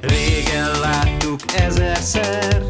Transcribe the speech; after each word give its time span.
Régen 0.00 0.80
láttuk 0.80 1.40
ezerszer 1.52 2.62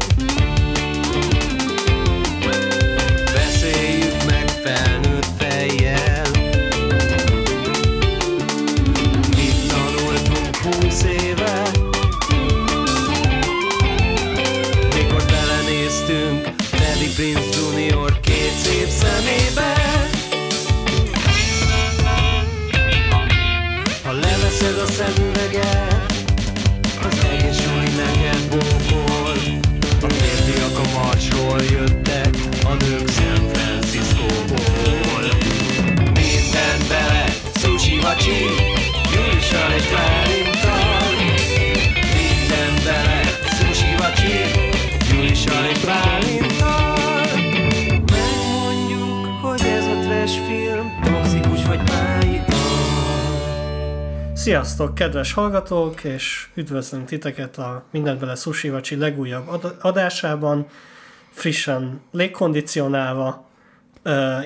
Sziasztok, 54.41 54.95
kedves 54.95 55.33
hallgatók, 55.33 56.03
és 56.03 56.47
üdvözlünk 56.55 57.05
titeket 57.05 57.57
a 57.57 57.83
Mindent 57.91 58.19
bele 58.19 58.35
Sushi 58.35 58.69
Vacsi 58.69 58.95
legújabb 58.95 59.47
ad- 59.47 59.75
adásában, 59.81 60.67
frissen 61.29 62.01
légkondicionálva. 62.11 63.45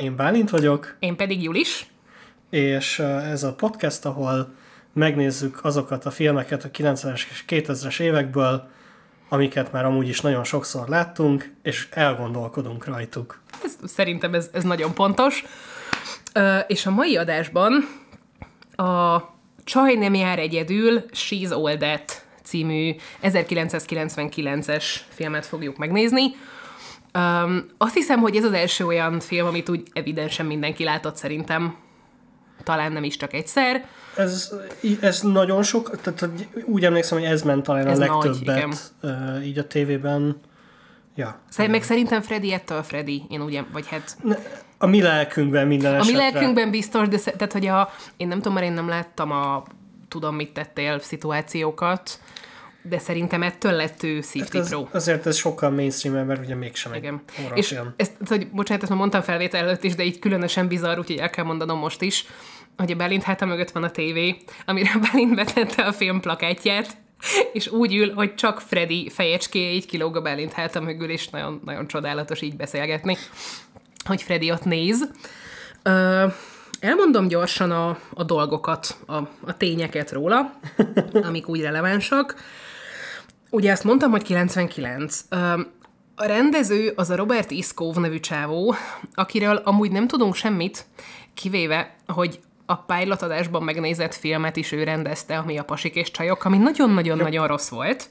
Én 0.02 0.16
Bálint 0.16 0.50
vagyok, 0.50 0.96
Én 1.00 1.16
pedig 1.16 1.44
Julis. 1.44 1.86
és 2.50 3.00
ez 3.00 3.44
a 3.44 3.54
podcast, 3.54 4.06
ahol 4.06 4.54
megnézzük 4.94 5.66
azokat 5.66 6.06
a 6.06 6.12
filmeket 6.12 6.64
a 6.64 6.70
90-es 6.70 7.22
és 7.30 7.44
2000-es 7.48 8.00
évekből, 8.00 8.68
amiket 9.30 9.72
már 9.72 9.86
amúgy 9.86 10.08
is 10.08 10.22
nagyon 10.22 10.44
sokszor 10.44 10.88
láttunk, 10.88 11.54
és 11.64 11.88
elgondolkodunk 11.92 12.86
rajtuk. 12.86 13.40
Ez, 13.64 13.76
szerintem 13.84 14.34
ez, 14.34 14.50
ez 14.54 14.64
nagyon 14.64 14.94
pontos. 14.94 15.44
És 16.68 16.86
a 16.86 16.92
mai 16.92 17.18
adásban 17.18 17.74
a 18.76 19.34
Csaj 19.66 19.96
nem 19.96 20.14
jár 20.14 20.40
egyedül, 20.40 21.04
She's 21.12 21.52
All 21.52 21.78
That 21.78 22.26
című 22.44 22.96
1999-es 23.24 24.84
filmet 25.08 25.46
fogjuk 25.46 25.78
megnézni. 25.78 26.24
Um, 27.14 27.66
azt 27.78 27.94
hiszem, 27.94 28.20
hogy 28.20 28.36
ez 28.36 28.44
az 28.44 28.54
első 28.54 28.86
olyan 28.86 29.20
film, 29.20 29.48
amit 29.48 29.70
úgy 29.70 29.84
evidensen 29.94 30.46
mindenki 30.46 30.84
látott 30.84 31.16
szerintem. 31.16 31.76
Talán 32.64 32.92
nem 32.92 33.04
is 33.04 33.18
csak 33.18 33.34
egyszer. 33.34 33.86
Ez, 34.18 34.54
ez 35.02 35.22
nagyon 35.22 35.64
sok, 35.64 36.02
tehát 36.02 36.30
úgy 36.66 36.86
emlékszem, 36.86 37.18
hogy 37.18 37.28
ez 37.28 37.42
ment 37.42 37.64
talán 37.64 37.88
Ez 37.88 38.00
a 38.00 38.06
nagy, 38.06 38.24
legtöbbet 38.26 38.94
ö, 39.02 39.40
így 39.40 39.58
a 39.58 39.68
tévében. 39.68 40.40
Ja. 41.16 41.40
Meg 41.58 41.84
szerintem 41.84 42.22
Freddy 42.22 42.54
ettől 42.54 42.84
Freddy, 42.84 43.24
én 43.30 43.42
úgy, 43.42 43.56
em- 43.56 43.72
vagy 43.72 43.88
hát 43.88 44.18
A 44.78 44.86
mi 44.86 45.02
lelkünkben 45.02 45.68
minden 45.68 45.92
A 45.94 45.95
mi 45.95 46.02
esetre. 46.02 46.18
lelkünkben 46.18 46.72
biztos, 46.72 47.08
de 47.08 47.18
tehát, 47.18 47.52
hogy 47.54 47.68
a, 47.68 47.90
én 48.18 48.28
nem 48.28 48.38
tudom, 48.38 48.54
mert 48.54 48.66
én 48.66 48.73
nem 48.73 48.88
láttam 48.88 49.31
a 49.31 49.64
tudom, 50.08 50.36
mit 50.36 50.52
tettél 50.54 51.00
szituációkat, 51.00 52.20
de 52.81 53.00
szerintem 53.00 53.44
ettől 53.44 53.72
lett 53.72 54.03
ő 54.03 54.09
Hát 54.14 54.18
ez, 54.18 54.26
szívtipró. 54.26 54.88
azért 54.92 55.26
ez 55.26 55.36
sokkal 55.36 55.70
mainstream 55.70 56.26
mert 56.26 56.44
ugye 56.44 56.56
mégsem 56.56 56.92
egy 56.92 56.98
Igen. 56.98 57.22
És 57.53 57.70
horrorfilm. 57.70 57.94
ezt, 57.98 58.12
hogy, 58.28 58.48
bocsánat, 58.50 58.81
ezt 58.81 58.92
már 58.92 59.00
mondtam 59.00 59.22
felvétel 59.22 59.62
előtt 59.68 59.84
is, 59.84 59.96
de 59.96 60.03
így 60.03 60.20
különösen 60.20 60.68
bizarr, 60.68 60.97
úgyhogy 61.00 61.18
el 61.18 61.30
kell 61.30 61.46
mondanom 61.46 61.80
most 61.80 62.02
is, 62.02 62.25
hogy 62.78 62.92
a 62.92 62.96
Belint 62.96 63.24
háta 63.24 63.46
mögött 63.46 63.72
van 63.72 63.84
a 63.84 63.92
tévé, 63.92 64.36
amire 64.66 64.92
a 64.96 65.00
Belint 65.12 65.36
betette 65.36 65.84
a 65.84 65.92
film 65.92 66.19
plakátját, 66.19 66.97
és 67.53 67.68
úgy 67.68 67.96
ül, 67.96 68.13
hogy 68.13 68.36
csak 68.36 68.59
Freddy 68.62 69.09
fejecskéje 69.09 69.69
így 69.72 69.86
kilóg 69.86 70.16
a 70.16 70.22
Belint 70.22 70.53
háta 70.53 70.81
mögül, 70.81 71.09
és 71.09 71.30
nagyon, 71.30 71.62
nagyon 71.66 71.88
csodálatos 71.88 72.42
így 72.42 72.56
beszélgetni, 72.56 73.18
hogy 74.06 74.22
Freddy 74.22 74.52
ott 74.52 74.64
néz. 74.64 75.10
Ö, 75.84 76.26
elmondom 76.80 77.28
gyorsan 77.28 77.72
a, 77.72 77.98
a 78.14 78.24
dolgokat, 78.24 78.98
a, 79.06 79.16
a 79.42 79.58
tényeket 79.58 80.12
róla, 80.12 80.60
amik 81.28 81.48
úgy 81.48 81.62
relevánsak. 81.62 82.36
Ugye 83.50 83.72
azt 83.72 83.84
mondtam, 83.84 84.12
hogy 84.12 84.24
99. 84.24 85.20
Ö, 85.30 85.38
A 86.16 86.26
rendező 86.26 86.94
az 86.96 87.10
a 87.10 87.16
Robert 87.16 87.52
Iskov 87.52 87.96
nevű 87.96 88.20
csávó, 88.20 88.76
akiről 89.14 89.56
amúgy 89.56 89.92
nem 89.92 90.08
tudunk 90.08 90.36
semmit, 90.36 90.86
kivéve, 91.34 91.96
hogy 92.08 92.40
a 92.66 92.76
pilot 92.76 93.22
adásban 93.22 93.64
megnézett 93.64 94.16
filmet 94.16 94.56
is 94.56 94.72
ő 94.72 94.84
rendezte, 94.84 95.38
ami 95.38 95.58
a 95.58 95.64
Pasik 95.64 95.96
és 95.96 96.12
Csajok, 96.12 96.46
ami 96.46 96.58
nagyon-nagyon-nagyon 96.58 97.48
rossz 97.48 97.70
volt. 97.70 98.08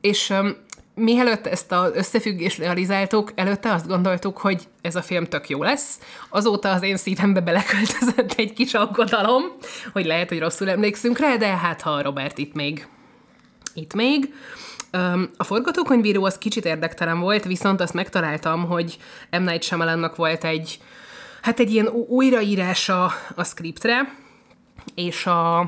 És 0.00 0.30
um, 0.30 0.56
mielőtt 0.98 1.46
ezt 1.46 1.72
az 1.72 1.90
összefüggést 1.94 2.58
realizáltuk, 2.58 3.32
előtte 3.34 3.72
azt 3.72 3.86
gondoltuk, 3.86 4.38
hogy 4.38 4.62
ez 4.80 4.96
a 4.96 5.02
film 5.02 5.24
tök 5.24 5.48
jó 5.48 5.62
lesz. 5.62 5.98
Azóta 6.28 6.70
az 6.70 6.82
én 6.82 6.96
szívembe 6.96 7.40
beleköltözött 7.40 8.32
egy 8.36 8.52
kis 8.52 8.74
aggodalom, 8.74 9.42
hogy 9.92 10.06
lehet, 10.06 10.28
hogy 10.28 10.38
rosszul 10.38 10.70
emlékszünk 10.70 11.18
rá, 11.18 11.36
de 11.36 11.46
hát 11.46 11.82
ha 11.82 12.02
Robert 12.02 12.38
itt 12.38 12.54
még 12.54 12.86
itt 13.76 13.94
még. 13.94 14.34
A 15.36 15.44
forgatókönyvíró 15.44 16.24
az 16.24 16.38
kicsit 16.38 16.64
érdektelen 16.64 17.20
volt, 17.20 17.44
viszont 17.44 17.80
azt 17.80 17.94
megtaláltam, 17.94 18.64
hogy 18.66 18.96
M. 19.30 19.42
Night 19.42 19.62
Shyamalannak 19.62 20.16
volt 20.16 20.44
egy, 20.44 20.78
hát 21.42 21.60
egy 21.60 21.70
ilyen 21.70 21.88
újraírása 21.88 23.12
a 23.34 23.44
scriptre, 23.44 24.14
és 24.94 25.26
a, 25.26 25.58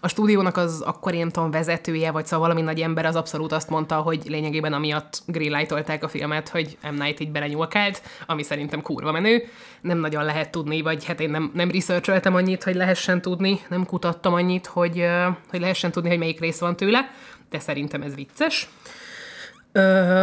a 0.00 0.08
stúdiónak 0.08 0.56
az 0.56 0.80
akkor 0.80 1.14
én 1.14 1.30
tudom, 1.30 1.50
vezetője, 1.50 2.10
vagy 2.10 2.24
szóval 2.26 2.46
valami 2.46 2.62
nagy 2.62 2.80
ember 2.80 3.06
az 3.06 3.16
abszolút 3.16 3.52
azt 3.52 3.70
mondta, 3.70 3.96
hogy 3.96 4.22
lényegében 4.26 4.72
amiatt 4.72 5.22
greenlightolták 5.26 6.04
a 6.04 6.08
filmet, 6.08 6.48
hogy 6.48 6.78
M. 6.82 7.02
Night 7.02 7.20
így 7.20 7.30
belenyúlkált, 7.30 8.02
ami 8.26 8.42
szerintem 8.42 8.82
kurva 8.82 9.12
menő. 9.12 9.44
Nem 9.80 9.98
nagyon 9.98 10.24
lehet 10.24 10.50
tudni, 10.50 10.82
vagy 10.82 11.04
hát 11.04 11.20
én 11.20 11.30
nem, 11.30 11.50
nem 11.54 11.70
researcholtam 11.70 12.34
annyit, 12.34 12.64
hogy 12.64 12.74
lehessen 12.74 13.20
tudni, 13.20 13.60
nem 13.68 13.86
kutattam 13.86 14.34
annyit, 14.34 14.66
hogy, 14.66 15.06
hogy 15.50 15.60
lehessen 15.60 15.90
tudni, 15.90 16.08
hogy 16.08 16.18
melyik 16.18 16.40
rész 16.40 16.58
van 16.58 16.76
tőle, 16.76 17.10
de 17.50 17.58
szerintem 17.58 18.02
ez 18.02 18.14
vicces. 18.14 18.68
Ö, 19.72 20.22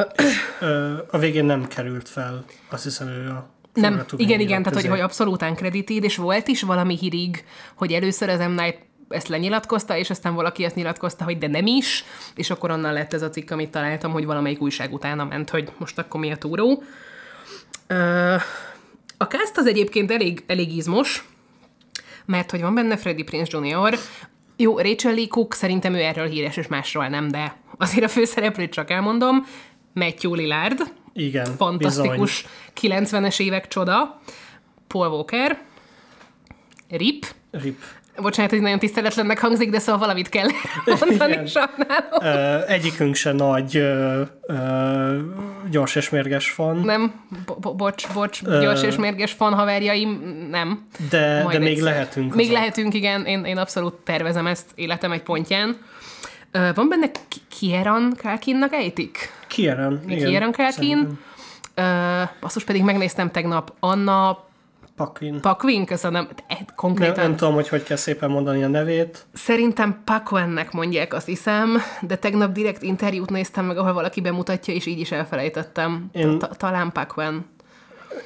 Ö, 0.60 0.98
a 1.12 1.18
végén 1.18 1.46
nem 1.46 1.68
került 1.68 2.10
fel, 2.10 2.46
azt 2.70 2.84
hiszem 2.84 3.08
ő 3.08 3.30
a 3.30 3.50
nem, 3.74 4.06
igen, 4.16 4.40
igen, 4.40 4.64
tehát 4.64 4.82
hogy, 4.82 4.90
hogy 4.90 5.00
abszolút 5.00 5.42
uncredited, 5.42 6.04
és 6.04 6.16
volt 6.16 6.48
is 6.48 6.62
valami 6.62 6.98
hírig, 6.98 7.44
hogy 7.76 7.92
először 7.92 8.30
az 8.30 8.40
M. 8.40 8.52
Night 8.52 8.80
ezt 9.10 9.28
lenyilatkozta, 9.28 9.98
és 9.98 10.10
aztán 10.10 10.36
valaki 10.36 10.64
ezt 10.64 10.76
nyilatkozta, 10.76 11.24
hogy 11.24 11.38
de 11.38 11.48
nem 11.48 11.66
is, 11.66 12.04
és 12.36 12.50
akkor 12.50 12.72
onnan 12.72 12.94
lett 12.94 13.14
ez 13.14 13.22
a 13.22 13.30
cikk, 13.30 13.52
amit 13.52 13.72
találtam, 13.72 14.12
hogy 14.12 14.26
valamelyik 14.26 14.62
újság 14.62 14.94
utána 14.94 15.26
ment, 15.26 15.50
hogy 15.50 15.72
most 15.78 15.98
akkor 15.98 16.20
mi 16.20 16.32
a 16.32 16.38
túró. 16.38 16.84
A 19.18 19.24
cast 19.24 19.58
az 19.58 19.68
egyébként 19.68 20.12
elég, 20.12 20.44
elég 20.48 20.76
izmos, 20.76 21.26
mert 22.26 22.52
hogy 22.52 22.62
van 22.62 22.74
benne 22.74 22.98
Freddie 22.98 23.24
Prince 23.24 23.58
Jr., 23.58 23.98
jó, 24.58 24.80
Rachel 24.80 25.14
Lee 25.14 25.28
Cook, 25.28 25.54
szerintem 25.54 25.94
ő 25.94 26.00
erről 26.00 26.28
híres, 26.28 26.58
és 26.58 26.68
másról 26.68 27.08
nem, 27.08 27.28
de 27.28 27.56
azért 27.78 28.06
a 28.06 28.08
főszereplőt 28.08 28.72
csak 28.72 28.92
elmondom. 28.92 29.46
Matthew 29.94 30.34
Lillard, 30.34 30.82
Igen, 31.14 31.46
fantasztikus 31.58 32.46
90-es 32.82 33.40
évek 33.42 33.68
csoda, 33.68 34.20
Paul 34.88 35.08
Walker, 35.08 35.58
Rip, 36.90 37.26
bizony. 37.52 37.66
Rip. 37.66 37.78
bocsánat, 38.22 38.52
hogy 38.52 38.62
nagyon 38.62 38.80
tiszteletlennek 38.80 39.40
hangzik, 39.40 39.70
de 39.70 39.80
szóval 39.80 40.00
valamit 40.02 40.30
kell 40.30 40.48
mondani, 41.00 41.32
Igen. 41.32 41.46
sajnálom. 41.48 42.22
Ö, 42.22 42.66
egyikünk 42.68 43.16
se 43.16 43.32
nagy 43.32 43.76
ö, 43.78 44.22
ö, 44.42 45.18
gyors 45.70 45.96
és 45.96 46.10
mérges 46.10 46.50
fan, 46.50 46.78
Nem, 46.78 47.14
bo- 47.46 47.60
bo- 47.60 47.76
bocs, 47.76 48.14
bocs, 48.14 48.42
gyors 48.44 48.84
és 48.84 48.96
mérges 48.96 49.32
fan 49.32 49.54
haverjaim, 49.54 50.10
nem. 50.50 50.84
de, 51.10 51.46
de 51.52 51.60
még 51.60 51.68
egyszer. 51.72 51.84
lehetünk. 51.84 52.36
Még 52.36 52.46
azok. 52.46 52.58
lehetünk, 52.58 52.94
igen, 52.94 53.26
én, 53.26 53.46
én 53.46 53.58
abszolút 53.58 53.94
tervezem 53.94 54.48
ezt 54.48 54.66
életem 54.76 55.12
egy 55.12 55.24
pontján. 55.24 55.78
Ö, 56.52 56.70
van 56.76 56.90
benne 56.90 57.12
Ki- 57.12 57.42
Kieran 57.60 58.14
Kalkinnak 58.22 58.74
ejtik? 58.74 59.40
Kieran. 59.52 60.00
Kieran 60.08 60.52
Kalkin. 60.52 61.20
Basszus 62.42 62.64
pedig 62.64 62.84
megnéztem 62.84 63.32
tegnap 63.32 63.74
Anna 63.80 64.44
Paquin. 64.96 65.42
Pakvin, 65.42 65.86
köszönöm, 65.86 66.28
e- 66.48 66.54
Nem, 66.56 66.66
konkrétan. 66.76 67.24
nem 67.24 67.36
tudom, 67.36 67.54
hogy 67.54 67.68
hogy 67.70 67.84
kell 67.84 67.98
szépen 67.98 68.30
mondani 68.30 68.64
a 68.64 68.68
nevét. 68.68 69.26
Szerintem 69.34 70.02
Paquennek 70.06 70.72
mondják, 70.72 71.14
azt 71.14 71.26
hiszem, 71.26 71.78
de 72.02 72.16
tegnap 72.16 72.52
direkt 72.52 72.82
interjút 72.82 73.30
néztem 73.30 73.66
meg, 73.66 73.78
ahol 73.78 73.94
valaki 73.94 74.22
bemutatja, 74.22 74.74
és 74.74 74.86
így 74.86 75.00
is 75.00 75.12
elfelejtettem. 75.12 76.10
Én- 76.12 76.40
Ta- 76.40 76.56
Talán 76.58 76.92
Paquen. 76.92 77.46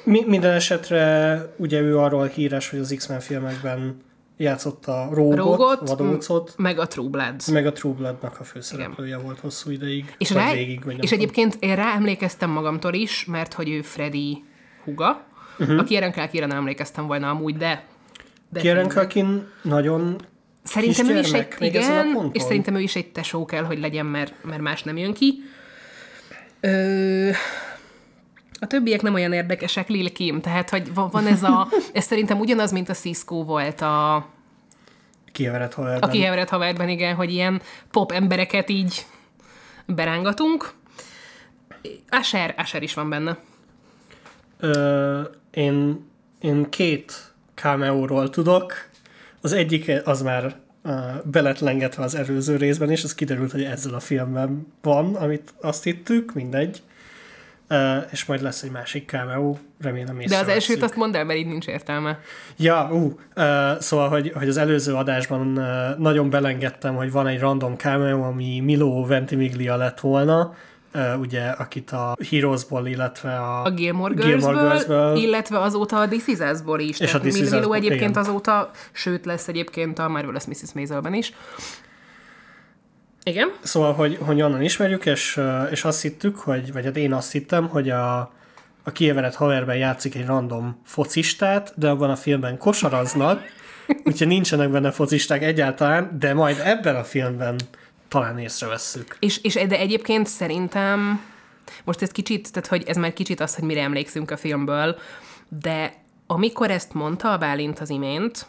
Mi, 0.04 0.24
minden 0.26 0.52
esetre 0.52 1.38
ugye 1.56 1.80
ő 1.80 1.98
arról 1.98 2.26
híres, 2.26 2.70
hogy 2.70 2.78
az 2.78 2.94
X-Men 2.96 3.20
filmekben 3.20 4.04
játszott 4.36 4.86
a 4.86 5.08
Rógot, 5.12 5.36
Rógot, 5.36 5.88
Vadócot, 5.88 6.54
meg 6.56 6.78
a 6.78 6.86
True 6.86 7.08
Bloods. 7.08 7.46
meg 7.46 7.66
a 7.66 7.72
True 7.72 7.92
Blood-nak 7.92 8.40
a 8.40 8.44
főszereplője 8.44 9.16
volt 9.16 9.38
hosszú 9.38 9.70
ideig. 9.70 10.14
És, 10.18 10.30
vagy 10.30 10.42
rá, 10.42 10.52
végig, 10.52 10.84
vagy 10.84 10.94
nem 10.94 11.02
és 11.02 11.10
tudom. 11.10 11.24
egyébként 11.24 11.56
én 11.60 11.76
rá 11.76 11.94
emlékeztem 11.94 12.50
magamtól 12.50 12.94
is, 12.94 13.24
mert 13.24 13.52
hogy 13.52 13.70
ő 13.70 13.82
Freddy 13.82 14.44
huga, 14.84 15.24
uh-huh. 15.58 15.78
aki 15.78 15.96
Aaron 15.96 16.12
Clarkére 16.12 16.46
nem 16.46 16.56
emlékeztem 16.56 17.06
volna 17.06 17.30
amúgy, 17.30 17.56
de... 17.56 17.84
de 18.48 18.60
Kieran 18.60 18.88
Culkin 18.88 19.46
nagyon 19.62 20.16
Szerintem 20.62 21.08
ő 21.08 21.18
is 21.18 21.32
egy, 21.32 21.48
igen, 21.58 22.30
és 22.32 22.42
szerintem 22.42 22.74
ő 22.74 22.80
is 22.80 22.96
egy 22.96 23.12
tesó 23.12 23.44
kell, 23.44 23.64
hogy 23.64 23.78
legyen, 23.78 24.06
mert, 24.06 24.34
mert 24.44 24.60
más 24.60 24.82
nem 24.82 24.96
jön 24.96 25.14
ki. 25.14 25.42
Ö, 26.60 27.30
a 28.60 28.66
többiek 28.66 29.02
nem 29.02 29.14
olyan 29.14 29.32
érdekesek, 29.32 29.88
Lil 29.88 30.12
Kim, 30.12 30.40
tehát, 30.40 30.70
hogy 30.70 30.94
va- 30.94 31.12
van 31.12 31.26
ez 31.26 31.42
a, 31.42 31.68
ez 31.92 32.04
szerintem 32.04 32.38
ugyanaz, 32.38 32.72
mint 32.72 32.88
a 32.88 32.94
Cisco 32.94 33.44
volt 33.44 33.80
a, 33.80 34.26
kieveredett 35.32 35.74
haverben. 35.74 36.08
a 36.08 36.12
kiheverett 36.12 36.48
haverben, 36.48 36.88
igen, 36.88 37.14
hogy 37.14 37.32
ilyen 37.32 37.62
pop 37.90 38.12
embereket 38.12 38.70
így 38.70 39.06
berángatunk. 39.86 40.72
Asher, 42.08 42.54
Asher 42.58 42.82
is 42.82 42.94
van 42.94 43.08
benne. 43.08 43.38
Ö, 44.60 45.20
én, 45.50 46.04
én 46.40 46.70
két 46.70 47.34
cameo-ról 47.54 48.30
tudok. 48.30 48.72
Az 49.40 49.52
egyik 49.52 49.92
az 50.04 50.22
már 50.22 50.56
uh, 50.84 50.92
beletlengetve 51.24 52.02
az 52.02 52.14
előző 52.14 52.56
részben, 52.56 52.90
és 52.90 53.04
az 53.04 53.14
kiderült, 53.14 53.52
hogy 53.52 53.62
ezzel 53.64 53.94
a 53.94 54.00
filmben 54.00 54.72
van, 54.82 55.14
amit 55.14 55.54
azt 55.60 55.84
hittük, 55.84 56.34
mindegy. 56.34 56.82
Uh, 57.70 58.04
és 58.10 58.24
majd 58.24 58.42
lesz 58.42 58.62
egy 58.62 58.70
másik 58.70 59.08
cameo, 59.08 59.56
remélem 59.80 60.18
De 60.28 60.38
az 60.38 60.48
elsőt 60.48 60.82
azt 60.82 60.96
mondd 60.96 61.16
el, 61.16 61.24
mert 61.24 61.38
így 61.38 61.46
nincs 61.46 61.66
értelme. 61.66 62.18
Ja, 62.56 62.88
ú, 62.92 63.18
uh, 63.36 63.80
szóval, 63.80 64.08
hogy, 64.08 64.32
hogy 64.34 64.48
az 64.48 64.56
előző 64.56 64.94
adásban 64.94 65.58
uh, 65.58 65.98
nagyon 65.98 66.30
belengedtem, 66.30 66.94
hogy 66.94 67.12
van 67.12 67.26
egy 67.26 67.38
random 67.38 67.76
cameo, 67.76 68.22
ami 68.22 68.60
Milo 68.60 69.06
Ventimiglia 69.06 69.76
lett 69.76 70.00
volna, 70.00 70.54
uh, 70.94 71.20
ugye, 71.20 71.42
akit 71.48 71.90
a 71.90 72.16
Heroesból, 72.30 72.86
illetve 72.86 73.36
a, 73.36 73.62
A 73.62 73.70
Gilmore 73.70 74.14
Gilmore 74.14 74.60
Girls-ből, 74.60 75.16
illetve 75.16 75.60
azóta 75.60 76.00
a 76.00 76.08
This 76.08 76.26
Is 76.26 76.38
Us-ból 76.38 76.80
is. 76.80 77.00
És 77.00 77.14
a 77.14 77.20
This 77.20 77.40
Is 77.40 77.50
Milo 77.50 77.72
egyébként 77.72 78.10
igen. 78.10 78.22
azóta, 78.22 78.70
sőt 78.92 79.24
lesz 79.24 79.48
egyébként 79.48 79.98
a 79.98 80.08
Marvelous 80.08 80.44
Mrs. 80.46 80.72
Maisel-ben 80.74 81.14
is. 81.14 81.32
Igen? 83.28 83.52
Szóval, 83.62 83.92
hogy, 83.92 84.18
hogy 84.20 84.42
onnan 84.42 84.62
ismerjük, 84.62 85.06
és, 85.06 85.40
és 85.70 85.84
azt 85.84 86.02
hittük, 86.02 86.36
hogy, 86.36 86.72
vagy 86.72 86.84
hát 86.84 86.96
én 86.96 87.12
azt 87.12 87.32
hittem, 87.32 87.68
hogy 87.68 87.90
a, 87.90 88.18
a 88.82 88.92
kieveredett 88.92 89.34
haverben 89.34 89.76
játszik 89.76 90.14
egy 90.14 90.26
random 90.26 90.80
focistát, 90.84 91.72
de 91.76 91.88
abban 91.88 92.10
a 92.10 92.16
filmben 92.16 92.58
kosaraznak, 92.58 93.42
úgyhogy 94.04 94.26
nincsenek 94.26 94.70
benne 94.70 94.90
focisták 94.90 95.42
egyáltalán, 95.42 96.16
de 96.18 96.34
majd 96.34 96.60
ebben 96.64 96.96
a 96.96 97.04
filmben 97.04 97.56
talán 98.08 98.38
észrevesszük. 98.38 99.16
És, 99.20 99.38
és 99.42 99.54
de 99.54 99.78
egyébként 99.78 100.26
szerintem, 100.26 101.20
most 101.84 102.02
ez 102.02 102.10
kicsit, 102.10 102.52
tehát 102.52 102.68
hogy 102.68 102.84
ez 102.86 102.96
már 102.96 103.12
kicsit 103.12 103.40
az, 103.40 103.54
hogy 103.54 103.64
mire 103.64 103.82
emlékszünk 103.82 104.30
a 104.30 104.36
filmből, 104.36 104.96
de 105.60 105.94
amikor 106.26 106.70
ezt 106.70 106.94
mondta 106.94 107.32
a 107.32 107.38
Bálint 107.38 107.78
az 107.78 107.90
imént, 107.90 108.46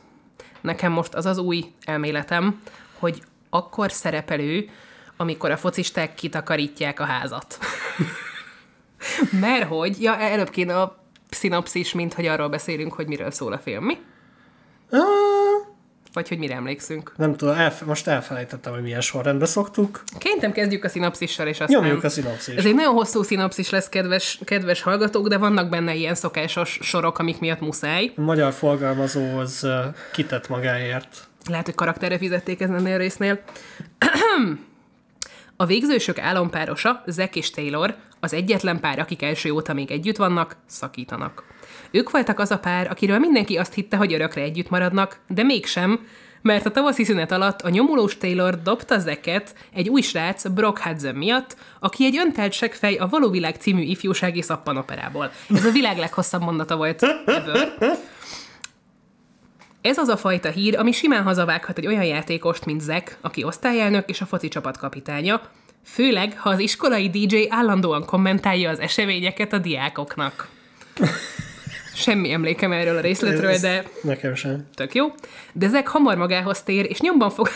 nekem 0.61 0.91
most 0.91 1.13
az 1.13 1.25
az 1.25 1.37
új 1.37 1.65
elméletem, 1.85 2.61
hogy 2.99 3.21
akkor 3.57 3.91
szerepelő, 3.91 4.69
amikor 5.17 5.51
a 5.51 5.57
focisták 5.57 6.13
kitakarítják 6.13 6.99
a 6.99 7.03
házat. 7.05 7.57
Mert 9.41 9.67
hogy, 9.67 10.01
ja, 10.01 10.17
előbb 10.17 10.49
kéne 10.49 10.81
a 10.81 11.03
szinopszis, 11.29 11.93
mint 11.93 12.13
hogy 12.13 12.25
arról 12.25 12.49
beszélünk, 12.49 12.93
hogy 12.93 13.07
miről 13.07 13.31
szól 13.31 13.53
a 13.53 13.57
film, 13.57 13.83
mi? 13.83 13.97
Vagy 16.13 16.27
hogy 16.27 16.37
mire 16.37 16.55
emlékszünk. 16.55 17.13
nem 17.17 17.35
tudom, 17.35 17.55
elfe- 17.55 17.87
most 17.87 18.07
elfelejtettem, 18.07 18.73
hogy 18.73 18.81
milyen 18.81 19.01
sorrendben 19.01 19.47
szoktuk. 19.47 20.03
Kénytem 20.17 20.51
kezdjük 20.51 20.83
a 20.83 20.89
szinopszissal, 20.89 21.47
és 21.47 21.59
aztán... 21.59 21.81
Nyomjuk 21.81 22.03
a 22.03 22.09
szinopszist. 22.09 22.57
Ez 22.57 22.65
egy 22.65 22.75
nagyon 22.75 22.93
hosszú 22.93 23.23
szinopszis 23.23 23.69
lesz, 23.69 23.89
kedves, 23.89 24.39
kedves 24.45 24.81
hallgatók, 24.81 25.27
de 25.27 25.37
vannak 25.37 25.69
benne 25.69 25.93
ilyen 25.95 26.15
szokásos 26.15 26.79
sorok, 26.81 27.19
amik 27.19 27.39
miatt 27.39 27.59
muszáj. 27.59 28.11
A 28.15 28.21
magyar 28.21 28.53
forgalmazó 28.53 29.37
az 29.37 29.67
kitett 30.11 30.47
magáért. 30.49 31.27
Lehet, 31.47 31.65
hogy 31.65 31.75
karakterre 31.75 32.17
fizették 32.17 32.61
ezen 32.61 32.85
a 32.85 32.97
résznél. 32.97 33.39
A 35.59 35.65
végzősök 35.65 36.19
álompárosa, 36.19 37.03
Zack 37.07 37.35
és 37.35 37.49
Taylor, 37.49 37.95
az 38.19 38.33
egyetlen 38.33 38.79
pár, 38.79 38.99
akik 38.99 39.21
első 39.21 39.51
óta 39.51 39.73
még 39.73 39.91
együtt 39.91 40.15
vannak, 40.17 40.55
szakítanak. 40.65 41.43
Ők 41.91 42.11
voltak 42.11 42.39
az 42.39 42.51
a 42.51 42.59
pár, 42.59 42.87
akiről 42.89 43.19
mindenki 43.19 43.57
azt 43.57 43.73
hitte, 43.73 43.97
hogy 43.97 44.13
örökre 44.13 44.41
együtt 44.41 44.69
maradnak, 44.69 45.19
de 45.27 45.43
mégsem, 45.43 45.99
mert 46.41 46.65
a 46.65 46.71
tavaszi 46.71 47.03
szünet 47.03 47.31
alatt 47.31 47.61
a 47.61 47.69
nyomulós 47.69 48.17
Taylor 48.17 48.61
dobta 48.61 48.99
Zacket 48.99 49.55
egy 49.73 49.89
új 49.89 50.01
srác 50.01 50.47
Brock 50.47 50.79
Hudson 50.79 51.15
miatt, 51.15 51.55
aki 51.79 52.05
egy 52.05 52.17
öntelt 52.17 52.51
seggfej 52.51 52.95
a 52.95 53.07
Való 53.07 53.29
Világ 53.29 53.55
című 53.55 53.81
ifjúsági 53.81 54.41
szappanoperából. 54.41 55.31
Ez 55.49 55.65
a 55.65 55.71
világ 55.71 55.97
leghosszabb 55.97 56.41
mondata 56.41 56.75
volt 56.75 57.03
ever. 57.25 57.77
Ez 59.81 59.97
az 59.97 60.07
a 60.07 60.17
fajta 60.17 60.49
hír, 60.49 60.77
ami 60.77 60.91
simán 60.91 61.23
hazavághat 61.23 61.77
egy 61.77 61.87
olyan 61.87 62.03
játékost, 62.03 62.65
mint 62.65 62.81
Zek, 62.81 63.17
aki 63.21 63.43
osztályelnök 63.43 64.09
és 64.09 64.21
a 64.21 64.25
foci 64.25 64.47
csapat 64.47 64.77
kapitánya, 64.77 65.41
főleg, 65.85 66.39
ha 66.39 66.49
az 66.49 66.59
iskolai 66.59 67.09
DJ 67.09 67.45
állandóan 67.49 68.05
kommentálja 68.05 68.69
az 68.69 68.79
eseményeket 68.79 69.53
a 69.53 69.57
diákoknak. 69.57 70.47
Semmi 71.93 72.31
emlékem 72.31 72.71
erről 72.71 72.97
a 72.97 73.01
részletről, 73.01 73.49
Ez 73.49 73.61
de 73.61 73.83
Nekem 74.01 74.35
sem. 74.35 74.67
tök 74.75 74.95
jó. 74.95 75.13
De 75.53 75.67
Zek 75.67 75.87
hamar 75.87 76.17
magához 76.17 76.61
tér, 76.61 76.85
és 76.89 76.99
nyomban 76.99 77.29
fog... 77.29 77.49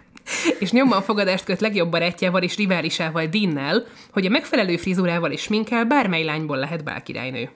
és 0.60 0.70
nyomban 0.70 1.02
fogadást 1.02 1.44
köt 1.44 1.60
legjobb 1.60 1.90
barátjával 1.90 2.42
és 2.42 2.56
riválisával 2.56 3.26
Deannel, 3.26 3.86
hogy 4.12 4.26
a 4.26 4.30
megfelelő 4.30 4.76
frizurával 4.76 5.30
és 5.30 5.40
sminkkel 5.40 5.84
bármely 5.84 6.24
lányból 6.24 6.56
lehet 6.56 6.84
bálkirálynő. 6.84 7.50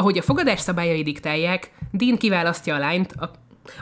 Ahogy 0.00 0.18
a 0.18 0.22
fogadás 0.22 0.60
szabályai 0.60 1.02
diktálják, 1.02 1.70
Dean 1.92 2.16
kiválasztja 2.16 2.74
a 2.74 2.78
lányt, 2.78 3.12
a, 3.12 3.30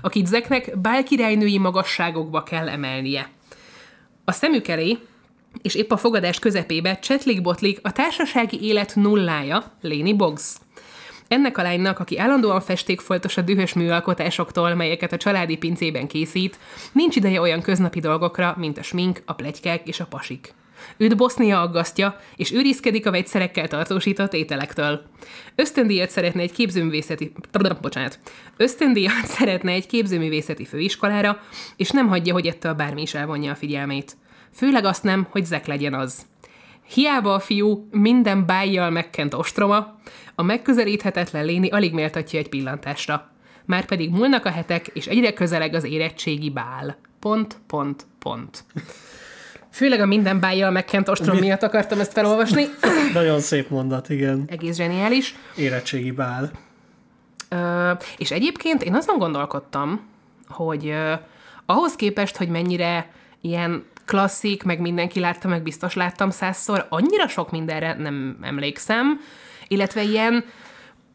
akit 0.02 0.26
Zeknek 0.26 0.78
bálkirálynői 0.78 1.58
magasságokba 1.58 2.42
kell 2.42 2.68
emelnie. 2.68 3.30
A 4.24 4.32
szemük 4.32 4.68
elé, 4.68 4.98
és 5.62 5.74
épp 5.74 5.90
a 5.90 5.96
fogadás 5.96 6.38
közepébe 6.38 6.98
csetlik-botlik 6.98 7.78
a 7.82 7.92
társasági 7.92 8.58
élet 8.62 8.94
nullája, 8.94 9.72
Léni 9.80 10.14
Boggs. 10.14 10.56
Ennek 11.28 11.58
a 11.58 11.62
lánynak, 11.62 11.98
aki 11.98 12.18
állandóan 12.18 12.60
festékfoltos 12.60 13.36
a 13.36 13.42
dühös 13.42 13.72
műalkotásoktól, 13.72 14.74
melyeket 14.74 15.12
a 15.12 15.16
családi 15.16 15.56
pincében 15.56 16.06
készít, 16.06 16.58
nincs 16.92 17.16
ideje 17.16 17.40
olyan 17.40 17.62
köznapi 17.62 18.00
dolgokra, 18.00 18.54
mint 18.56 18.78
a 18.78 18.82
smink, 18.82 19.22
a 19.26 19.32
plegykák 19.32 19.88
és 19.88 20.00
a 20.00 20.06
pasik. 20.06 20.54
Őt 20.96 21.16
Bosznia 21.16 21.60
aggasztja, 21.60 22.16
és 22.36 22.52
őrizkedik 22.52 23.06
a 23.06 23.10
vegyszerekkel 23.10 23.68
tartósított 23.68 24.32
ételektől. 24.32 25.02
Ösztöndíjat 25.54 26.10
szeretne 26.10 26.40
egy 26.40 26.52
képzőművészeti... 26.52 27.32
Bocsánat. 27.80 28.18
Ösztöndíjat 28.56 29.26
szeretne 29.38 29.72
egy 29.72 29.86
képzőművészeti 29.86 30.64
főiskolára, 30.64 31.40
és 31.76 31.90
nem 31.90 32.08
hagyja, 32.08 32.32
hogy 32.32 32.46
ettől 32.46 32.72
bármi 32.72 33.02
is 33.02 33.14
elvonja 33.14 33.52
a 33.52 33.54
figyelmét. 33.54 34.16
Főleg 34.54 34.84
azt 34.84 35.02
nem, 35.02 35.26
hogy 35.30 35.44
Zek 35.44 35.66
legyen 35.66 35.94
az. 35.94 36.26
Hiába 36.88 37.34
a 37.34 37.40
fiú 37.40 37.88
minden 37.90 38.46
bájjal 38.46 38.90
megkent 38.90 39.34
ostroma, 39.34 40.00
a 40.34 40.42
megközelíthetetlen 40.42 41.44
léni 41.44 41.68
alig 41.68 41.92
méltatja 41.92 42.38
egy 42.38 42.48
pillantásra. 42.48 43.30
Márpedig 43.64 44.10
múlnak 44.10 44.44
a 44.44 44.50
hetek, 44.50 44.86
és 44.86 45.06
egyre 45.06 45.32
közeleg 45.32 45.74
az 45.74 45.84
érettségi 45.84 46.50
bál. 46.50 46.98
Pont, 47.20 47.58
pont, 47.66 48.06
pont. 48.18 48.64
Főleg 49.78 50.00
a 50.00 50.06
minden 50.06 50.40
bájjal 50.40 50.70
megkent 50.70 51.08
ostrom 51.08 51.36
miatt 51.36 51.62
akartam 51.62 52.00
ezt 52.00 52.12
felolvasni. 52.12 52.64
Nagyon 53.12 53.40
szép 53.40 53.68
mondat, 53.68 54.08
igen. 54.08 54.44
Egész 54.46 54.76
zseniális. 54.76 55.34
Érettségi 55.56 56.10
bál. 56.10 56.50
Ö, 57.48 57.90
és 58.16 58.30
egyébként 58.30 58.82
én 58.82 58.94
azon 58.94 59.18
gondolkodtam, 59.18 60.08
hogy 60.48 60.88
ö, 60.88 61.12
ahhoz 61.66 61.94
képest, 61.94 62.36
hogy 62.36 62.48
mennyire 62.48 63.10
ilyen 63.40 63.84
klasszik, 64.06 64.62
meg 64.62 64.80
mindenki 64.80 65.20
látta, 65.20 65.48
meg 65.48 65.62
biztos 65.62 65.94
láttam 65.94 66.30
százszor, 66.30 66.86
annyira 66.88 67.28
sok 67.28 67.50
mindenre 67.50 67.94
nem 67.94 68.38
emlékszem, 68.42 69.20
illetve 69.68 70.02
ilyen, 70.02 70.44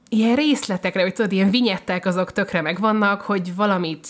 ilyen 0.09 0.35
részletekre, 0.35 1.01
hogy 1.01 1.13
tudod, 1.13 1.31
ilyen 1.31 1.49
vinyettek 1.49 2.05
azok 2.05 2.31
tökre 2.31 2.61
megvannak, 2.61 3.21
hogy 3.21 3.55
valamit 3.55 4.07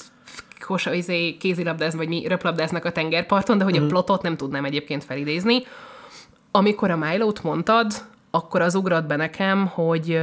kosa, 0.65 0.93
izé, 0.93 1.37
kézilabdáz, 1.37 1.95
vagy 1.95 2.07
mi 2.07 2.27
röplabdáznak 2.27 2.85
a 2.85 2.91
tengerparton, 2.91 3.57
de 3.57 3.63
hogy 3.63 3.77
a 3.77 3.85
plotot 3.85 4.21
nem 4.21 4.37
tudnám 4.37 4.65
egyébként 4.65 5.03
felidézni. 5.03 5.63
Amikor 6.51 6.91
a 6.91 6.97
Milo-t 6.97 7.43
mondtad, 7.43 7.91
akkor 8.31 8.61
az 8.61 8.75
ugrott 8.75 9.05
be 9.05 9.15
nekem, 9.15 9.67
hogy 9.67 10.19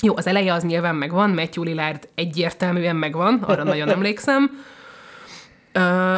jó, 0.00 0.16
az 0.16 0.26
eleje 0.26 0.52
az 0.52 0.62
nyilván 0.62 0.94
megvan, 0.94 1.30
Matthew 1.30 1.64
Lillard 1.64 2.08
egyértelműen 2.14 2.96
megvan, 2.96 3.34
arra 3.42 3.62
nagyon 3.62 3.88
emlékszem. 3.96 4.64
Ö, 5.72 6.16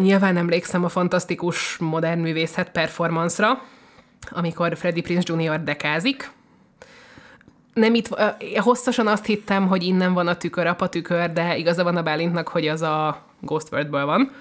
nyilván 0.00 0.36
emlékszem 0.36 0.84
a 0.84 0.88
fantasztikus 0.88 1.76
modern 1.76 2.20
művészet 2.20 2.70
performance-ra, 2.70 3.62
amikor 4.30 4.76
Freddie 4.76 5.02
Prinze 5.02 5.34
Jr. 5.34 5.62
dekázik. 5.62 6.30
Nem 7.80 7.94
itt, 7.94 8.08
hosszasan 8.56 9.06
azt 9.06 9.24
hittem, 9.24 9.66
hogy 9.66 9.82
innen 9.82 10.12
van 10.12 10.26
a 10.26 10.36
tükör, 10.36 10.66
apa 10.66 10.88
tükör, 10.88 11.32
de 11.32 11.56
igaza 11.56 11.84
van 11.84 11.96
a 11.96 12.02
Bálintnak, 12.02 12.48
hogy 12.48 12.68
az 12.68 12.82
a 12.82 13.26
Ghost 13.40 13.72
Worldből 13.72 14.04
van. 14.04 14.32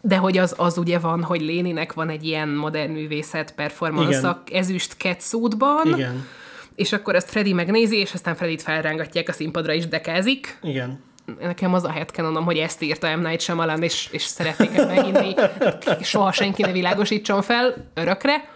De 0.00 0.16
hogy 0.16 0.38
az, 0.38 0.54
az 0.56 0.78
ugye 0.78 0.98
van, 0.98 1.22
hogy 1.22 1.40
Léninek 1.40 1.92
van 1.92 2.08
egy 2.08 2.24
ilyen 2.24 2.48
modern 2.48 2.92
művészet 2.92 3.54
performance 3.54 4.42
ezüst 4.52 4.92
catsuitban, 4.92 5.86
Igen. 5.86 6.26
és 6.74 6.92
akkor 6.92 7.14
ezt 7.14 7.30
Freddy 7.30 7.52
megnézi, 7.52 7.96
és 7.96 8.12
aztán 8.12 8.34
Freddyt 8.34 8.62
felrángatják 8.62 9.28
a 9.28 9.32
színpadra, 9.32 9.72
és 9.72 9.88
dekázik. 9.88 10.58
Igen. 10.62 11.02
Nekem 11.40 11.74
az 11.74 11.84
a 11.84 11.90
headcanonom, 11.90 12.44
hogy 12.44 12.56
ezt 12.56 12.82
írta 12.82 13.16
M. 13.16 13.20
Night 13.20 13.40
Shyamalan, 13.40 13.82
és, 13.82 14.08
és 14.10 14.22
szeretnék 14.22 14.76
ezt 14.76 14.88
megírni. 14.94 15.34
Soha 16.02 16.32
senki 16.32 16.62
ne 16.62 16.72
világosítson 16.72 17.42
fel, 17.42 17.90
örökre. 17.94 18.53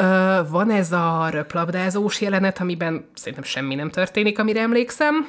Ö, 0.00 0.40
van 0.50 0.70
ez 0.70 0.92
a 0.92 1.28
röplabdázós 1.30 2.20
jelenet, 2.20 2.60
amiben 2.60 3.04
szerintem 3.14 3.44
semmi 3.44 3.74
nem 3.74 3.90
történik, 3.90 4.38
amire 4.38 4.60
emlékszem. 4.60 5.28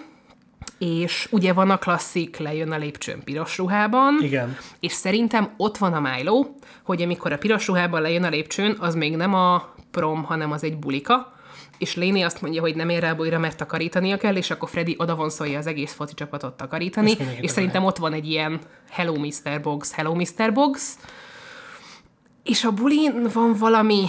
És 0.78 1.28
ugye 1.32 1.54
van 1.54 1.70
a 1.70 1.78
klasszik, 1.78 2.38
lejön 2.38 2.72
a 2.72 2.78
lépcsőn 2.78 3.24
piros 3.24 3.58
ruhában. 3.58 4.20
Igen. 4.22 4.58
És 4.80 4.92
szerintem 4.92 5.50
ott 5.58 5.78
van 5.78 5.94
a 5.94 6.00
Milo, 6.00 6.46
hogy 6.84 7.02
amikor 7.02 7.32
a 7.32 7.38
piros 7.38 7.68
ruhában 7.68 8.02
lejön 8.02 8.24
a 8.24 8.30
lépcsőn, 8.30 8.76
az 8.80 8.96
még 8.96 9.16
nem 9.16 9.34
a 9.34 9.74
prom, 9.92 10.24
hanem 10.24 10.52
az 10.52 10.64
egy 10.64 10.78
bulika, 10.78 11.34
és 11.78 11.96
Léni 11.96 12.22
azt 12.22 12.42
mondja, 12.42 12.62
hogy 12.62 12.76
nem 12.76 12.90
ér 12.90 13.00
rá 13.00 13.16
újra, 13.18 13.40
mert 13.40 13.58
takarítania 13.58 14.18
kell, 14.18 14.36
és 14.36 14.52
akkor 14.52 14.70
Freddy 14.70 14.96
odavonszolja 14.98 15.58
az 15.58 15.68
egész 15.68 15.94
foci 15.94 16.14
csapatot 16.14 16.54
takarítani, 16.54 17.12
És 17.12 17.18
és, 17.42 17.52
szerintem 17.52 17.86
ott 17.86 17.98
van 17.98 18.14
egy 18.14 18.30
ilyen 18.30 18.60
Hello 18.90 19.14
Mr. 19.20 19.62
Boggs, 19.62 19.92
Hello 19.92 20.16
Mr. 20.16 20.54
Boggs, 20.54 20.96
és 22.44 22.64
a 22.64 22.72
bulin 22.72 23.28
van 23.34 23.54
valami, 23.54 24.06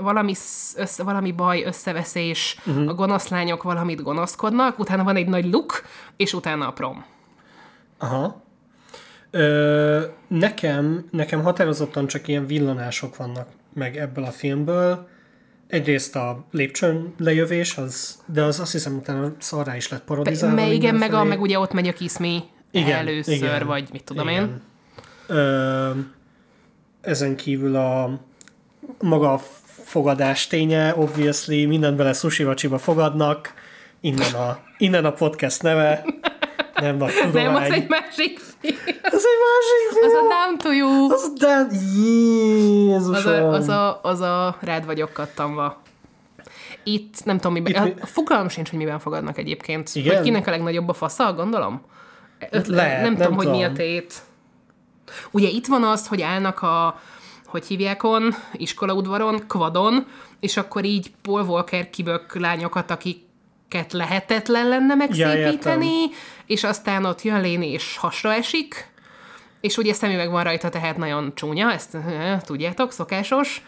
valami, 0.00 0.34
sz- 0.34 0.78
össze, 0.78 1.02
valami 1.02 1.32
baj, 1.32 1.62
összeveszés, 1.62 2.56
uh-huh. 2.66 2.88
a 2.88 2.94
gonosz 2.94 3.28
lányok 3.28 3.62
valamit 3.62 4.02
gonoszkodnak, 4.02 4.78
utána 4.78 5.04
van 5.04 5.16
egy 5.16 5.28
nagy 5.28 5.50
luk, 5.50 5.82
és 6.16 6.32
utána 6.32 6.68
a 6.68 6.72
prom. 6.72 7.04
Aha. 7.98 8.42
Ö, 9.30 10.02
nekem, 10.28 11.04
nekem 11.10 11.42
határozottan 11.42 12.06
csak 12.06 12.28
ilyen 12.28 12.46
villanások 12.46 13.16
vannak 13.16 13.48
meg 13.72 13.96
ebből 13.96 14.24
a 14.24 14.30
filmből. 14.30 15.08
Egyrészt 15.66 16.16
a 16.16 16.44
lépcsőn 16.50 17.14
lejövés, 17.18 17.76
az, 17.76 18.22
de 18.26 18.42
az 18.42 18.60
azt 18.60 18.72
hiszem 18.72 18.96
utána 18.96 19.32
szarrá 19.38 19.76
is 19.76 19.88
lett 19.88 20.04
parodizálva. 20.04 20.54
Me, 20.54 20.72
igen, 20.72 20.94
meg, 20.94 21.12
a, 21.12 21.24
meg 21.24 21.40
ugye 21.40 21.58
ott 21.58 21.72
megy 21.72 21.88
a 21.88 21.92
kiszmi 21.92 22.42
Igen, 22.70 22.98
először, 22.98 23.34
igen, 23.34 23.66
vagy 23.66 23.88
mit 23.92 24.04
tudom 24.04 24.28
igen. 24.28 24.42
én. 24.42 24.60
Ö, 25.26 25.90
ezen 27.04 27.36
kívül 27.36 27.76
a 27.76 28.20
maga 29.00 29.32
a 29.32 29.40
fogadás 29.84 30.46
ténye, 30.46 30.94
obviously, 30.96 31.64
mindent 31.64 31.96
bele 31.96 32.12
sushi 32.12 32.44
vacsiba 32.44 32.78
fogadnak, 32.78 33.54
innen 34.00 34.32
a, 34.34 34.58
innen 34.78 35.04
a 35.04 35.12
podcast 35.12 35.62
neve, 35.62 36.04
nem 36.74 36.96
nagy 36.96 37.12
tudomány. 37.14 37.44
Nem, 37.44 37.54
az 37.54 37.70
egy 37.70 37.88
másik 37.88 38.38
film. 38.38 38.76
az 39.02 39.24
egy 39.24 39.40
másik 39.44 39.98
film. 40.00 40.06
Az 40.06 40.12
a 40.12 40.28
Down 40.28 40.58
to 40.58 40.72
You. 40.72 41.12
Az 41.12 41.32
de 41.38 41.46
Az 41.46 41.96
Jézusom. 41.96 43.32
a, 43.32 43.48
az, 43.52 43.68
a, 43.68 44.00
az 44.02 44.20
a 44.20 44.56
rád 44.60 44.86
vagyok 44.86 45.12
kattanva. 45.12 45.82
Itt 46.82 47.24
nem 47.24 47.36
tudom, 47.36 47.52
miben, 47.52 47.86
Itt 47.86 47.94
mi- 47.94 48.00
a 48.00 48.06
fogalmam 48.06 48.48
sincs, 48.48 48.70
hogy 48.70 48.78
miben 48.78 48.98
fogadnak 48.98 49.38
egyébként. 49.38 49.90
Igen? 49.94 50.14
Hogy 50.14 50.24
kinek 50.24 50.46
a 50.46 50.50
legnagyobb 50.50 50.88
a 50.88 50.92
fasza, 50.92 51.32
gondolom? 51.32 51.80
Ötlet, 52.38 52.66
Lehet, 52.66 53.02
nem, 53.02 53.12
nem 53.12 53.22
tudom, 53.22 53.36
hogy 53.36 53.48
mi 53.50 53.62
a 53.62 53.72
tét. 53.72 54.14
Ugye 55.30 55.48
itt 55.48 55.66
van 55.66 55.82
az, 55.84 56.06
hogy 56.06 56.22
állnak 56.22 56.62
a, 56.62 57.00
hogy 57.46 57.66
hívják 57.66 58.02
on, 58.02 58.34
iskolaudvaron, 58.52 59.46
kvadon, 59.46 60.06
és 60.40 60.56
akkor 60.56 60.84
így 60.84 61.12
Paul 61.22 61.42
Walker 61.42 61.90
kibök 61.90 62.34
lányokat, 62.34 62.90
akiket 62.90 63.92
lehetetlen 63.92 64.68
lenne 64.68 64.94
megszépíteni, 64.94 66.08
és 66.46 66.64
aztán 66.64 67.04
ott 67.04 67.22
jön 67.22 67.40
Léni, 67.40 67.70
és 67.70 67.96
hasra 67.96 68.32
esik, 68.32 68.92
és 69.60 69.76
ugye 69.76 69.92
szemüveg 69.92 70.30
van 70.30 70.44
rajta, 70.44 70.68
tehát 70.68 70.96
nagyon 70.96 71.32
csúnya, 71.34 71.72
ezt 71.72 71.94
eh, 71.94 72.40
tudjátok, 72.40 72.92
szokásos. 72.92 73.62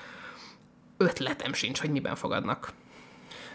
Ötletem 0.97 1.53
sincs, 1.53 1.81
hogy 1.81 1.91
miben 1.91 2.15
fogadnak. 2.15 2.73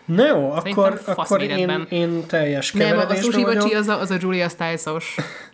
Na 0.05 0.27
jó, 0.27 0.51
akkor, 0.51 1.01
akkor 1.05 1.41
én, 1.41 1.87
én 1.89 2.25
teljes 2.25 2.71
Nem, 2.71 2.87
a 2.87 2.89
keveredésben 2.89 3.31
sushi 3.31 3.43
vagyok. 3.43 3.73
az 3.73 3.87
a, 3.87 3.99
az 3.99 4.11
a 4.11 4.17
Julia 4.19 4.49
Stiles-os. 4.49 5.15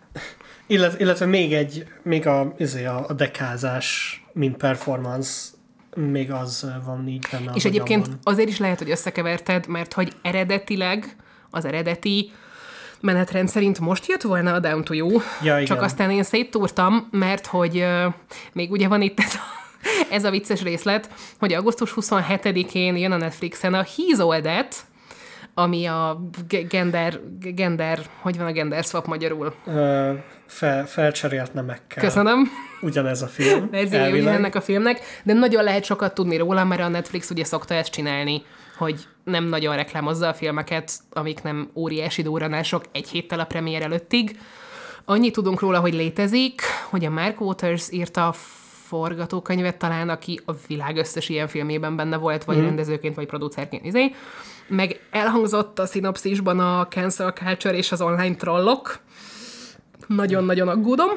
Illetve, 0.70 0.98
illetve 0.98 1.26
még 1.26 1.52
egy, 1.52 1.86
még 2.02 2.26
a, 2.26 2.54
izé, 2.58 2.84
a, 2.84 3.04
a 3.08 3.12
dekázás, 3.12 4.22
mint 4.32 4.56
performance, 4.56 5.48
még 5.94 6.30
az 6.30 6.66
van 6.84 7.08
így 7.08 7.26
benne. 7.30 7.52
És 7.54 7.64
egyébként 7.64 8.02
agyamban. 8.02 8.20
azért 8.22 8.48
is 8.48 8.58
lehet, 8.58 8.78
hogy 8.78 8.90
összekeverted, 8.90 9.66
mert 9.66 9.92
hogy 9.92 10.12
eredetileg 10.22 11.16
az 11.50 11.64
eredeti 11.64 12.32
menetrend 13.00 13.48
szerint 13.48 13.80
most 13.80 14.06
jött 14.06 14.22
volna 14.22 14.52
a 14.52 14.60
Down 14.60 14.84
to 14.84 14.94
You, 14.94 15.10
Ja, 15.42 15.54
igen. 15.54 15.64
csak 15.64 15.82
aztán 15.82 16.10
én 16.10 16.22
széttúrtam, 16.22 17.08
mert 17.10 17.46
hogy 17.46 17.76
uh, 17.76 18.14
még 18.52 18.70
ugye 18.70 18.88
van 18.88 19.02
itt 19.02 19.20
ez 19.20 19.34
a, 19.34 19.74
ez 20.16 20.24
a 20.24 20.30
vicces 20.30 20.62
részlet, 20.62 21.10
hogy 21.38 21.52
augusztus 21.52 21.92
27-én 21.96 22.96
jön 22.96 23.12
a 23.12 23.16
Netflixen 23.16 23.74
a 23.74 23.84
That, 24.42 24.86
ami 25.58 25.86
a 25.86 26.20
ge- 26.48 26.68
gender, 26.68 27.20
gender, 27.40 28.00
hogy 28.20 28.36
van 28.36 28.46
a 28.46 28.52
gender 28.52 28.84
swap 28.84 29.06
magyarul? 29.06 29.54
Ö, 29.66 30.12
fel, 30.46 30.86
felcserélt 30.86 31.54
nemekkel. 31.54 32.02
Köszönöm. 32.02 32.50
Ugyanez 32.80 33.22
a 33.22 33.26
film. 33.26 33.68
Ez 33.72 33.92
ugye 33.92 34.30
ennek 34.30 34.54
a 34.54 34.60
filmnek, 34.60 35.00
de 35.22 35.32
nagyon 35.32 35.64
lehet 35.64 35.84
sokat 35.84 36.14
tudni 36.14 36.36
róla, 36.36 36.64
mert 36.64 36.80
a 36.80 36.88
Netflix 36.88 37.30
ugye 37.30 37.44
szokta 37.44 37.74
ezt 37.74 37.92
csinálni, 37.92 38.42
hogy 38.76 39.06
nem 39.24 39.44
nagyon 39.44 39.76
reklámozza 39.76 40.28
a 40.28 40.34
filmeket, 40.34 40.92
amik 41.10 41.42
nem 41.42 41.70
óriási 41.74 42.22
durranások 42.22 42.84
egy 42.92 43.08
héttel 43.08 43.40
a 43.40 43.44
premier 43.44 43.82
előttig. 43.82 44.38
Annyit 45.04 45.32
tudunk 45.32 45.60
róla, 45.60 45.80
hogy 45.80 45.94
létezik, 45.94 46.62
hogy 46.90 47.04
a 47.04 47.10
Mark 47.10 47.40
Waters 47.40 47.92
írta 47.92 48.28
a 48.28 48.32
forgatókönyvet 48.86 49.76
talán, 49.76 50.08
aki 50.08 50.40
a 50.44 50.52
világ 50.66 50.96
összes 50.96 51.28
ilyen 51.28 51.48
filmében 51.48 51.96
benne 51.96 52.16
volt, 52.16 52.44
vagy 52.44 52.56
mm. 52.56 52.62
rendezőként, 52.62 53.14
vagy 53.14 53.26
producerként. 53.26 53.84
Izé. 53.84 54.12
Meg 54.68 55.00
elhangzott 55.10 55.78
a 55.78 55.86
szinopszisban 55.86 56.58
a 56.60 56.86
cancel 56.88 57.32
culture 57.32 57.76
és 57.76 57.92
az 57.92 58.00
online 58.00 58.34
trollok. 58.34 58.98
Nagyon-nagyon 60.06 60.68
aggódom. 60.68 61.08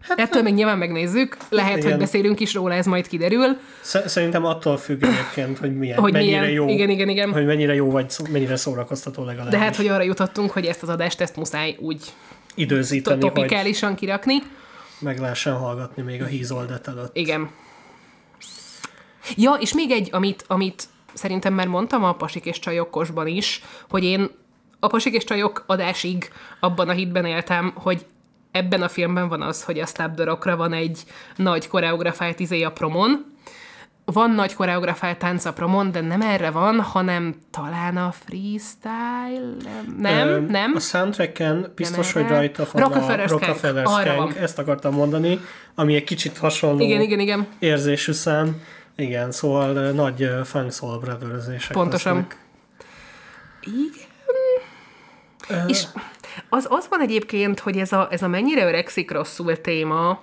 Hát, 0.00 0.18
Ettől 0.18 0.42
még 0.42 0.54
nyilván 0.54 0.78
megnézzük. 0.78 1.36
Lehet, 1.48 1.76
Igen. 1.76 1.90
hogy 1.90 1.98
beszélünk 1.98 2.40
is 2.40 2.54
róla, 2.54 2.74
ez 2.74 2.86
majd 2.86 3.06
kiderül. 3.08 3.56
Sz- 3.80 4.08
Szerintem 4.08 4.44
attól 4.44 4.76
függ 4.76 5.02
egyébként, 5.02 5.58
hogy 5.58 5.76
milyen, 5.76 5.98
Hogy 5.98 6.12
mennyire 6.12 6.40
milyen. 6.40 6.52
jó. 6.54 6.68
Igen, 6.68 6.88
igen, 6.90 7.08
igen. 7.08 7.32
Hogy 7.32 7.46
mennyire 7.46 7.74
jó, 7.74 7.90
vagy 7.90 8.14
mennyire 8.32 8.56
szórakoztató 8.56 9.24
legalábbis. 9.24 9.58
De 9.58 9.64
hát, 9.64 9.76
hogy 9.76 9.86
arra 9.86 10.02
jutottunk, 10.02 10.50
hogy 10.50 10.64
ezt 10.64 10.82
az 10.82 10.88
adást 10.88 11.20
ezt 11.20 11.36
muszáj 11.36 11.76
úgy 11.80 12.04
Időzíteni, 12.54 13.22
hogy 13.22 13.32
topikálisan 13.32 13.94
kirakni. 13.94 14.34
meg 15.00 15.18
lehessen 15.18 15.54
hallgatni 15.56 16.02
még 16.02 16.22
a 16.22 16.26
hízoldat 16.26 16.88
előtt. 16.88 17.16
Igen. 17.16 17.50
Ja, 19.36 19.52
és 19.60 19.74
még 19.74 19.90
egy, 19.90 20.08
amit, 20.12 20.44
amit 20.46 20.84
szerintem 21.18 21.54
már 21.54 21.66
mondtam 21.66 22.04
a 22.04 22.12
Pasik 22.12 22.44
és 22.44 22.58
Csajokkosban 22.58 23.26
is, 23.26 23.62
hogy 23.88 24.04
én 24.04 24.30
a 24.80 24.86
Pasik 24.86 25.14
és 25.14 25.24
Csajok 25.24 25.64
adásig 25.66 26.28
abban 26.60 26.88
a 26.88 26.92
hitben 26.92 27.24
éltem, 27.24 27.72
hogy 27.74 28.06
ebben 28.50 28.82
a 28.82 28.88
filmben 28.88 29.28
van 29.28 29.42
az, 29.42 29.64
hogy 29.64 29.78
a 29.78 29.86
Stabdorokra 29.86 30.56
van 30.56 30.72
egy 30.72 31.02
nagy 31.36 31.68
koreografált 31.68 32.40
izé 32.40 32.62
a 32.62 32.72
promon, 32.72 33.24
van 34.04 34.30
nagy 34.30 34.54
koreografált 34.54 35.18
tánc 35.18 35.44
a 35.44 35.52
promon, 35.52 35.90
de 35.92 36.00
nem 36.00 36.20
erre 36.20 36.50
van, 36.50 36.80
hanem 36.80 37.34
talán 37.50 37.96
a 37.96 38.12
freestyle, 38.24 39.56
nem, 39.98 40.28
Ö, 40.28 40.40
nem. 40.40 40.72
A 40.74 40.80
soundtracken 40.80 41.72
biztos, 41.74 42.12
Nem 42.12 42.22
hogy 42.22 42.32
rajta 42.32 42.66
van 42.72 42.82
Rockefeller 42.82 43.24
a 43.24 43.28
Skank. 43.28 43.44
Rockefeller 43.44 43.84
Arra 43.86 44.00
Skank, 44.00 44.32
van. 44.32 44.42
ezt 44.42 44.58
akartam 44.58 44.94
mondani, 44.94 45.40
ami 45.74 45.94
egy 45.94 46.04
kicsit 46.04 46.38
hasonló 46.38 46.84
Igen, 46.84 47.00
igen, 47.00 47.20
igen. 47.20 47.46
érzésű 47.58 48.12
szám. 48.12 48.62
Igen, 49.00 49.30
szóval 49.30 49.90
nagy 49.90 50.30
Funk 50.44 50.72
Soul 50.72 50.98
brothers 50.98 51.66
Pontosan. 51.66 52.14
lesznek. 52.14 52.38
Igen. 53.60 54.06
És 55.68 55.84
az, 56.48 56.66
az 56.70 56.88
van 56.88 57.00
egyébként, 57.00 57.60
hogy 57.60 57.76
ez 57.76 57.92
a, 57.92 58.08
ez 58.10 58.22
a 58.22 58.28
mennyire 58.28 58.66
öregszik 58.66 59.10
rosszul 59.10 59.60
téma, 59.60 60.20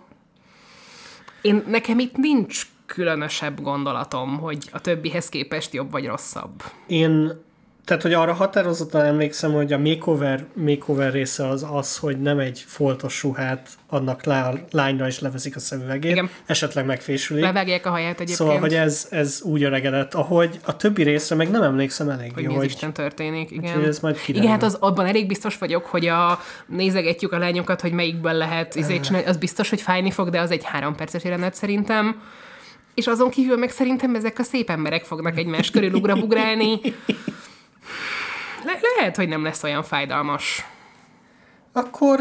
én, 1.42 1.64
nekem 1.68 2.00
itt 2.00 2.18
nincs 2.18 2.62
különösebb 2.86 3.62
gondolatom, 3.62 4.40
hogy 4.40 4.70
a 4.72 4.82
többihez 4.82 5.30
képest 5.30 5.74
jobb 5.74 5.92
vagy 5.92 6.06
rosszabb. 6.06 6.64
Én, 6.88 7.32
tehát, 7.86 8.02
hogy 8.02 8.14
arra 8.14 8.34
határozottan 8.34 9.02
emlékszem, 9.02 9.54
hogy 9.54 9.74
a 9.74 9.78
makeover, 9.78 10.46
makeover 10.54 11.12
része 11.12 11.48
az 11.48 11.66
az, 11.72 11.98
hogy 11.98 12.22
nem 12.22 12.40
egy 12.40 12.64
foltos 12.68 13.24
ruhát 13.24 13.70
adnak 13.88 14.24
le 14.24 14.42
a 14.42 14.54
lányra, 14.72 15.08
és 15.08 15.20
leveszik 15.20 15.56
a 15.56 15.60
szemüvegét, 15.60 16.12
Igen. 16.12 16.30
esetleg 16.46 16.86
megfésülik. 16.86 17.44
Levágják 17.44 17.86
a 17.86 17.90
haját 17.90 18.14
egyébként, 18.14 18.38
Szóval, 18.38 18.60
hogy 18.60 18.74
ez, 18.74 19.08
ez 19.10 19.42
úgy 19.44 19.64
öregedett, 19.64 20.14
ahogy 20.14 20.60
a 20.64 20.76
többi 20.76 21.04
részre 21.04 21.36
meg 21.36 21.50
nem 21.50 21.64
emlékszem 21.64 22.10
elég 22.10 22.34
hogy 22.34 22.44
jó, 22.44 22.50
mi 22.50 22.56
hogy 22.56 22.66
Isten 22.66 22.94
történik. 22.94 23.52
Igen. 23.52 23.64
Úgyhogy 23.64 23.84
ez 23.84 24.00
majd 24.00 24.20
kiderül. 24.20 24.42
igen, 24.42 24.52
hát 24.52 24.64
az, 24.64 24.78
abban 24.80 25.06
elég 25.06 25.28
biztos 25.28 25.58
vagyok, 25.58 25.86
hogy 25.86 26.06
a 26.08 26.40
nézegetjük 26.68 27.32
a 27.32 27.38
lányokat, 27.38 27.82
hogy 27.82 27.92
melyikből 27.92 28.34
lehet 28.34 28.76
izét 28.76 29.04
csinálni, 29.04 29.28
az 29.28 29.38
biztos, 29.38 29.70
hogy 29.70 29.82
fájni 29.82 30.12
fog, 30.12 30.30
de 30.30 30.40
az 30.40 30.52
egy 30.52 30.64
három 30.64 30.96
perces 30.96 31.24
jelenet 31.24 31.56
szerintem. 31.56 32.22
És 32.94 33.08
azon 33.08 33.30
kívül 33.30 33.58
meg 33.58 33.70
szerintem 33.70 34.16
ezek 34.16 34.40
a 34.40 34.44
szép 34.44 34.70
emberek 34.70 35.04
fognak 35.04 35.38
egymás 35.38 35.72
körül 35.72 35.94
ugrabugrálni. 35.94 36.80
Le- 38.66 38.80
lehet, 38.98 39.16
hogy 39.16 39.28
nem 39.28 39.44
lesz 39.44 39.64
olyan 39.64 39.84
fájdalmas. 39.84 40.66
Akkor 41.74 42.20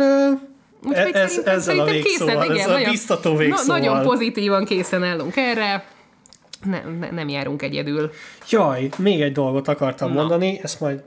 Úgyhogy 0.82 1.14
ez, 1.14 1.30
szerintem- 1.30 1.54
ezzel 1.54 1.78
a 1.78 1.84
végszóval, 1.84 2.58
ez 2.58 2.66
a 2.66 2.70
nagyon- 2.70 2.90
biztató 2.90 3.36
végszóval. 3.36 3.78
nagyon 3.78 4.02
pozitívan 4.02 4.64
készen 4.64 5.02
állunk 5.02 5.36
erre. 5.36 5.84
Nem, 6.64 6.96
ne, 7.00 7.10
nem 7.10 7.28
járunk 7.28 7.62
egyedül. 7.62 8.10
Jaj, 8.48 8.88
még 8.98 9.20
egy 9.20 9.32
dolgot 9.32 9.68
akartam 9.68 10.08
Na. 10.08 10.14
mondani, 10.14 10.60
ezt 10.62 10.80
majd 10.80 11.02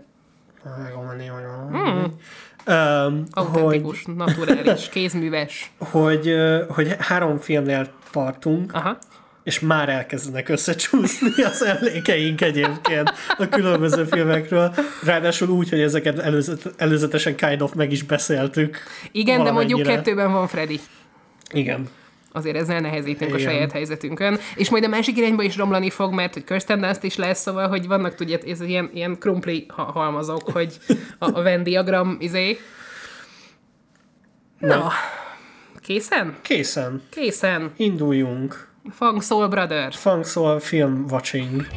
megomlani, 0.84 1.30
vagy 1.30 1.44
hmm. 1.72 2.14
um, 2.68 3.26
hogy, 3.64 3.98
naturális, 4.16 4.90
kézműves. 4.90 5.72
hogy, 5.92 6.34
hogy 6.70 6.96
három 7.00 7.38
filmnél 7.38 7.88
tartunk, 8.12 8.74
Aha. 8.74 8.98
És 9.48 9.60
már 9.60 9.90
elkezdenek 9.90 10.50
összecsúszni 10.50 11.44
az 11.44 11.64
emlékeink 11.64 12.42
egyébként 12.42 13.14
a 13.38 13.50
különböző 13.50 14.04
filmekről. 14.04 14.74
Ráadásul 15.04 15.50
úgy, 15.50 15.70
hogy 15.70 15.80
ezeket 15.80 16.20
előzet, 16.20 16.74
előzetesen 16.78 17.36
kind 17.36 17.62
of 17.62 17.74
meg 17.74 17.92
is 17.92 18.04
beszéltük. 18.04 18.78
Igen, 19.12 19.44
de 19.44 19.52
mondjuk 19.52 19.82
kettőben 19.82 20.32
van 20.32 20.48
Freddy. 20.48 20.80
Igen. 21.54 21.90
Azért 22.32 22.56
ezzel 22.56 22.80
nehezítünk 22.80 23.34
a 23.34 23.38
Igen. 23.38 23.52
saját 23.52 23.72
helyzetünkön. 23.72 24.40
És 24.56 24.70
majd 24.70 24.84
a 24.84 24.88
másik 24.88 25.18
irányba 25.18 25.44
is 25.44 25.58
romlani 25.58 25.90
fog, 25.90 26.14
mert 26.14 26.34
hogy 26.34 26.44
Kirsten 26.44 26.82
Dunst 26.82 27.04
is 27.04 27.16
lesz, 27.16 27.42
szóval, 27.42 27.68
hogy 27.68 27.88
vannak, 27.88 28.16
tudja, 28.16 28.38
ez 28.48 28.62
ilyen, 28.62 28.90
ilyen 28.94 29.18
krumpli 29.20 29.66
ha- 29.68 29.92
halmazok, 29.92 30.50
hogy 30.50 30.78
a, 31.20 31.38
a 31.38 31.42
Venn 31.42 31.64
diagram 31.64 32.18
izé. 32.20 32.60
Na, 34.60 34.92
készen? 35.82 36.36
Készen. 36.42 37.02
Készen. 37.10 37.72
Induljunk. 37.78 38.67
Fang 38.92 39.22
Soul 39.22 39.48
Brothers. 39.48 39.98
Funk 39.98 40.26
Soul 40.26 40.60
Film 40.60 41.06
Watching. 41.10 41.68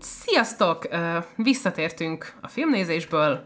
Sziasztok! 0.00 0.88
Visszatértünk 1.36 2.32
a 2.40 2.48
filmnézésből, 2.48 3.44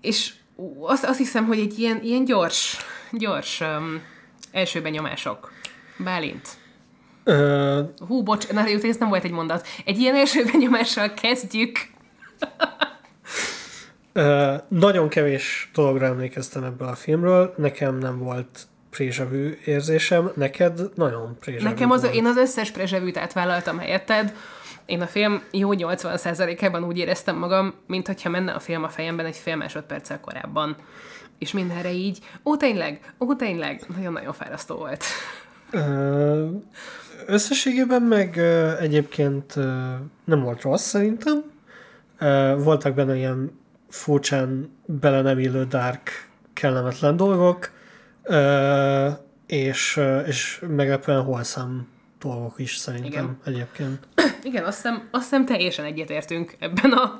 és 0.00 0.32
azt, 0.80 1.04
azt 1.04 1.18
hiszem, 1.18 1.46
hogy 1.46 1.58
egy 1.58 1.78
ilyen, 1.78 2.00
ilyen 2.02 2.24
gyors, 2.24 2.76
gyors 3.12 3.60
um, 3.60 4.02
első 4.52 4.82
benyomások. 4.82 5.52
Bálint. 5.96 6.48
Ö, 7.24 7.82
Hú, 8.06 8.22
bocs, 8.22 8.48
na, 8.48 8.68
jó, 8.68 8.78
ez 8.82 8.96
nem 8.96 9.08
volt 9.08 9.24
egy 9.24 9.30
mondat. 9.30 9.66
Egy 9.84 9.98
ilyen 9.98 10.14
első 10.14 10.44
benyomással 10.52 11.14
kezdjük. 11.14 11.78
Nagyon 14.68 15.08
kevés 15.08 15.70
dologra 15.74 16.06
emlékeztem 16.06 16.64
ebből 16.64 16.88
a 16.88 16.94
filmről, 16.94 17.54
nekem 17.56 17.98
nem 17.98 18.18
volt 18.18 18.66
prézsavű 18.90 19.58
érzésem, 19.64 20.30
neked 20.34 20.80
nagyon 20.94 21.36
prézsavű 21.40 21.64
Nekem 21.64 21.90
az, 21.90 22.02
volt. 22.02 22.14
én 22.14 22.26
az 22.26 22.36
összes 22.36 22.70
prezsevűt 22.70 23.16
átvállaltam 23.16 23.78
helyetted. 23.78 24.34
Én 24.86 25.00
a 25.00 25.06
film 25.06 25.42
jó 25.50 25.68
80%-ában 25.72 26.84
úgy 26.84 26.98
éreztem 26.98 27.36
magam, 27.36 27.74
mint 27.86 28.06
hogyha 28.06 28.28
menne 28.28 28.52
a 28.52 28.58
film 28.58 28.84
a 28.84 28.88
fejemben 28.88 29.26
egy 29.26 29.36
fél 29.36 29.56
másodperccel 29.56 30.20
korábban. 30.20 30.76
És 31.38 31.52
mindenre 31.52 31.92
így, 31.92 32.18
ó 32.44 32.56
tényleg, 32.56 33.14
ó 33.20 33.34
tényleg, 33.34 33.82
nagyon-nagyon 33.96 34.32
fárasztó 34.32 34.74
volt. 34.76 35.04
Összességében 37.26 38.02
meg 38.02 38.38
egyébként 38.80 39.54
nem 40.24 40.40
volt 40.42 40.62
rossz 40.62 40.86
szerintem. 40.86 41.44
Voltak 42.56 42.94
benne 42.94 43.16
ilyen 43.16 43.58
furcsán 43.88 44.76
bele 44.86 45.22
nem 45.22 45.38
illő 45.38 45.64
dark, 45.64 46.30
kellemetlen 46.52 47.16
dolgok, 47.16 47.70
és, 49.46 50.00
és 50.26 50.62
meglepően 50.68 51.22
holszám 51.22 51.88
dolgok 52.20 52.54
is 52.58 52.76
szerintem 52.76 53.10
Igen. 53.12 53.38
egyébként. 53.44 54.08
Igen, 54.42 54.64
azt 54.64 54.76
hiszem, 54.76 55.08
azt 55.10 55.22
hiszem 55.22 55.44
teljesen 55.44 55.84
egyetértünk 55.84 56.56
ebben 56.58 56.92
a 56.92 57.18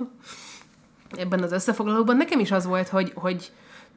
ebben 1.16 1.42
az 1.42 1.52
összefoglalóban. 1.52 2.16
Nekem 2.16 2.38
is 2.38 2.50
az 2.50 2.64
volt, 2.66 2.88
hogy, 2.88 3.12
hogy 3.14 3.52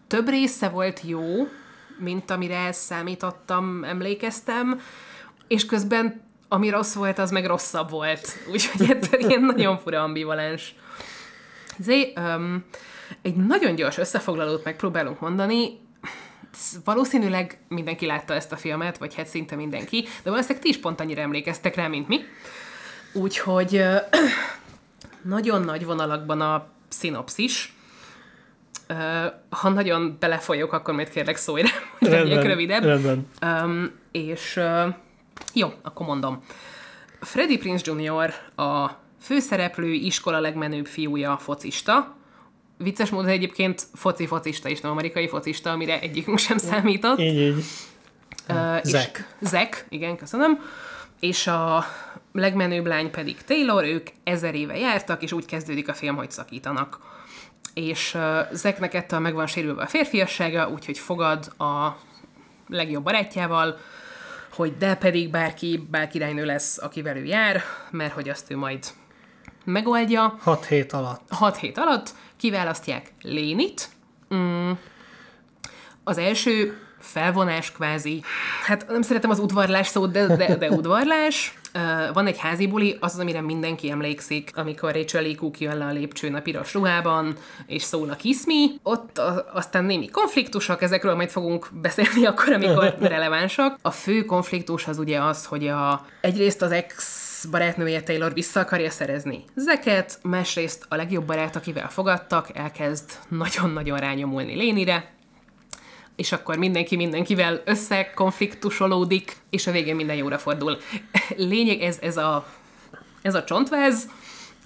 több 0.07 0.29
része 0.29 0.69
volt 0.69 1.01
jó, 1.03 1.47
mint 1.99 2.31
amire 2.31 2.71
számítottam, 2.71 3.83
emlékeztem, 3.83 4.79
és 5.47 5.65
közben 5.65 6.21
ami 6.47 6.69
rossz 6.69 6.93
volt, 6.93 7.19
az 7.19 7.31
meg 7.31 7.45
rosszabb 7.45 7.89
volt. 7.89 8.27
Úgyhogy 8.51 8.89
ettől 8.91 9.19
ilyen 9.19 9.41
nagyon 9.41 9.77
fura 9.77 10.03
ambivalens. 10.03 10.75
Zé, 11.79 12.13
um, 12.15 12.63
egy 13.21 13.35
nagyon 13.35 13.75
gyors 13.75 13.97
összefoglalót 13.97 14.63
megpróbálunk 14.63 15.19
mondani. 15.19 15.81
Valószínűleg 16.83 17.57
mindenki 17.67 18.05
látta 18.05 18.33
ezt 18.33 18.51
a 18.51 18.57
filmet, 18.57 18.97
vagy 18.97 19.15
hát 19.15 19.27
szinte 19.27 19.55
mindenki, 19.55 20.01
de 20.23 20.29
valószínűleg 20.29 20.63
ti 20.63 20.69
is 20.69 20.77
pont 20.79 20.99
annyira 20.99 21.21
emlékeztek 21.21 21.75
rá, 21.75 21.87
mint 21.87 22.07
mi. 22.07 22.19
Úgyhogy 23.13 23.75
ö, 23.75 23.95
nagyon 25.21 25.61
nagy 25.61 25.85
vonalakban 25.85 26.41
a 26.41 26.67
szinopszis. 26.87 27.73
Ö, 28.87 29.25
Ha 29.49 29.69
nagyon 29.69 30.17
belefolyok, 30.19 30.73
akkor 30.73 30.93
majd 30.93 31.09
kérlek 31.09 31.35
szólj 31.35 31.63
hogy 31.99 32.09
legyek 32.09 32.43
rövidebb. 32.43 32.83
rendben. 32.83 33.27
Um, 33.41 33.91
és 34.11 34.55
uh, 34.57 34.93
jó, 35.53 35.73
akkor 35.81 36.05
mondom. 36.05 36.43
Freddie 37.21 37.57
Prince 37.57 37.91
Jr. 37.91 38.33
a 38.65 39.01
főszereplő 39.23 39.91
iskola 39.91 40.39
legmenőbb 40.39 40.85
fiúja, 40.85 41.37
focista. 41.37 42.15
Vicces 42.77 43.09
módon 43.09 43.29
egyébként 43.29 43.83
foci 43.93 44.27
focista 44.27 44.69
is, 44.69 44.81
nem 44.81 44.91
amerikai 44.91 45.27
focista, 45.27 45.71
amire 45.71 45.99
egyikünk 45.99 46.39
sem 46.39 46.57
számított. 46.57 47.19
Így, 47.19 47.39
így. 47.39 47.63
Uh, 48.49 48.83
Zack. 48.83 49.35
Zack, 49.41 49.85
igen, 49.89 50.17
köszönöm. 50.17 50.59
És 51.19 51.47
a 51.47 51.85
legmenőbb 52.33 52.85
lány 52.85 53.11
pedig 53.11 53.41
Taylor, 53.41 53.83
ők 53.83 54.07
ezer 54.23 54.55
éve 54.55 54.77
jártak, 54.77 55.23
és 55.23 55.31
úgy 55.31 55.45
kezdődik 55.45 55.89
a 55.89 55.93
film, 55.93 56.15
hogy 56.15 56.31
szakítanak. 56.31 56.99
És 57.73 58.13
uh, 58.13 58.39
Zacknek 58.51 58.93
ettől 58.93 59.19
meg 59.19 59.33
van 59.33 59.47
sérülve 59.47 59.81
a 59.81 59.87
férfiassága, 59.87 60.69
úgyhogy 60.69 60.97
fogad 60.97 61.53
a 61.57 61.97
legjobb 62.67 63.03
barátjával, 63.03 63.77
hogy 64.49 64.77
de 64.77 64.95
pedig 64.95 65.29
bárki, 65.29 65.87
bárkirálynő 65.91 66.45
lesz, 66.45 66.77
akivel 66.77 67.17
ő 67.17 67.23
jár, 67.23 67.61
mert 67.91 68.13
hogy 68.13 68.29
azt 68.29 68.51
ő 68.51 68.57
majd 68.57 68.85
megoldja. 69.63 70.37
Hat 70.39 70.65
hét 70.65 70.93
alatt. 70.93 71.21
Hat 71.29 71.57
hét 71.57 71.77
alatt 71.77 72.13
kiválasztják 72.37 73.13
Lénit. 73.21 73.89
Mm. 74.35 74.71
Az 76.03 76.17
első 76.17 76.77
felvonás 76.99 77.71
kvázi, 77.71 78.23
hát 78.65 78.87
nem 78.87 79.01
szeretem 79.01 79.29
az 79.29 79.39
udvarlás 79.39 79.87
szót, 79.87 80.11
de, 80.11 80.35
de, 80.35 80.55
de 80.55 80.69
udvarlás. 80.69 81.53
Uh, 81.75 82.13
van 82.13 82.27
egy 82.27 82.37
házi 82.37 82.67
buli, 82.67 82.97
az 82.99 83.13
az, 83.13 83.19
amire 83.19 83.41
mindenki 83.41 83.91
emlékszik, 83.91 84.51
amikor 84.55 84.93
Rachel 84.93 85.21
Lee 85.21 85.35
Cook 85.35 85.59
jön 85.59 85.77
le 85.77 85.85
a 85.85 85.91
lépcsőn 85.91 86.35
a 86.35 86.41
piros 86.41 86.73
ruhában, 86.73 87.35
és 87.65 87.81
szól 87.81 88.09
a 88.09 88.15
Kiss 88.15 88.45
Me. 88.45 88.65
Ott 88.83 89.17
a, 89.17 89.45
aztán 89.53 89.83
némi 89.83 90.09
konfliktusok, 90.09 90.81
ezekről 90.81 91.15
majd 91.15 91.29
fogunk 91.29 91.69
beszélni 91.81 92.25
akkor, 92.25 92.53
amikor 92.53 92.95
relevánsak. 93.01 93.77
A 93.81 93.91
fő 93.91 94.25
konfliktus 94.25 94.87
az 94.87 94.97
ugye 94.97 95.21
az, 95.21 95.45
hogy 95.45 95.67
a, 95.67 96.05
egyrészt 96.21 96.61
az 96.61 96.71
ex 96.71 97.22
barátnője 97.49 98.01
Taylor 98.01 98.33
vissza 98.33 98.59
akarja 98.59 98.89
szerezni 98.89 99.43
Zeket, 99.55 100.19
másrészt 100.21 100.85
a 100.89 100.95
legjobb 100.95 101.25
barát, 101.25 101.55
akivel 101.55 101.89
fogadtak, 101.89 102.57
elkezd 102.57 103.11
nagyon-nagyon 103.27 103.99
rányomulni 103.99 104.55
Lénire, 104.55 105.11
és 106.15 106.31
akkor 106.31 106.57
mindenki 106.57 106.95
mindenkivel 106.95 107.61
összekonfliktusolódik, 107.65 109.37
és 109.49 109.67
a 109.67 109.71
végén 109.71 109.95
minden 109.95 110.15
jóra 110.15 110.37
fordul. 110.37 110.77
Lényeg, 111.37 111.81
ez, 111.81 111.97
ez, 112.01 112.17
a, 112.17 112.45
ez 113.21 113.35
a 113.35 113.43
csontváz, 113.43 114.09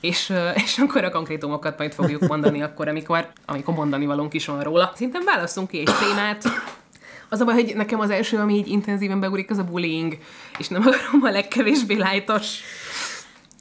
és, 0.02 0.34
és 0.56 0.78
akkor 0.78 1.04
a 1.04 1.12
konkrétumokat 1.12 1.78
majd 1.78 1.94
fogjuk 1.94 2.28
mondani 2.28 2.62
akkor, 2.68 2.88
amikor, 2.88 3.28
amikor 3.46 3.74
mondani 3.74 4.06
valónk 4.06 4.34
is 4.34 4.46
van 4.46 4.62
róla. 4.62 4.92
Szerintem 4.94 5.24
válaszunk 5.24 5.70
ki 5.70 5.80
egy 5.80 5.94
témát. 6.00 6.44
Az 7.30 7.42
a 7.42 7.46
baj, 7.46 7.54
hogy 7.54 7.76
nekem 7.76 8.00
az 8.00 8.10
első, 8.10 8.38
ami 8.38 8.54
így 8.54 8.68
intenzíven 8.68 9.20
beugrik, 9.20 9.50
az 9.50 9.58
a 9.58 9.64
bullying, 9.64 10.18
és 10.58 10.68
nem 10.68 10.82
akarom 10.82 11.22
a 11.22 11.30
legkevésbé 11.30 11.96
lájtos, 11.96 12.60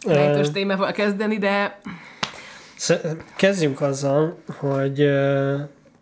lájtos 0.04 0.50
témával 0.50 0.92
kezdeni, 0.92 1.38
de 1.38 1.80
Kezdjünk 3.36 3.80
azzal, 3.80 4.38
hogy 4.58 5.00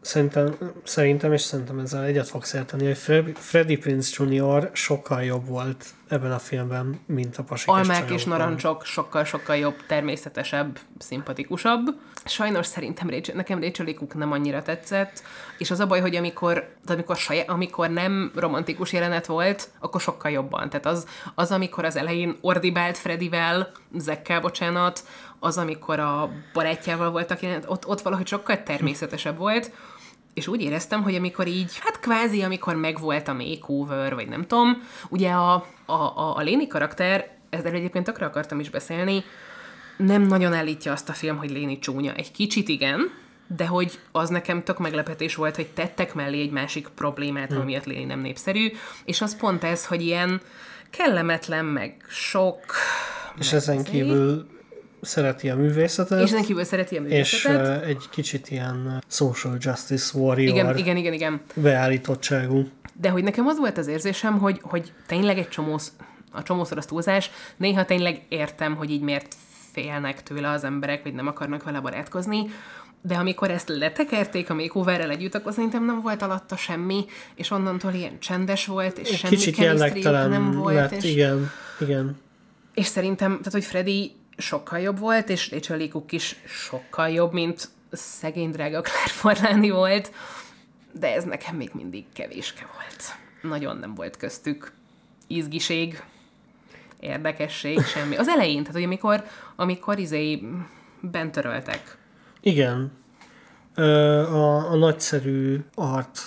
szerintem, 0.05 0.57
szerintem, 0.85 1.33
és 1.33 1.41
szerintem 1.41 1.79
ezzel 1.79 2.05
egyet 2.05 2.29
fogsz 2.29 2.53
érteni, 2.53 2.87
hogy 2.87 2.99
Fre- 2.99 3.39
Freddie 3.39 3.79
Prince 3.79 4.25
Jr. 4.25 4.71
sokkal 4.73 5.23
jobb 5.23 5.47
volt 5.47 5.85
ebben 6.09 6.33
a 6.33 6.39
filmben, 6.39 7.01
mint 7.07 7.37
a 7.37 7.43
pasik 7.43 7.69
almák 7.69 8.03
és 8.03 8.09
csajokban. 8.09 8.39
narancsok 8.39 8.85
sokkal-sokkal 8.85 9.57
jobb, 9.57 9.77
természetesebb, 9.87 10.79
szimpatikusabb. 10.99 11.87
Sajnos 12.25 12.67
szerintem 12.67 13.11
Rachel, 13.11 13.35
nekem 13.35 13.61
Rachel 13.61 13.95
Cook 13.95 14.15
nem 14.15 14.33
annyira 14.33 14.63
tetszett, 14.63 15.23
és 15.59 15.71
az 15.71 15.81
a 15.81 15.87
baj, 15.87 16.01
hogy 16.01 16.17
amikor, 16.17 16.69
amikor, 16.87 17.17
saját, 17.17 17.49
amikor 17.49 17.91
nem 17.91 18.33
romantikus 18.35 18.93
jelenet 18.93 19.27
volt, 19.27 19.69
akkor 19.79 20.01
sokkal 20.01 20.31
jobban. 20.31 20.71
Tehát 20.71 20.87
az, 20.87 21.07
az 21.35 21.51
amikor 21.51 21.85
az 21.85 21.97
elején 21.97 22.37
ordibált 22.41 22.99
Fredivel, 22.99 23.73
Zekkel, 23.99 24.41
bocsánat, 24.41 25.05
az, 25.39 25.59
amikor 25.59 25.99
a 25.99 26.31
barátjával 26.53 27.11
voltak 27.11 27.43
jelenet, 27.43 27.65
ott, 27.69 27.87
ott 27.87 28.01
valahogy 28.01 28.27
sokkal 28.27 28.63
természetesebb 28.63 29.37
volt. 29.37 29.71
És 30.35 30.47
úgy 30.47 30.63
éreztem, 30.63 31.03
hogy 31.03 31.15
amikor 31.15 31.47
így, 31.47 31.79
hát 31.79 32.01
kvázi, 32.01 32.43
amikor 32.43 32.75
megvolt 32.75 33.29
a 33.29 33.33
makeover, 33.33 34.15
vagy 34.15 34.29
nem 34.29 34.47
tudom, 34.47 34.83
ugye 35.09 35.31
a, 35.31 35.55
a, 35.85 35.93
a, 35.93 36.37
a 36.37 36.41
Léni 36.41 36.67
karakter, 36.67 37.37
ezzel 37.51 37.73
egyébként 37.73 38.05
tökre 38.05 38.27
akartam 38.27 38.61
is 38.61 38.71
beszélni, 38.71 39.25
nem 39.97 40.23
nagyon 40.23 40.53
állítja 40.53 40.93
azt 40.93 41.09
a 41.09 41.13
film, 41.13 41.37
hogy 41.37 41.51
Léni 41.51 41.79
csúnya. 41.79 42.13
Egy 42.15 42.33
kicsit 42.33 42.69
igen, 42.69 43.11
de 43.57 43.67
hogy 43.67 43.99
az 44.13 44.29
nekem 44.29 44.63
tök 44.63 44.79
meglepetés 44.79 45.35
volt, 45.35 45.57
hogy 45.57 45.67
tettek 45.67 46.15
mellé 46.15 46.41
egy 46.41 46.51
másik 46.51 46.89
problémát, 46.89 47.53
hmm. 47.53 47.61
amiatt 47.61 47.85
Léni 47.85 48.05
nem 48.05 48.21
népszerű, 48.21 48.73
és 49.05 49.21
az 49.21 49.37
pont 49.37 49.65
ez, 49.65 49.87
hogy 49.87 50.03
ilyen 50.03 50.41
kellemetlen, 50.91 51.65
meg 51.65 52.05
sok... 52.09 52.61
És 53.39 53.51
meg 53.51 53.61
ezen 53.61 53.85
kívül 53.85 54.47
szereti 55.05 55.51
a 55.51 55.57
művészetet. 55.57 56.21
És 56.21 56.31
ezen 56.31 56.43
kívül 56.43 56.65
szereti 56.65 56.97
a 56.97 57.01
és 57.01 57.09
művészetet. 57.09 57.83
uh, 57.83 57.89
egy 57.89 58.03
kicsit 58.11 58.51
ilyen 58.51 59.03
social 59.09 59.57
justice 59.61 60.19
warrior 60.19 60.55
igen, 60.55 60.77
igen, 60.77 60.97
igen, 60.97 61.13
igen. 61.13 61.41
beállítottságú. 61.55 62.69
De 63.01 63.09
hogy 63.09 63.23
nekem 63.23 63.47
az 63.47 63.59
volt 63.59 63.79
az 63.79 63.87
érzésem, 63.87 64.39
hogy, 64.39 64.61
hogy 64.63 64.93
tényleg 65.07 65.39
egy 65.39 65.49
csomósz, 65.49 65.93
a 66.33 66.43
csomószor 66.43 66.79
az 66.79 66.87
túlzás, 66.87 67.31
néha 67.57 67.85
tényleg 67.85 68.23
értem, 68.29 68.75
hogy 68.77 68.91
így 68.91 69.03
miért 69.03 69.35
félnek 69.73 70.23
tőle 70.23 70.51
az 70.51 70.65
emberek, 70.65 71.03
vagy 71.03 71.15
nem 71.15 71.27
akarnak 71.27 71.63
vele 71.63 71.81
barátkozni, 71.81 72.47
de 73.07 73.15
amikor 73.15 73.51
ezt 73.51 73.69
letekerték 73.69 74.51
a 74.51 74.55
makeoverrel 74.55 75.11
együtt, 75.11 75.35
akkor 75.35 75.53
szerintem 75.53 75.85
nem 75.85 76.01
volt 76.01 76.23
alatta 76.23 76.57
semmi, 76.57 77.05
és 77.35 77.51
onnantól 77.51 77.93
ilyen 77.93 78.19
csendes 78.19 78.67
volt, 78.67 78.99
és 78.99 79.19
semmi 79.19 79.37
Kicsit 79.37 79.55
chemistryük 79.55 80.05
jellegtelen 80.05 80.31
nem 80.31 80.53
volt, 80.53 80.75
lett, 80.75 80.93
és, 80.93 81.05
igen, 81.05 81.51
igen. 81.81 82.17
és 82.75 82.87
szerintem, 82.87 83.31
tehát 83.31 83.53
hogy 83.53 83.65
Freddy 83.65 84.13
sokkal 84.37 84.79
jobb 84.79 84.99
volt, 84.99 85.29
és 85.29 85.51
Rachel 85.51 85.89
Cook 85.89 86.13
is 86.13 86.37
sokkal 86.47 87.09
jobb, 87.09 87.33
mint 87.33 87.69
szegény 87.91 88.51
drága 88.51 88.81
Claire 88.81 89.11
Forlani 89.11 89.71
volt, 89.71 90.13
de 90.93 91.15
ez 91.15 91.25
nekem 91.25 91.57
még 91.57 91.71
mindig 91.73 92.05
kevéske 92.13 92.67
volt. 92.75 93.03
Nagyon 93.43 93.77
nem 93.77 93.95
volt 93.95 94.17
köztük 94.17 94.73
izgiség, 95.27 96.03
érdekesség, 97.01 97.85
semmi. 97.85 98.17
Az 98.17 98.29
elején, 98.29 98.61
tehát 98.61 98.75
hogy 98.75 98.83
amikor, 98.83 99.25
amikor 99.57 99.99
izé 99.99 100.43
bent 101.01 101.33
töröltek. 101.33 101.97
Igen. 102.41 102.93
Ö, 103.75 103.85
a, 104.35 104.71
a 104.71 104.75
nagyszerű 104.75 105.65
art 105.75 106.21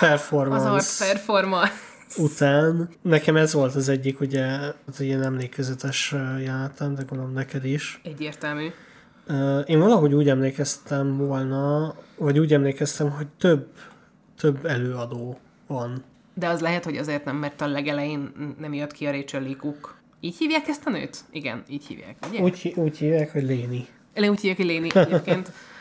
performance 0.00 0.70
Az 0.70 1.00
art 1.00 1.10
performance. 1.10 1.72
Után. 2.18 2.88
Nekem 3.02 3.36
ez 3.36 3.52
volt 3.52 3.74
az 3.74 3.88
egyik, 3.88 4.20
ugye, 4.20 4.46
az 4.86 5.00
ilyen 5.00 5.22
emlékezetes 5.22 6.14
jelenetem, 6.44 6.94
de 6.94 7.02
gondolom 7.08 7.32
neked 7.32 7.64
is. 7.64 8.00
Egyértelmű. 8.04 8.68
Én 9.66 9.78
valahogy 9.78 10.14
úgy 10.14 10.28
emlékeztem 10.28 11.16
volna, 11.16 11.94
vagy 12.16 12.38
úgy 12.38 12.52
emlékeztem, 12.52 13.10
hogy 13.10 13.26
több, 13.38 13.66
több 14.36 14.66
előadó 14.66 15.38
van. 15.66 16.04
De 16.34 16.48
az 16.48 16.60
lehet, 16.60 16.84
hogy 16.84 16.96
azért 16.96 17.24
nem, 17.24 17.36
mert 17.36 17.60
a 17.60 17.66
legelején 17.66 18.32
nem 18.58 18.72
jött 18.72 18.92
ki 18.92 19.06
a 19.06 19.10
Rachel 19.10 19.42
Lee 19.42 19.56
Cook. 19.56 19.96
Így 20.20 20.36
hívják 20.36 20.68
ezt 20.68 20.86
a 20.86 20.90
nőt? 20.90 21.18
Igen, 21.30 21.62
így 21.68 21.86
hívják, 21.86 22.16
ugye? 22.28 22.40
Úgy, 22.40 22.72
úgy 22.76 22.98
hívják, 22.98 23.32
hogy 23.32 23.42
Léni. 23.42 23.86
Le 24.14 24.30
úgy 24.30 24.40
hívják, 24.40 24.56
hogy 24.56 24.66
Léni 24.66 24.88
egyébként. 24.94 25.52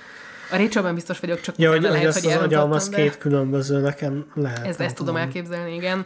A 0.51 0.57
Rachelben 0.57 0.93
biztos 0.95 1.19
vagyok, 1.19 1.41
csak 1.41 1.57
Ja, 1.57 1.69
hogy, 1.69 1.79
utána 1.79 1.93
hogy 1.93 2.03
lehet, 2.03 2.15
ezt 2.17 2.25
hogy 2.25 2.35
az 2.37 2.43
agyalom, 2.43 2.71
az 2.71 2.89
de 2.89 2.95
két 2.95 3.17
különböző, 3.17 3.79
nekem 3.79 4.25
lehet. 4.33 4.65
ezt, 4.67 4.77
nem 4.77 4.87
ezt 4.87 4.95
tudom 4.95 5.15
elképzelni, 5.15 5.73
igen. 5.73 6.05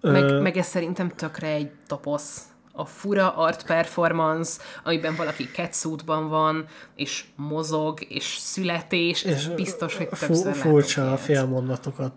Ö, 0.00 0.10
Meg, 0.10 0.42
meg 0.42 0.56
ez 0.56 0.66
szerintem 0.66 1.08
tökre 1.08 1.46
egy 1.46 1.70
toposz. 1.86 2.42
A 2.72 2.84
fura 2.84 3.34
art 3.36 3.66
performance, 3.66 4.60
amiben 4.84 5.14
valaki 5.16 5.48
catsuitban 5.52 6.28
van, 6.28 6.64
és 6.96 7.24
mozog, 7.36 7.98
és 8.08 8.24
születés, 8.38 9.22
és 9.22 9.48
biztos, 9.48 9.96
hogy 9.96 10.08
fu- 10.12 10.18
többször 10.28 10.44
látok 10.46 10.60
Furcsa 10.60 11.12
a 11.12 11.16
félmondatokat. 11.16 12.12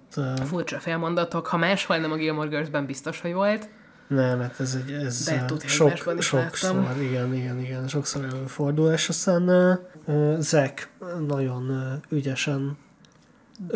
Furcsa 0.45 0.79
félmondatok, 0.79 1.47
ha 1.47 1.57
máshol 1.57 1.97
nem 1.97 2.11
a 2.11 2.15
Gilmore 2.15 2.47
Girls-ben 2.49 2.85
biztos, 2.85 3.21
hogy 3.21 3.33
volt. 3.33 3.69
Nem, 4.13 4.39
hát 4.39 4.59
ez 4.59 4.77
egy 4.85 4.91
ez 4.91 5.31
sok, 5.65 5.97
sokszor, 6.19 6.39
láttam. 6.39 7.01
igen, 7.01 7.33
igen, 7.33 7.59
igen, 7.59 7.87
sokszor 7.87 8.23
előfordul, 8.23 8.91
és 8.91 9.09
aztán 9.09 9.49
uh, 10.05 10.39
Zack 10.39 10.89
nagyon 11.27 11.69
uh, 11.69 12.17
ügyesen 12.17 12.77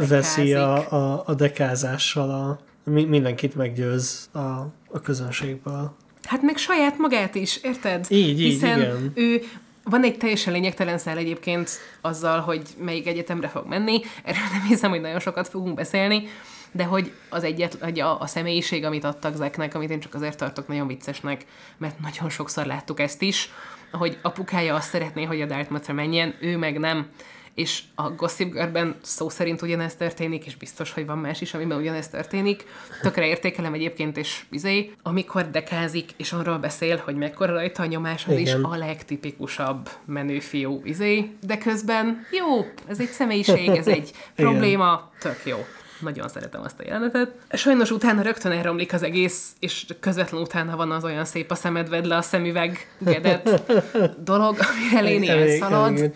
veszi 0.07 0.53
a, 0.53 0.91
a, 0.91 1.23
a 1.25 1.33
dekázással 1.33 2.29
a, 2.29 2.59
mi, 2.89 3.03
mindenkit 3.03 3.55
meggyőz 3.55 4.29
a, 4.31 4.39
a 4.87 4.99
közönségből. 5.03 5.95
Hát 6.23 6.41
meg 6.41 6.57
saját 6.57 6.97
magát 6.97 7.35
is, 7.35 7.57
érted? 7.63 8.05
Így, 8.09 8.41
így, 8.41 8.51
Hiszen 8.51 8.79
igen. 8.79 9.11
ő 9.13 9.41
van 9.83 10.03
egy 10.03 10.17
teljesen 10.17 10.53
lényegtelen 10.53 10.97
szál 10.97 11.17
egyébként 11.17 11.69
azzal, 12.01 12.39
hogy 12.39 12.61
melyik 12.77 13.07
egyetemre 13.07 13.47
fog 13.47 13.67
menni. 13.67 14.01
Erről 14.23 14.41
nem 14.51 14.67
hiszem, 14.67 14.89
hogy 14.89 15.01
nagyon 15.01 15.19
sokat 15.19 15.47
fogunk 15.47 15.75
beszélni, 15.75 16.27
de 16.77 16.83
hogy 16.83 17.11
az 17.29 17.43
egyet, 17.43 17.77
hogy 17.81 17.99
a, 17.99 18.19
a 18.19 18.27
személyiség, 18.27 18.85
amit 18.85 19.03
adtak 19.03 19.35
Zeknek, 19.35 19.75
amit 19.75 19.89
én 19.89 19.99
csak 19.99 20.13
azért 20.13 20.37
tartok 20.37 20.67
nagyon 20.67 20.87
viccesnek, 20.87 21.45
mert 21.77 21.99
nagyon 21.99 22.29
sokszor 22.29 22.65
láttuk 22.65 22.99
ezt 22.99 23.21
is, 23.21 23.49
hogy 23.91 24.17
apukája 24.21 24.75
azt 24.75 24.89
szeretné, 24.89 25.23
hogy 25.23 25.41
a 25.41 25.45
Dartmouthra 25.45 25.93
menjen, 25.93 26.35
ő 26.39 26.57
meg 26.57 26.79
nem. 26.79 27.09
És 27.53 27.81
a 27.95 28.09
Gossip 28.09 28.51
Girl-ben 28.51 28.95
szó 29.01 29.29
szerint 29.29 29.61
ugyanez 29.61 29.95
történik, 29.95 30.45
és 30.45 30.55
biztos, 30.55 30.91
hogy 30.93 31.05
van 31.05 31.17
más 31.17 31.41
is, 31.41 31.53
amiben 31.53 31.77
ugyanez 31.77 32.07
történik. 32.07 32.65
Tökre 33.01 33.27
értékelem 33.27 33.73
egyébként, 33.73 34.17
és 34.17 34.45
izé, 34.49 34.91
amikor 35.03 35.49
dekázik, 35.51 36.11
és 36.17 36.33
arról 36.33 36.57
beszél, 36.57 37.01
hogy 37.05 37.15
mekkora 37.15 37.53
rajta 37.53 37.83
a 37.83 37.85
nyomás, 37.85 38.25
az 38.25 38.31
Igen. 38.31 38.59
is 38.59 38.63
a 38.63 38.75
legtipikusabb 38.75 39.89
menőfiú 40.05 40.81
izé, 40.83 41.29
de 41.45 41.57
közben 41.57 42.27
jó, 42.31 42.65
ez 42.87 42.99
egy 42.99 43.09
személyiség, 43.09 43.69
ez 43.69 43.87
egy 43.87 44.11
probléma, 44.35 45.11
tök 45.19 45.41
jó. 45.45 45.65
Nagyon 45.99 46.27
szeretem 46.27 46.61
azt 46.61 46.79
a 46.79 46.83
jelenetet. 46.83 47.31
Sajnos 47.51 47.91
utána 47.91 48.21
rögtön 48.21 48.51
elromlik 48.51 48.93
az 48.93 49.03
egész, 49.03 49.55
és 49.59 49.85
közvetlen 49.99 50.41
utána 50.41 50.75
van 50.75 50.91
az 50.91 51.03
olyan 51.03 51.25
szép 51.25 51.51
a 51.51 51.55
szemed, 51.55 51.89
vedd 51.89 52.07
le 52.07 52.15
a 52.15 52.21
szemüveg 52.21 52.95
gedet 52.99 53.63
dolog, 54.23 54.57
amire 54.59 55.01
Léni 55.01 55.29
elszalad. 55.29 56.11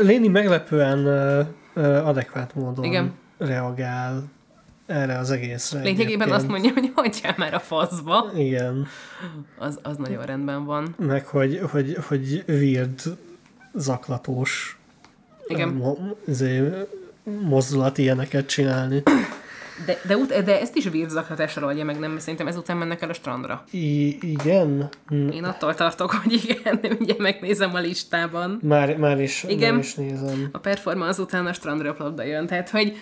Léni 0.00 0.28
meglepően 0.28 1.06
adekvát 2.04 2.54
módon 2.54 2.84
Igen. 2.84 3.12
reagál 3.38 4.24
erre 4.86 5.18
az 5.18 5.30
egészre. 5.30 5.78
Lényegében 5.80 6.06
egyébként. 6.06 6.32
azt 6.32 6.48
mondja, 6.48 6.72
hogy 6.72 6.92
hagyjál 6.94 7.34
már 7.36 7.54
a 7.54 7.60
faszba. 7.60 8.30
Igen. 8.34 8.86
Az, 9.58 9.78
az 9.82 9.96
nagyon 9.96 10.24
rendben 10.24 10.64
van. 10.64 10.94
Meg 10.98 11.26
hogy, 11.26 11.60
hogy, 11.70 11.96
hogy 12.08 12.44
weird, 12.48 13.00
zaklatós 13.74 14.78
Igen. 15.46 15.82
izé, 16.26 16.62
mozdulat 17.40 17.98
ilyeneket 17.98 18.46
csinálni. 18.46 19.02
De, 19.86 19.98
de, 20.28 20.42
de 20.42 20.60
ezt 20.60 20.76
is 20.76 20.84
vírt 20.88 21.10
zaklatásra 21.10 21.66
oldja 21.66 21.84
meg, 21.84 21.98
nem? 21.98 22.18
Szerintem 22.18 22.46
ezután 22.46 22.76
mennek 22.76 23.02
el 23.02 23.10
a 23.10 23.12
strandra. 23.12 23.64
I- 23.70 24.18
igen? 24.20 24.88
Hm, 25.06 25.28
Én 25.28 25.44
attól 25.44 25.74
tartok, 25.74 26.10
hogy 26.12 26.32
igen, 26.32 26.78
de 26.80 26.88
mindjárt 26.88 27.20
megnézem 27.20 27.74
a 27.74 27.78
listában. 27.78 28.58
Már, 28.62 28.96
már, 28.96 29.20
is, 29.20 29.44
Igen. 29.48 29.74
már 29.74 29.82
is 29.82 29.94
nézem. 29.94 30.48
A 30.52 30.58
performance 30.58 31.20
után 31.22 31.46
a 31.46 31.52
strandröplapda 31.52 32.22
jön. 32.22 32.46
Tehát, 32.46 32.70
hogy, 32.70 32.96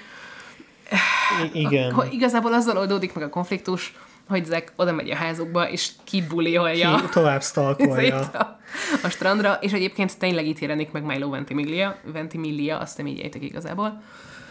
I- 1.52 1.58
igen. 1.60 1.92
hogy 1.92 2.12
igazából 2.12 2.52
azzal 2.52 2.76
oldódik 2.78 3.14
meg 3.14 3.24
a 3.24 3.28
konfliktus, 3.28 3.94
hogy 4.28 4.44
Zack 4.44 4.72
oda 4.76 4.92
megy 4.92 5.10
a 5.10 5.14
házukba, 5.14 5.70
és 5.70 5.90
kibuliolja 6.04 6.94
Ki 6.94 7.08
tovább 7.12 7.42
stalkolja. 7.42 8.18
a, 8.32 8.58
a 9.02 9.08
strandra, 9.08 9.58
és 9.60 9.72
egyébként 9.72 10.18
tényleg 10.18 10.46
itt 10.46 10.58
jelenik 10.58 10.90
meg 10.90 11.02
Milo 11.02 11.30
Ventimiglia, 11.30 11.96
Ventimiglia, 12.12 12.78
azt 12.78 12.96
nem 12.96 13.06
így 13.06 13.20
ejtek 13.20 13.42
igazából. 13.42 14.02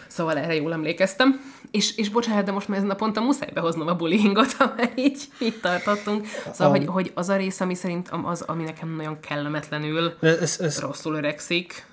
Szóval 0.08 0.38
erre 0.38 0.56
jól 0.56 0.74
emlékeztem. 0.74 1.42
És, 1.72 1.98
és 1.98 2.10
bocsánat, 2.10 2.46
de 2.46 2.52
most 2.52 2.68
már 2.68 2.78
ezen 2.78 2.90
a 2.90 2.96
ponton 2.96 3.24
muszáj 3.24 3.50
behoznom 3.54 3.88
a 3.88 3.96
bullyingot, 3.96 4.56
már 4.60 4.92
így, 4.96 5.22
így 5.40 5.60
tartottunk. 5.62 6.28
Szóval, 6.52 6.68
Am- 6.68 6.72
hogy, 6.72 6.88
hogy 6.88 7.12
az 7.16 7.30
a 7.30 7.36
rész, 7.36 7.60
ami 7.60 7.76
szerint 7.76 8.10
az, 8.24 8.42
ami 8.42 8.64
nekem 8.64 8.96
nagyon 8.96 9.20
kellemetlenül 9.20 10.14
Ez, 10.22 10.60
ez, 10.60 10.80
rosszul 10.80 11.16
öregszik. 11.16 11.86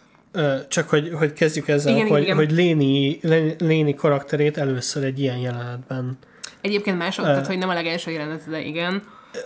Csak 0.68 0.88
hogy, 0.88 1.10
hogy 1.12 1.32
kezdjük 1.32 1.68
ezzel, 1.68 1.94
Igen, 1.94 2.08
hogy, 2.08 2.22
igen. 2.22 2.36
hogy 2.36 2.50
Léni, 2.50 3.18
Léni 3.58 3.94
karakterét 3.94 4.58
először 4.58 5.04
egy 5.04 5.18
ilyen 5.18 5.38
jelenetben. 5.38 6.18
Egyébként 6.60 6.98
mások, 6.98 7.24
tehát 7.24 7.46
hogy 7.46 7.58
nem 7.58 7.68
a 7.68 7.74
legelső 7.74 8.10
jelenet, 8.10 8.50
de 8.50 8.60
igen. 8.60 9.02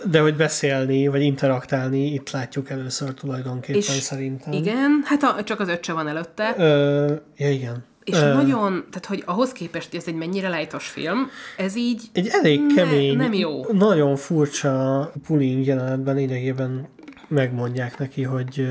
De 0.09 0.19
hogy 0.19 0.35
beszélni, 0.35 1.07
vagy 1.07 1.21
interaktálni, 1.21 2.13
itt 2.13 2.29
látjuk 2.31 2.69
először 2.69 3.13
tulajdonképpen 3.13 3.79
És 3.79 3.85
szerintem. 3.85 4.53
Igen, 4.53 5.01
hát 5.05 5.23
a, 5.23 5.43
csak 5.43 5.59
az 5.59 5.67
öccse 5.67 5.93
van 5.93 6.07
előtte. 6.07 6.53
Ö, 6.57 7.13
ja, 7.37 7.49
igen. 7.51 7.83
És 8.03 8.17
Ö, 8.17 8.33
nagyon, 8.33 8.71
tehát 8.89 9.05
hogy 9.05 9.23
ahhoz 9.25 9.51
képest, 9.51 9.89
hogy 9.89 9.99
ez 9.99 10.07
egy 10.07 10.15
mennyire 10.15 10.49
lájtos 10.49 10.87
film, 10.87 11.29
ez 11.57 11.75
így 11.75 12.01
Egy 12.13 12.27
elég 12.31 12.59
Ne- 12.61 12.73
kemény, 12.73 13.17
nem 13.17 13.33
jó. 13.33 13.61
nagyon 13.71 14.15
furcsa 14.15 15.11
bullying 15.27 15.65
jelenetben 15.65 16.15
lényegében 16.15 16.87
megmondják 17.27 17.97
neki, 17.97 18.23
hogy 18.23 18.67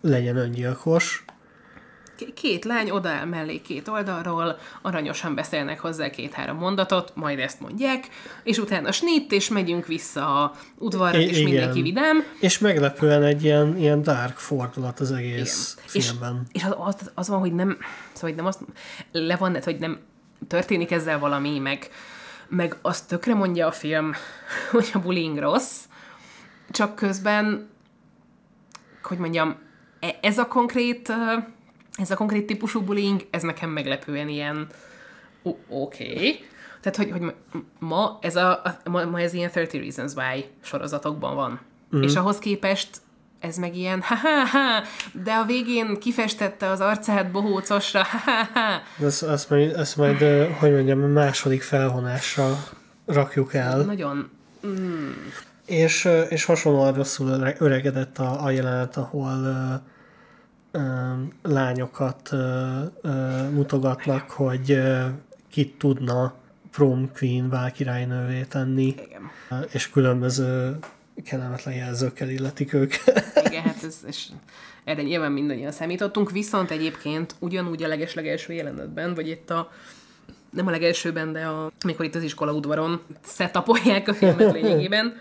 legyen 0.00 0.36
öngyilkos. 0.36 1.23
Két 2.34 2.64
lány 2.64 2.90
odaáll 2.90 3.24
mellé 3.24 3.60
két 3.60 3.88
oldalról, 3.88 4.58
aranyosan 4.82 5.34
beszélnek 5.34 5.80
hozzá 5.80 6.10
két-három 6.10 6.56
mondatot, 6.56 7.12
majd 7.14 7.38
ezt 7.38 7.60
mondják, 7.60 8.08
és 8.42 8.58
utána 8.58 8.92
snitt, 8.92 9.32
és 9.32 9.48
megyünk 9.48 9.86
vissza 9.86 10.42
a 10.42 10.52
udvarra, 10.78 11.18
I- 11.18 11.28
és 11.28 11.38
igen. 11.38 11.50
mindenki 11.50 11.82
vidám. 11.82 12.24
És 12.40 12.58
meglepően 12.58 13.22
egy 13.22 13.44
ilyen, 13.44 13.76
ilyen 13.76 14.02
dark 14.02 14.36
fordulat 14.36 15.00
az 15.00 15.12
egész 15.12 15.76
És, 15.92 16.04
filmben. 16.06 16.46
és 16.52 16.64
az, 16.64 16.74
az, 16.78 17.10
az 17.14 17.28
van, 17.28 17.38
hogy 17.38 17.52
nem, 17.54 17.76
szóval 18.12 18.30
hogy 18.30 18.34
nem 18.34 18.46
azt, 18.46 18.60
le 19.12 19.36
van, 19.36 19.62
hogy 19.64 19.78
nem 19.78 19.98
történik 20.48 20.90
ezzel 20.90 21.18
valami, 21.18 21.58
meg, 21.58 21.88
meg 22.48 22.76
azt 22.82 23.08
tökre 23.08 23.34
mondja 23.34 23.66
a 23.66 23.72
film, 23.72 24.12
hogy 24.72 24.90
a 24.92 24.98
bullying 24.98 25.38
rossz, 25.38 25.82
csak 26.70 26.94
közben, 26.94 27.68
hogy 29.02 29.18
mondjam, 29.18 29.56
e- 30.00 30.18
ez 30.22 30.38
a 30.38 30.46
konkrét, 30.46 31.12
ez 31.96 32.10
a 32.10 32.16
konkrét 32.16 32.46
típusú 32.46 32.80
bullying, 32.80 33.26
ez 33.30 33.42
nekem 33.42 33.70
meglepően 33.70 34.28
ilyen 34.28 34.66
oké. 35.68 36.12
Okay. 36.12 36.44
Tehát, 36.80 36.96
hogy, 36.96 37.10
hogy 37.10 37.34
ma- 37.78 38.18
ez, 38.20 38.36
a, 38.36 38.62
ma, 38.84 39.04
ma 39.04 39.20
ez 39.20 39.32
ilyen 39.32 39.50
30 39.54 39.72
Reasons 39.72 40.12
Why 40.14 40.44
sorozatokban 40.62 41.34
van. 41.34 41.60
Mm. 41.96 42.02
És 42.02 42.14
ahhoz 42.14 42.38
képest 42.38 42.88
ez 43.40 43.56
meg 43.56 43.76
ilyen 43.76 44.02
ha-ha-ha, 44.02 44.82
de 45.24 45.32
a 45.32 45.44
végén 45.44 45.98
kifestette 45.98 46.70
az 46.70 46.80
arcát 46.80 47.30
bohócosra, 47.30 48.02
ha-ha-ha. 48.02 48.82
De 48.96 49.06
Ezt, 49.06 49.22
ezt, 49.22 49.50
majd, 49.50 49.76
ezt 49.76 49.96
majd, 49.96 50.18
hogy 50.58 50.72
mondjam, 50.72 51.02
a 51.02 51.06
második 51.06 51.62
felvonásra 51.62 52.64
rakjuk 53.06 53.54
el. 53.54 53.80
Nagyon 53.84 54.30
És, 55.66 56.04
ö, 56.04 56.20
és 56.20 56.44
hasonlóan 56.44 56.94
rosszul 56.94 57.28
öre- 57.28 57.60
öregedett 57.60 58.18
a, 58.18 58.44
a 58.44 58.50
jelenet, 58.50 58.96
ahol 58.96 59.44
ö, 59.44 59.74
lányokat 61.42 62.30
mutogatnak, 63.50 64.30
hogy 64.30 64.80
kit 65.50 65.78
tudna 65.78 66.34
prom 66.70 67.10
queen 67.18 67.48
válkirálynővé 67.48 68.42
tenni, 68.42 68.86
Igen. 68.86 69.30
és 69.72 69.90
különböző 69.90 70.78
kellemetlen 71.24 71.74
jelzőkkel 71.74 72.28
illetik 72.28 72.72
őket. 72.72 73.32
Igen, 73.50 73.62
hát 73.62 73.82
ez, 73.84 73.98
és 74.06 74.26
erre 74.84 75.02
nyilván 75.02 75.32
mindannyian 75.32 75.72
számítottunk, 75.72 76.30
viszont 76.30 76.70
egyébként 76.70 77.34
ugyanúgy 77.38 77.82
a 77.82 77.88
legeslegelső 77.88 78.52
jelenetben, 78.52 79.14
vagy 79.14 79.28
itt 79.28 79.50
a 79.50 79.70
nem 80.50 80.66
a 80.66 80.70
legelsőben, 80.70 81.32
de 81.32 81.44
a, 81.44 81.72
amikor 81.80 82.04
itt 82.04 82.14
az 82.14 82.22
iskola 82.22 82.52
udvaron 82.52 83.00
setupolják 83.24 84.08
a 84.08 84.14
filmet 84.14 84.52
lényegében. 84.52 85.16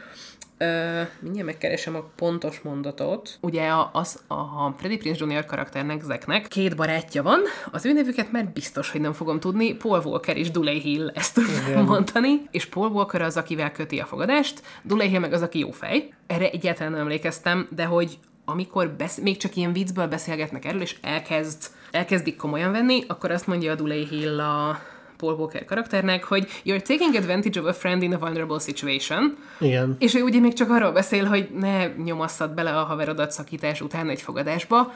Ö, 0.63 1.01
mindjárt 1.19 1.47
megkeresem 1.47 1.95
a 1.95 2.09
pontos 2.15 2.59
mondatot. 2.59 3.37
Ugye 3.41 3.67
a, 3.67 3.89
az, 3.93 4.23
a 4.27 4.69
Freddie 4.77 4.97
Prinze 4.97 5.25
Jr. 5.25 5.45
karakternek, 5.45 6.01
Zeknek 6.01 6.47
két 6.47 6.75
barátja 6.75 7.23
van, 7.23 7.39
az 7.71 7.85
ő 7.85 7.93
nevüket 7.93 8.31
már 8.31 8.49
biztos, 8.49 8.91
hogy 8.91 9.01
nem 9.01 9.13
fogom 9.13 9.39
tudni, 9.39 9.73
Paul 9.75 10.01
Walker 10.05 10.37
és 10.37 10.51
Dulé 10.51 10.79
Hill, 10.79 11.09
ezt 11.13 11.33
tudom 11.33 11.85
mondani, 11.95 12.41
és 12.51 12.65
Paul 12.65 12.89
Walker 12.89 13.21
az, 13.21 13.37
akivel 13.37 13.71
köti 13.71 13.99
a 13.99 14.05
fogadást, 14.05 14.61
Dulé 14.83 15.07
Hill 15.07 15.19
meg 15.19 15.33
az, 15.33 15.41
aki 15.41 15.59
jó 15.59 15.71
fej. 15.71 16.13
Erre 16.27 16.49
egyáltalán 16.49 16.91
nem 16.91 17.01
emlékeztem, 17.01 17.67
de 17.75 17.85
hogy 17.85 18.17
amikor 18.45 18.89
besz- 18.89 19.21
még 19.21 19.37
csak 19.37 19.55
ilyen 19.55 19.73
viccből 19.73 20.07
beszélgetnek 20.07 20.65
erről, 20.65 20.81
és 20.81 20.95
elkezd, 21.01 21.63
elkezdik 21.91 22.35
komolyan 22.35 22.71
venni, 22.71 23.03
akkor 23.07 23.31
azt 23.31 23.47
mondja 23.47 23.71
a 23.71 23.75
Dulé 23.75 24.05
Hill 24.09 24.39
a 24.39 24.79
Paul 25.23 25.35
Walker 25.35 25.65
karakternek, 25.65 26.23
hogy 26.23 26.47
you're 26.65 26.81
taking 26.81 27.15
advantage 27.15 27.59
of 27.59 27.65
a 27.65 27.73
friend 27.73 28.01
in 28.01 28.13
a 28.13 28.17
vulnerable 28.17 28.59
situation, 28.59 29.37
Igen. 29.59 29.95
és 29.99 30.13
ő 30.13 30.21
ugye 30.21 30.39
még 30.39 30.53
csak 30.53 30.69
arról 30.69 30.91
beszél, 30.91 31.25
hogy 31.25 31.49
ne 31.59 31.87
nyomasszad 31.87 32.53
bele 32.53 32.77
a 32.77 32.83
haverodat 32.83 33.31
szakítás 33.31 33.81
után 33.81 34.09
egy 34.09 34.21
fogadásba, 34.21 34.93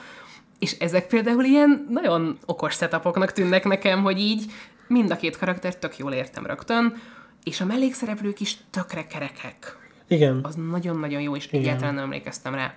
és 0.60 0.72
ezek 0.72 1.08
például 1.08 1.44
ilyen 1.44 1.88
nagyon 1.90 2.38
okos 2.46 2.74
setupoknak 2.74 3.32
tűnnek 3.32 3.63
nekem, 3.63 4.04
hogy 4.04 4.20
így 4.20 4.46
mind 4.88 5.12
a 5.12 5.16
két 5.16 5.38
karaktert 5.38 5.80
tök 5.80 5.98
jól 5.98 6.13
értem 6.13 6.46
rögtön, 6.46 7.02
és 7.44 7.62
a 7.62 7.66
mellékszereplők 7.66 8.40
is 8.40 8.58
tökre 8.72 9.04
kerekek. 9.04 9.78
Igen. 10.08 10.40
Az 10.44 10.56
nagyon-nagyon 10.70 11.22
jó, 11.22 11.36
és 11.36 11.48
egyáltalán 11.48 11.94
nem 11.94 12.04
emlékeztem 12.04 12.56
rá. 12.56 12.74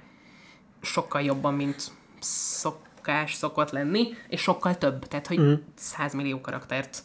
Sokkal 0.82 1.22
jobban, 1.22 1.54
mint 1.54 1.82
szokás 2.20 3.34
szokott 3.34 3.70
lenni, 3.70 4.08
és 4.28 4.40
sokkal 4.40 4.78
több. 4.78 5.06
Tehát, 5.06 5.26
hogy 5.26 5.40
mm. 5.40 5.52
100 5.74 6.14
millió 6.14 6.40
karaktert 6.40 7.02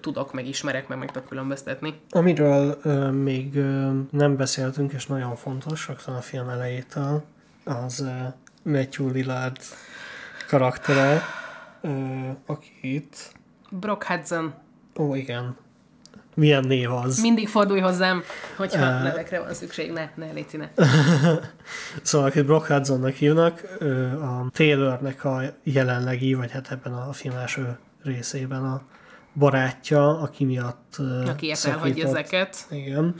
tudok, 0.00 0.32
meg 0.32 0.46
ismerek, 0.46 0.88
meg 0.88 0.98
meg 0.98 1.10
tudok 1.10 1.28
különböztetni. 1.28 2.00
Amiről 2.10 2.78
ö, 2.82 3.10
még 3.10 3.56
ö, 3.56 3.90
nem 4.10 4.36
beszéltünk, 4.36 4.92
és 4.92 5.06
nagyon 5.06 5.36
fontos, 5.36 5.88
rögtön 5.88 6.14
a 6.14 6.20
film 6.20 6.48
elejétől, 6.48 7.24
az 7.64 8.00
ö, 8.00 8.10
Matthew 8.70 9.10
Lillard 9.10 9.56
karaktere, 10.48 11.22
ö, 11.80 11.88
akit... 12.46 13.32
Brock 13.70 14.04
Hudson. 14.04 14.54
Ó, 14.96 15.14
igen. 15.14 15.56
Milyen 16.34 16.64
név 16.64 16.92
az? 16.92 17.20
Mindig 17.20 17.48
fordulj 17.48 17.80
hozzám, 17.80 18.22
hogyha 18.56 18.96
uh, 18.96 19.02
nevekre 19.02 19.40
van 19.40 19.54
szükség. 19.54 19.92
Ne, 19.92 20.10
ne, 20.14 20.30
légy 20.32 20.46
ne. 20.52 20.68
Szóval, 22.02 22.28
akit 22.28 22.44
Brock 22.44 22.66
Hudsonnak 22.66 23.14
hívnak, 23.14 23.62
a 24.22 24.50
Taylornek 24.50 25.24
a 25.24 25.42
jelenlegi, 25.62 26.34
vagy 26.34 26.50
hát 26.50 26.70
ebben 26.70 26.92
a 26.92 27.12
film 27.12 27.36
első 27.36 27.78
részében 28.02 28.64
a 28.64 28.82
barátja, 29.34 30.20
aki 30.20 30.44
miatt 30.44 30.94
ö, 30.98 31.24
Aki 31.26 31.54
szakított. 31.54 32.04
ezeket. 32.04 32.66
Igen. 32.70 33.14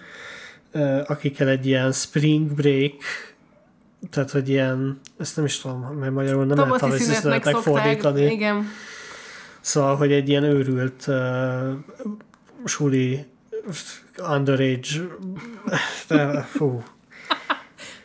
Ö, 0.72 1.00
akikkel 1.06 1.48
egy 1.48 1.66
ilyen 1.66 1.92
spring 1.92 2.52
break, 2.52 2.94
tehát, 4.10 4.30
hogy 4.30 4.48
ilyen, 4.48 5.00
ezt 5.18 5.36
nem 5.36 5.44
is 5.44 5.58
tudom, 5.58 5.80
mert 5.80 6.12
magyarul 6.12 6.44
nem 6.44 6.58
lehet 6.58 6.80
Tavaszi 6.80 7.02
szünetnek 7.02 7.56
fordítani. 7.56 8.24
Igen. 8.24 8.66
Szóval, 9.60 9.96
hogy 9.96 10.12
egy 10.12 10.28
ilyen 10.28 10.42
őrült 10.42 11.04
uh, 11.06 11.72
suli 12.64 13.26
underage 14.30 14.88
de, 16.08 16.42
fú. 16.42 16.82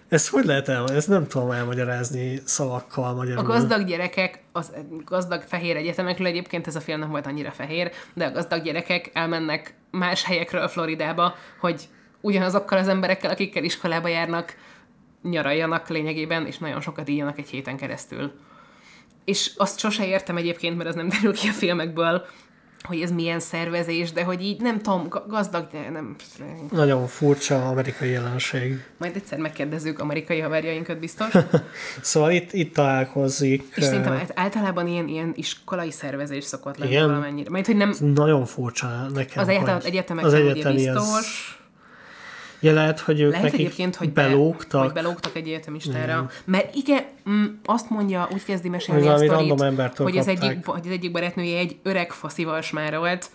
Ezt 0.10 0.30
hogy 0.30 0.46
lehet 0.46 0.68
el? 0.68 0.88
Ezt 0.88 1.08
nem 1.08 1.28
tudom 1.28 1.52
elmagyarázni 1.52 2.42
szavakkal 2.46 3.14
magyarul. 3.14 3.44
A 3.44 3.48
gazdag 3.48 3.86
gyerekek, 3.86 4.44
az 4.52 4.72
gazdag 5.06 5.42
fehér 5.42 5.76
egyetemekről 5.76 6.28
egyébként 6.28 6.68
ez 6.68 6.76
a 6.76 6.80
film 6.80 7.00
nem 7.00 7.10
volt 7.10 7.26
annyira 7.26 7.52
fehér, 7.52 7.92
de 8.14 8.26
a 8.26 8.32
gazdag 8.32 8.64
gyerekek 8.64 9.10
elmennek 9.14 9.74
más 9.92 10.24
helyekről 10.24 10.68
Floridába, 10.68 11.36
hogy 11.60 11.88
ugyanazokkal 12.22 12.78
az 12.78 12.88
emberekkel, 12.88 13.32
akikkel 13.32 13.64
iskolába 13.64 14.08
járnak, 14.08 14.56
nyaraljanak 15.24 15.90
lényegében, 15.90 16.46
és 16.46 16.58
nagyon 16.58 16.82
sokat 16.82 17.10
íjanak 17.10 17.38
egy 17.38 17.50
héten 17.50 17.78
keresztül. 17.78 18.32
És 19.26 19.52
azt 19.58 19.80
sose 19.80 20.08
értem 20.08 20.38
egyébként, 20.38 20.78
mert 20.78 20.90
az 20.90 20.96
nem 20.96 21.10
derül 21.10 21.34
ki 21.34 21.48
a 21.48 21.52
filmekből, 21.52 22.26
hogy 22.84 23.02
ez 23.02 23.12
milyen 23.12 23.40
szervezés, 23.40 24.12
de 24.12 24.24
hogy 24.24 24.42
így 24.42 24.62
nem 24.62 24.82
tudom, 24.82 25.08
ga- 25.08 25.28
gazdag, 25.28 25.68
de 25.72 25.90
nem... 25.90 26.16
Nagyon 26.72 27.08
furcsa 27.08 27.68
amerikai 27.68 28.10
jelenség. 28.10 28.84
Majd 28.98 29.16
egyszer 29.16 29.38
megkérdezzük 29.40 30.00
amerikai 30.00 30.40
haverjainkat 30.40 31.00
biztos. 31.00 31.28
Szóval 32.02 32.32
itt, 32.32 32.54
itt 32.54 32.74
találkozik. 32.74 33.74
És 33.76 33.84
szerintem 33.84 34.14
át- 34.14 34.32
általában 34.36 34.88
ilyen, 34.88 35.08
ilyen 35.08 35.32
iskolai 35.36 35.92
szervezés 35.92 36.44
szokott 36.44 36.78
lenni 36.78 36.92
Igen? 36.92 37.06
valamennyire. 37.08 37.50
Mert 37.50 37.66
hogy 37.66 37.76
nem, 37.76 37.94
nagyon 38.00 38.46
furcsa 38.46 39.08
nekem. 39.14 39.44
az 39.44 39.48
egyetem, 39.50 39.80
egyetemeken 39.84 40.30
az 40.30 40.66
az- 40.66 40.74
biztos. 40.74 41.59
Ja, 42.60 42.74
lehet, 42.74 43.00
hogy 43.00 43.20
ők 43.22 43.32
Lehet 43.32 43.54
egyébként, 43.54 43.96
hogy, 43.96 44.14
be, 44.14 44.28
belógtak. 44.28 44.84
hogy 44.84 44.94
belógtak 44.94 45.36
egy 45.36 45.48
egyetemistára. 45.48 46.30
Mert 46.46 46.76
igen, 46.76 47.04
mm, 47.30 47.46
azt 47.66 47.90
mondja, 47.90 48.28
úgy 48.34 48.44
kezdi 48.44 48.70
mesélni 48.70 49.08
a 49.08 49.18
sztorit, 49.18 49.98
hogy 49.98 50.18
az, 50.18 50.28
egyik, 50.28 50.66
hogy 50.66 50.86
az 50.86 50.92
egyik 50.92 51.12
barátnője 51.12 51.58
egy 51.58 51.76
öreg 51.84 52.12
faszival 52.12 52.62
smárolt, 52.62 53.30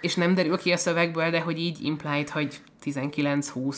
és 0.00 0.14
nem 0.14 0.34
derül 0.34 0.58
ki 0.58 0.72
a 0.72 0.76
szövegből, 0.76 1.30
de 1.30 1.40
hogy 1.40 1.58
így 1.58 1.84
implied, 1.84 2.28
hogy 2.28 2.60
19-20, 2.84 3.76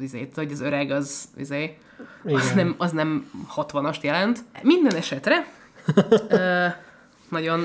izét, 0.00 0.32
hogy 0.34 0.52
az 0.52 0.60
öreg 0.60 0.90
az, 0.90 1.24
izé, 1.36 1.76
az 2.24 2.52
nem, 2.54 2.74
az 2.78 2.92
nem 2.92 3.30
60-ast 3.56 4.00
jelent. 4.00 4.44
Minden 4.62 4.94
esetre 4.94 5.46
ö, 6.28 6.66
nagyon 7.28 7.64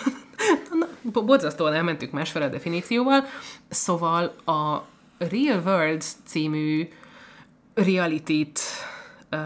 na, 1.12 1.20
borzasztóan 1.20 1.72
elmentük 1.72 2.10
másfele 2.10 2.44
a 2.44 2.48
definícióval, 2.48 3.24
szóval 3.68 4.24
a 4.44 4.84
Real 5.18 5.62
World 5.64 6.02
című 6.26 6.88
reality-t 7.74 8.60
ö, 9.30 9.36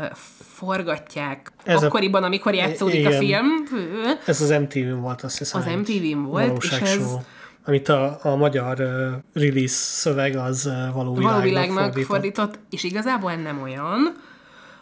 forgatják 0.54 1.52
Ez 1.64 1.82
a- 1.82 1.86
akkoriban, 1.86 2.22
amikor 2.24 2.54
játszódik 2.54 3.06
a 3.06 3.10
igen. 3.10 3.20
film. 3.20 3.46
Ez 4.26 4.40
az 4.40 4.48
MTV-n 4.50 5.00
volt, 5.00 5.22
azt 5.22 5.38
hiszem. 5.38 5.60
Az 5.60 5.66
MTV-n 5.66 6.22
volt, 6.22 6.62
és 6.64 6.70
ez- 6.70 7.14
Amit 7.64 7.88
a, 7.88 8.18
a 8.22 8.36
magyar 8.36 8.80
uh, 8.80 9.42
release 9.42 9.74
szöveg 9.74 10.36
az 10.36 10.66
uh, 10.66 10.94
való 10.94 11.12
világnak, 11.14 11.30
való 11.32 11.40
világnak 11.48 11.82
fordított. 11.82 12.06
fordított, 12.06 12.58
és 12.70 12.82
igazából 12.84 13.34
nem 13.34 13.62
olyan, 13.62 14.16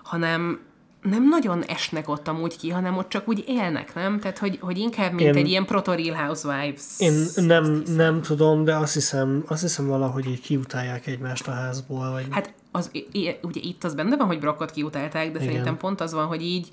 hanem 0.03 0.61
nem 1.07 1.29
nagyon 1.29 1.65
esnek 1.65 2.09
ott 2.09 2.29
amúgy 2.29 2.57
ki, 2.57 2.71
hanem 2.71 2.97
ott 2.97 3.09
csak 3.09 3.29
úgy 3.29 3.45
élnek, 3.49 3.95
nem? 3.95 4.21
Tehát, 4.21 4.39
hogy, 4.39 4.59
hogy 4.61 4.79
inkább, 4.79 5.13
mint 5.13 5.37
Én- 5.37 5.37
egy 5.45 5.49
ilyen 5.49 5.65
proto-real 5.65 6.15
housewives. 6.15 6.83
Én 6.99 7.13
nem, 7.37 7.83
nem 7.97 8.23
tudom, 8.23 8.65
de 8.65 8.77
azt 8.77 8.95
hiszem, 8.95 9.45
azt 9.47 9.63
hiszem 9.63 9.87
valahogy 9.87 10.27
így 10.27 10.41
kiutálják 10.41 11.07
egymást 11.07 11.49
a 11.49 11.53
házból. 11.53 12.11
Vagy... 12.11 12.27
Hát 12.31 12.53
az, 12.73 12.91
ugye 13.43 13.61
itt 13.61 13.85
az 13.85 13.95
benne 13.95 14.17
van, 14.17 14.27
hogy 14.27 14.39
Brockot 14.39 14.71
kiutálták, 14.71 15.25
de 15.33 15.39
Igen. 15.39 15.43
szerintem 15.43 15.77
pont 15.77 16.01
az 16.01 16.13
van, 16.13 16.27
hogy 16.27 16.43
így 16.43 16.69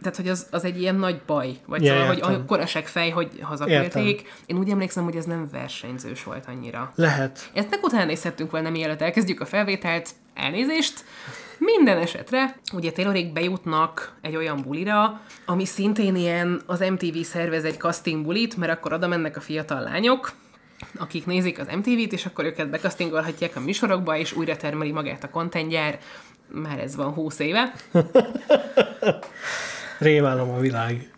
tehát, 0.00 0.16
hogy 0.16 0.28
az, 0.28 0.46
az 0.50 0.64
egy 0.64 0.80
ilyen 0.80 0.94
nagy 0.94 1.20
baj, 1.26 1.56
vagy 1.66 1.82
Ja, 1.82 1.92
szóval, 1.92 2.06
hogy 2.06 2.16
értem. 2.16 2.34
a 2.34 2.44
korasek 2.44 2.86
fej, 2.86 3.10
hogy 3.10 3.28
hazaküldték. 3.42 4.32
Én 4.46 4.58
úgy 4.58 4.68
emlékszem, 4.70 5.04
hogy 5.04 5.16
ez 5.16 5.24
nem 5.24 5.48
versenyzős 5.52 6.24
volt 6.24 6.44
annyira. 6.48 6.92
Lehet. 6.94 7.50
Ezt 7.54 7.70
meg 7.70 7.82
utána 7.82 8.04
nézhettünk 8.04 8.50
volna, 8.50 8.70
mielőtt 8.70 9.00
elkezdjük 9.00 9.40
a 9.40 9.44
felvételt. 9.46 10.10
Elnézést. 10.34 11.04
Minden 11.60 11.98
esetre, 11.98 12.56
ugye 12.72 12.92
Taylorék 12.92 13.32
bejutnak 13.32 14.16
egy 14.20 14.36
olyan 14.36 14.62
bulira, 14.62 15.20
ami 15.46 15.64
szintén 15.64 16.16
ilyen, 16.16 16.60
az 16.66 16.80
MTV 16.80 17.16
szervez 17.22 17.64
egy 17.64 17.78
casting 17.78 18.24
bulit, 18.24 18.56
mert 18.56 18.72
akkor 18.72 18.92
oda 18.92 19.08
mennek 19.08 19.36
a 19.36 19.40
fiatal 19.40 19.80
lányok, 19.80 20.32
akik 20.98 21.26
nézik 21.26 21.58
az 21.58 21.66
MTV-t, 21.76 22.12
és 22.12 22.26
akkor 22.26 22.44
őket 22.44 22.70
bekasztingolhatják 22.70 23.56
a 23.56 23.60
műsorokba, 23.60 24.16
és 24.16 24.32
újra 24.32 24.56
termeli 24.56 24.92
magát 24.92 25.24
a 25.24 25.30
kontentgyár. 25.30 25.98
Már 26.48 26.78
ez 26.78 26.96
van 26.96 27.12
20 27.12 27.38
éve. 27.38 27.72
Rémálom 29.98 30.50
a 30.50 30.58
világ. 30.58 31.10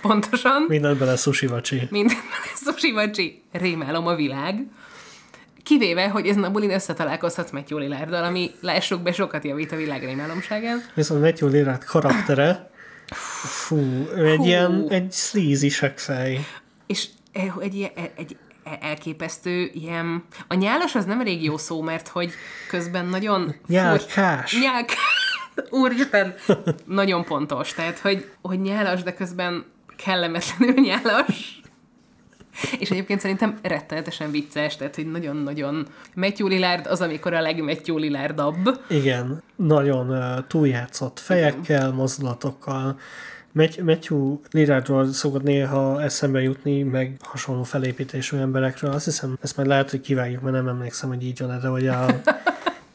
Pontosan. 0.00 0.64
Mindent 0.68 0.98
bele 0.98 1.16
sushi 1.16 1.46
vacsi. 1.46 1.82
Minden 1.90 2.16
sushi 2.64 2.92
vacsi. 2.92 3.42
Rémálom 3.52 4.06
a 4.06 4.14
világ. 4.14 4.66
Kivéve, 5.62 6.08
hogy 6.08 6.26
ezen 6.26 6.44
a 6.44 6.50
bulin 6.50 6.70
összetalálkozhat 6.70 7.52
Matthew 7.52 7.78
Lillarddal, 7.78 8.24
ami 8.24 8.50
lássuk 8.60 9.02
be 9.02 9.12
sokat 9.12 9.44
javít 9.44 9.72
a 9.72 9.76
világ 9.76 10.04
rémálomságán. 10.04 10.84
Viszont 10.94 11.20
Matthew 11.20 11.48
Lillard 11.48 11.84
karaktere, 11.84 12.70
fú, 13.66 13.76
ő 14.16 14.26
egy 14.26 14.36
Hú. 14.36 14.44
ilyen, 14.44 14.86
egy 14.88 15.12
sleazy 15.12 15.70
fej. 15.96 16.46
És 16.86 17.06
e- 17.32 17.54
egy, 17.60 17.74
ilyen- 17.74 17.92
e- 17.94 18.12
egy 18.16 18.36
elképesztő 18.80 19.70
ilyen... 19.72 20.24
A 20.48 20.54
nyálas 20.54 20.94
az 20.94 21.04
nem 21.04 21.20
elég 21.20 21.44
jó 21.44 21.56
szó, 21.56 21.82
mert 21.82 22.08
hogy 22.08 22.32
közben 22.68 23.06
nagyon... 23.06 23.54
Nyálkás. 23.66 24.56
Nyák. 24.60 24.90
Úristen! 25.70 26.34
Nagyon 26.84 27.24
pontos. 27.24 27.72
Tehát, 27.72 27.98
hogy, 27.98 28.30
hogy 28.42 28.60
nyálas, 28.60 29.02
de 29.02 29.14
közben 29.14 29.64
kellemetlenül 29.96 30.74
nyálas. 30.74 31.60
És 32.78 32.90
egyébként 32.90 33.20
szerintem 33.20 33.58
rettenetesen 33.62 34.30
vicces, 34.30 34.76
tehát, 34.76 34.94
hogy 34.94 35.10
nagyon-nagyon 35.10 35.86
Matthew 36.14 36.48
Lillard 36.48 36.86
az, 36.86 37.00
amikor 37.00 37.34
a 37.34 37.40
legmatthew 37.40 37.98
Lillardabb. 37.98 38.80
Igen, 38.88 39.42
nagyon 39.56 40.10
uh, 40.10 40.46
túljátszott 40.46 41.18
fejekkel, 41.18 41.92
mozdulatokkal. 41.92 42.98
Math- 43.52 43.82
Matthew 43.82 44.40
Lillardról 44.50 45.12
szokott 45.12 45.42
néha 45.42 46.02
eszembe 46.02 46.42
jutni, 46.42 46.82
meg 46.82 47.16
hasonló 47.20 47.62
felépítésű 47.62 48.36
emberekről. 48.36 48.90
Azt 48.90 49.04
hiszem, 49.04 49.38
ezt 49.40 49.56
majd 49.56 49.68
lehet, 49.68 49.90
hogy 49.90 50.00
kivágjuk, 50.00 50.42
mert 50.42 50.54
nem 50.54 50.68
emlékszem, 50.68 51.08
hogy 51.08 51.24
így 51.24 51.38
van 51.38 51.60
de 51.60 51.68
hogy 51.68 51.86
a, 51.86 52.06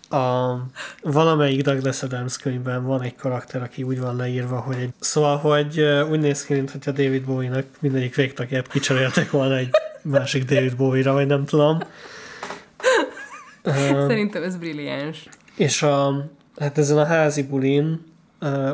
a 0.10 0.56
valamelyik 1.02 1.62
Douglas 1.62 2.04
Adams 2.04 2.38
könyvben 2.38 2.84
van 2.86 3.02
egy 3.02 3.16
karakter, 3.16 3.62
aki 3.62 3.84
úgy 3.84 4.00
van 4.00 4.16
leírva, 4.16 4.60
hogy 4.60 4.76
egy... 4.76 4.94
Szóval, 5.00 5.38
hogy 5.38 5.80
úgy 6.10 6.20
néz 6.20 6.46
ki, 6.46 6.54
mintha 6.54 6.92
David 6.92 7.26
Bowie-nak 7.26 7.66
mindegyik 7.80 8.16
végtagját 8.16 8.68
kicseréltek 8.68 9.32
volna 9.32 9.56
egy 9.56 9.70
másik 10.02 10.46
David 10.46 10.76
Bowie-ra, 10.76 11.14
vagy 11.14 11.28
nem 11.28 11.46
tudom. 11.46 11.80
Szerintem 14.08 14.44
ez 14.44 14.56
brilliáns. 14.56 15.30
És 15.56 15.82
a, 15.84 16.30
hát 16.60 16.78
ezen 16.78 16.98
a 16.98 17.06
házi 17.06 17.44
bulin 17.44 18.06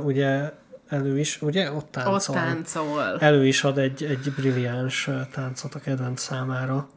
ugye 0.04 0.52
elő 0.88 1.20
is, 1.20 1.42
ugye 1.42 1.72
ott 1.72 1.76
Ott 1.76 1.92
táncol. 1.92 2.36
táncol. 2.36 3.20
Elő 3.20 3.48
is 3.48 3.64
ad 3.64 3.78
egy, 3.78 4.04
egy 4.04 4.34
brilliáns 4.36 5.10
táncot 5.32 5.76
a 5.76 5.80
kedvenc 5.80 6.22
számára. 6.22 6.90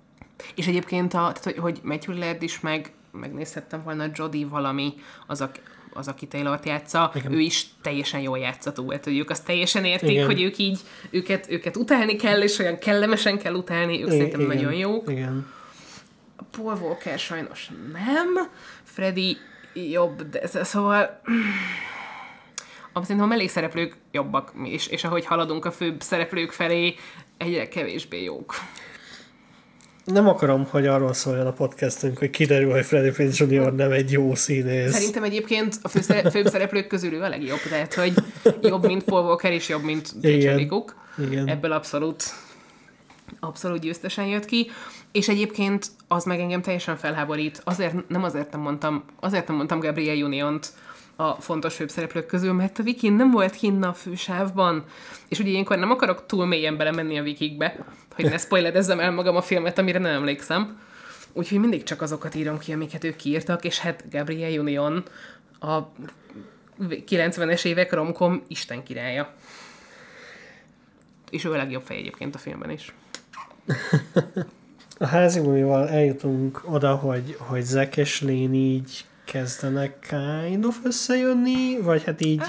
És 0.54 0.66
egyébként, 0.66 1.14
a, 1.14 1.16
tehát, 1.16 1.44
hogy, 1.44 1.58
hogy 1.58 1.80
Matthew 1.82 2.14
Lillard 2.14 2.42
is 2.42 2.60
meg, 2.60 2.92
megnézhettem 3.16 3.82
volna 3.82 4.06
Jodie 4.14 4.46
valami, 4.46 4.94
az, 5.26 5.40
a, 5.40 5.50
az 5.92 6.08
aki 6.08 6.26
Taylor-t 6.26 6.66
játsza, 6.66 7.12
Igen. 7.14 7.32
ő 7.32 7.38
is 7.38 7.66
teljesen 7.82 8.20
jól 8.20 8.38
játszató, 8.38 8.90
hát, 8.90 9.04
hogy 9.04 9.18
ők 9.18 9.30
azt 9.30 9.44
teljesen 9.44 9.84
értik, 9.84 10.10
Igen. 10.10 10.26
hogy 10.26 10.42
ők 10.42 10.58
így, 10.58 10.80
őket, 11.10 11.50
őket 11.50 11.76
utálni 11.76 12.16
kell, 12.16 12.42
és 12.42 12.58
olyan 12.58 12.78
kellemesen 12.78 13.38
kell 13.38 13.54
utálni, 13.54 14.02
ők 14.02 14.10
szerintem 14.10 14.40
igen, 14.40 14.54
nagyon 14.56 14.72
jók. 14.74 15.10
Igen. 15.10 15.46
Paul 16.50 16.78
Walker 16.80 17.18
sajnos 17.18 17.70
nem, 17.92 18.48
Freddy 18.82 19.36
jobb, 19.74 20.22
de 20.22 20.40
ez- 20.40 20.66
szóval 20.66 21.20
szerintem 22.94 23.26
a 23.26 23.28
mellékszereplők 23.28 23.96
jobbak, 24.12 24.52
és, 24.64 24.86
és 24.86 25.04
ahogy 25.04 25.26
haladunk 25.26 25.64
a 25.64 25.70
főbb 25.70 26.00
szereplők 26.00 26.52
felé, 26.52 26.94
egyre 27.36 27.68
kevésbé 27.68 28.22
jók. 28.22 28.54
Nem 30.06 30.28
akarom, 30.28 30.66
hogy 30.70 30.86
arról 30.86 31.12
szóljon 31.12 31.46
a 31.46 31.52
podcastünk, 31.52 32.18
hogy 32.18 32.30
kiderül, 32.30 32.70
hogy 32.70 32.84
Freddie 32.84 33.12
Prinze 33.12 33.44
Jr. 33.44 33.74
nem 33.74 33.90
egy 33.90 34.12
jó 34.12 34.34
színész. 34.34 34.92
Szerintem 34.92 35.22
egyébként 35.22 35.78
a 35.82 35.88
főszere- 35.88 36.30
főbb 36.30 36.46
szereplők 36.46 36.86
közül 36.86 37.12
ő 37.12 37.22
a 37.22 37.28
legjobb, 37.28 37.58
tehát 37.68 37.94
hogy 37.94 38.12
jobb, 38.60 38.86
mint 38.86 39.04
Paul 39.04 39.24
Walker, 39.24 39.52
és 39.52 39.68
jobb, 39.68 39.82
mint. 39.82 40.12
J.J. 40.20 40.48
Ebből 41.46 41.72
abszolút 41.72 42.24
abszolút 43.40 43.80
győztesen 43.80 44.26
jött 44.26 44.44
ki, 44.44 44.70
és 45.12 45.28
egyébként 45.28 45.86
az 46.08 46.24
meg 46.24 46.40
engem 46.40 46.62
teljesen 46.62 46.96
felháborít. 46.96 47.60
Azért, 47.64 48.08
nem 48.08 48.22
azért 48.22 48.52
nem 48.52 48.60
mondtam, 48.60 49.04
azért 49.20 49.46
nem 49.46 49.56
mondtam 49.56 49.80
Gabriel 49.80 50.24
Uniont 50.24 50.68
a 51.16 51.32
fontos 51.32 51.74
főszereplők 51.74 52.26
közül, 52.26 52.52
mert 52.52 52.78
a 52.78 52.82
Vikin 52.82 53.12
nem 53.12 53.30
volt 53.30 53.54
kinn 53.54 53.82
a 53.82 53.92
fősávban, 53.92 54.84
és 55.28 55.38
ugye 55.38 55.50
ilyenkor 55.50 55.78
nem 55.78 55.90
akarok 55.90 56.26
túl 56.26 56.46
mélyen 56.46 56.76
belemenni 56.76 57.18
a 57.18 57.22
Vikikbe, 57.22 57.84
hogy 58.16 58.24
ne 58.24 58.38
spoilerezzem 58.38 59.00
el 59.00 59.10
magam 59.10 59.36
a 59.36 59.42
filmet, 59.42 59.78
amire 59.78 59.98
nem 59.98 60.14
emlékszem. 60.14 60.80
Úgyhogy 61.32 61.58
mindig 61.58 61.82
csak 61.82 62.02
azokat 62.02 62.34
írom 62.34 62.58
ki, 62.58 62.72
amiket 62.72 63.04
ők 63.04 63.16
kiírtak, 63.16 63.64
és 63.64 63.78
hát 63.78 64.04
Gabriel 64.10 64.60
Union 64.60 65.04
a 65.60 65.78
90-es 66.80 67.64
évek 67.64 67.92
romkom 67.92 68.42
Isten 68.48 68.82
királya. 68.82 69.32
És 71.30 71.44
ő 71.44 71.52
a 71.52 71.56
legjobb 71.56 71.82
fej 71.82 71.96
egyébként 71.96 72.34
a 72.34 72.38
filmben 72.38 72.70
is. 72.70 72.94
A 74.98 75.06
házi 75.06 75.40
bulival 75.40 75.88
eljutunk 75.88 76.62
oda, 76.64 76.94
hogy, 76.94 77.36
hogy 77.38 77.62
Zack 77.62 77.96
és 77.96 78.20
Lane 78.20 78.54
így 78.54 79.04
kezdenek 79.24 80.06
kind 80.08 80.64
of 80.64 80.78
összejönni, 80.84 81.80
vagy 81.80 82.04
hát 82.04 82.24
így 82.24 82.42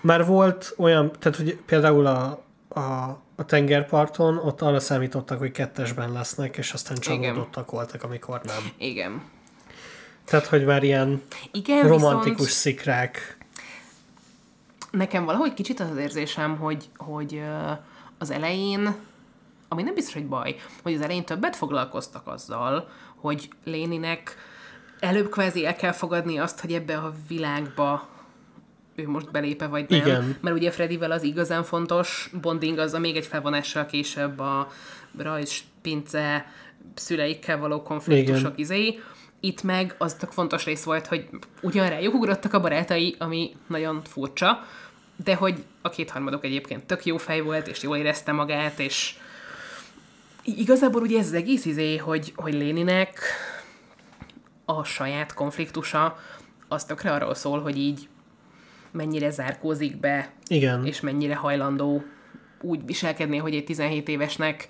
már 0.00 0.26
volt 0.26 0.74
olyan, 0.76 1.12
tehát 1.18 1.38
hogy 1.38 1.58
például 1.66 2.06
a, 2.06 2.44
a, 2.68 3.18
a 3.36 3.44
tengerparton 3.44 4.38
ott 4.38 4.62
arra 4.62 4.80
számítottak, 4.80 5.38
hogy 5.38 5.50
kettesben 5.50 6.12
lesznek, 6.12 6.56
és 6.56 6.72
aztán 6.72 6.96
csalódottak 6.96 7.70
voltak, 7.70 8.02
amikor 8.02 8.40
nem. 8.44 8.70
Igen. 8.78 9.22
Tehát, 10.24 10.46
hogy 10.46 10.64
már 10.64 10.82
ilyen 10.82 11.22
Igen, 11.52 11.88
romantikus 11.88 12.36
viszont 12.36 12.50
szikrák. 12.50 13.36
nekem 14.90 15.24
valahogy 15.24 15.54
kicsit 15.54 15.80
az 15.80 15.90
az 15.90 15.96
érzésem, 15.96 16.56
hogy, 16.56 16.88
hogy 16.96 17.42
az 18.18 18.30
elején, 18.30 18.94
ami 19.68 19.82
nem 19.82 19.94
biztos, 19.94 20.14
hogy 20.14 20.26
baj, 20.26 20.56
hogy 20.82 20.94
az 20.94 21.00
elején 21.00 21.24
többet 21.24 21.56
foglalkoztak 21.56 22.26
azzal, 22.26 22.88
hogy 23.16 23.48
Léninek 23.64 24.36
előbb 25.00 25.30
kvázi 25.30 25.66
el 25.66 25.76
kell 25.76 25.92
fogadni 25.92 26.38
azt, 26.38 26.60
hogy 26.60 26.72
ebbe 26.72 26.96
a 26.96 27.14
világba 27.28 28.08
ő 28.96 29.08
most 29.08 29.30
belépe, 29.30 29.66
vagy 29.66 29.88
nem. 29.88 29.98
Igen. 29.98 30.36
Mert 30.40 30.56
ugye 30.56 30.70
Freddyvel 30.70 31.10
az 31.10 31.22
igazán 31.22 31.64
fontos 31.64 32.30
bonding, 32.40 32.78
az 32.78 32.94
a 32.94 32.98
még 32.98 33.16
egy 33.16 33.26
felvonással 33.26 33.86
később 33.86 34.38
a 34.38 34.68
rajz, 35.18 35.60
pince, 35.82 36.46
szüleikkel 36.94 37.58
való 37.58 37.82
konfliktusok 37.82 38.40
Igen. 38.40 38.54
izé. 38.56 38.98
Itt 39.40 39.62
meg 39.62 39.94
az 39.98 40.14
tök 40.14 40.30
fontos 40.30 40.64
rész 40.64 40.84
volt, 40.84 41.06
hogy 41.06 41.28
ugyan 41.62 41.88
rájuk 41.88 42.14
ugrottak 42.14 42.52
a 42.52 42.60
barátai, 42.60 43.16
ami 43.18 43.56
nagyon 43.66 44.02
furcsa, 44.04 44.64
de 45.24 45.34
hogy 45.34 45.64
a 45.82 45.88
kétharmadok 45.88 46.44
egyébként 46.44 46.84
tök 46.84 47.04
jó 47.04 47.16
fej 47.16 47.40
volt, 47.40 47.66
és 47.66 47.82
jól 47.82 47.96
érezte 47.96 48.32
magát, 48.32 48.78
és 48.78 49.14
igazából 50.42 51.02
ugye 51.02 51.18
ez 51.18 51.26
az 51.26 51.32
egész 51.32 51.64
izé, 51.64 51.96
hogy, 51.96 52.32
hogy 52.36 52.54
Léninek 52.54 53.20
a 54.64 54.84
saját 54.84 55.34
konfliktusa 55.34 56.18
az 56.68 56.84
tökre 56.84 57.12
arról 57.12 57.34
szól, 57.34 57.60
hogy 57.60 57.78
így 57.78 58.08
mennyire 58.96 59.30
zárkózik 59.30 60.00
be, 60.00 60.30
Igen, 60.48 60.86
és 60.86 61.00
mennyire 61.00 61.34
hajlandó 61.34 62.04
úgy 62.60 62.80
viselkedni, 62.84 63.36
hogy 63.36 63.54
egy 63.54 63.64
17 63.64 64.08
évesnek 64.08 64.68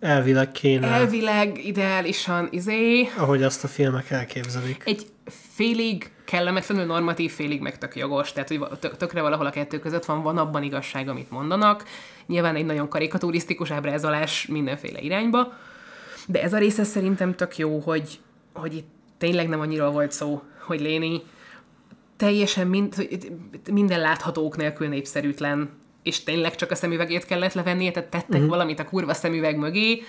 elvileg 0.00 0.52
kéne, 0.52 0.86
elvileg, 0.86 1.64
ideálisan, 1.66 2.48
izé, 2.50 3.08
ahogy 3.16 3.42
azt 3.42 3.64
a 3.64 3.68
filmek 3.68 4.10
elképzelik. 4.10 4.82
egy 4.86 5.06
félig 5.54 6.10
kellemetlenül 6.24 6.84
normatív, 6.84 7.32
félig 7.32 7.60
meg 7.60 7.78
tök 7.78 7.96
jogos, 7.96 8.32
tehát 8.32 8.48
hogy 8.48 8.60
tökre 8.96 9.22
valahol 9.22 9.46
a 9.46 9.50
kettő 9.50 9.78
között 9.78 10.04
van, 10.04 10.22
van 10.22 10.38
abban 10.38 10.62
igazság, 10.62 11.08
amit 11.08 11.30
mondanak. 11.30 11.84
Nyilván 12.26 12.56
egy 12.56 12.64
nagyon 12.64 12.88
karikaturisztikus 12.88 13.70
ábrázolás 13.70 14.46
mindenféle 14.46 15.00
irányba, 15.00 15.52
de 16.26 16.42
ez 16.42 16.52
a 16.52 16.58
része 16.58 16.84
szerintem 16.84 17.34
tök 17.34 17.58
jó, 17.58 17.78
hogy, 17.78 18.18
hogy 18.52 18.74
itt 18.74 18.88
tényleg 19.18 19.48
nem 19.48 19.60
annyira 19.60 19.90
volt 19.90 20.12
szó, 20.12 20.42
hogy 20.58 20.80
Léni 20.80 21.22
teljesen 22.16 22.66
mind, 22.66 23.08
minden 23.72 24.00
láthatók 24.00 24.56
nélkül 24.56 24.88
népszerűtlen, 24.88 25.70
és 26.02 26.22
tényleg 26.22 26.54
csak 26.54 26.70
a 26.70 26.74
szemüvegét 26.74 27.24
kellett 27.24 27.52
levennie, 27.52 27.90
tehát 27.90 28.08
tettek 28.08 28.30
uh-huh. 28.30 28.48
valamit 28.48 28.80
a 28.80 28.84
kurva 28.84 29.14
szemüveg 29.14 29.56
mögé, 29.56 30.02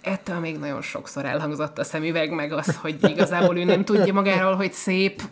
ettől 0.00 0.38
még 0.38 0.58
nagyon 0.58 0.82
sokszor 0.82 1.24
elhangzott 1.24 1.78
a 1.78 1.84
szemüveg, 1.84 2.30
meg 2.30 2.52
az, 2.52 2.76
hogy 2.76 2.96
igazából 3.10 3.58
ő 3.58 3.64
nem 3.64 3.84
tudja 3.84 4.12
magáról, 4.12 4.54
hogy 4.54 4.72
szép. 4.72 5.22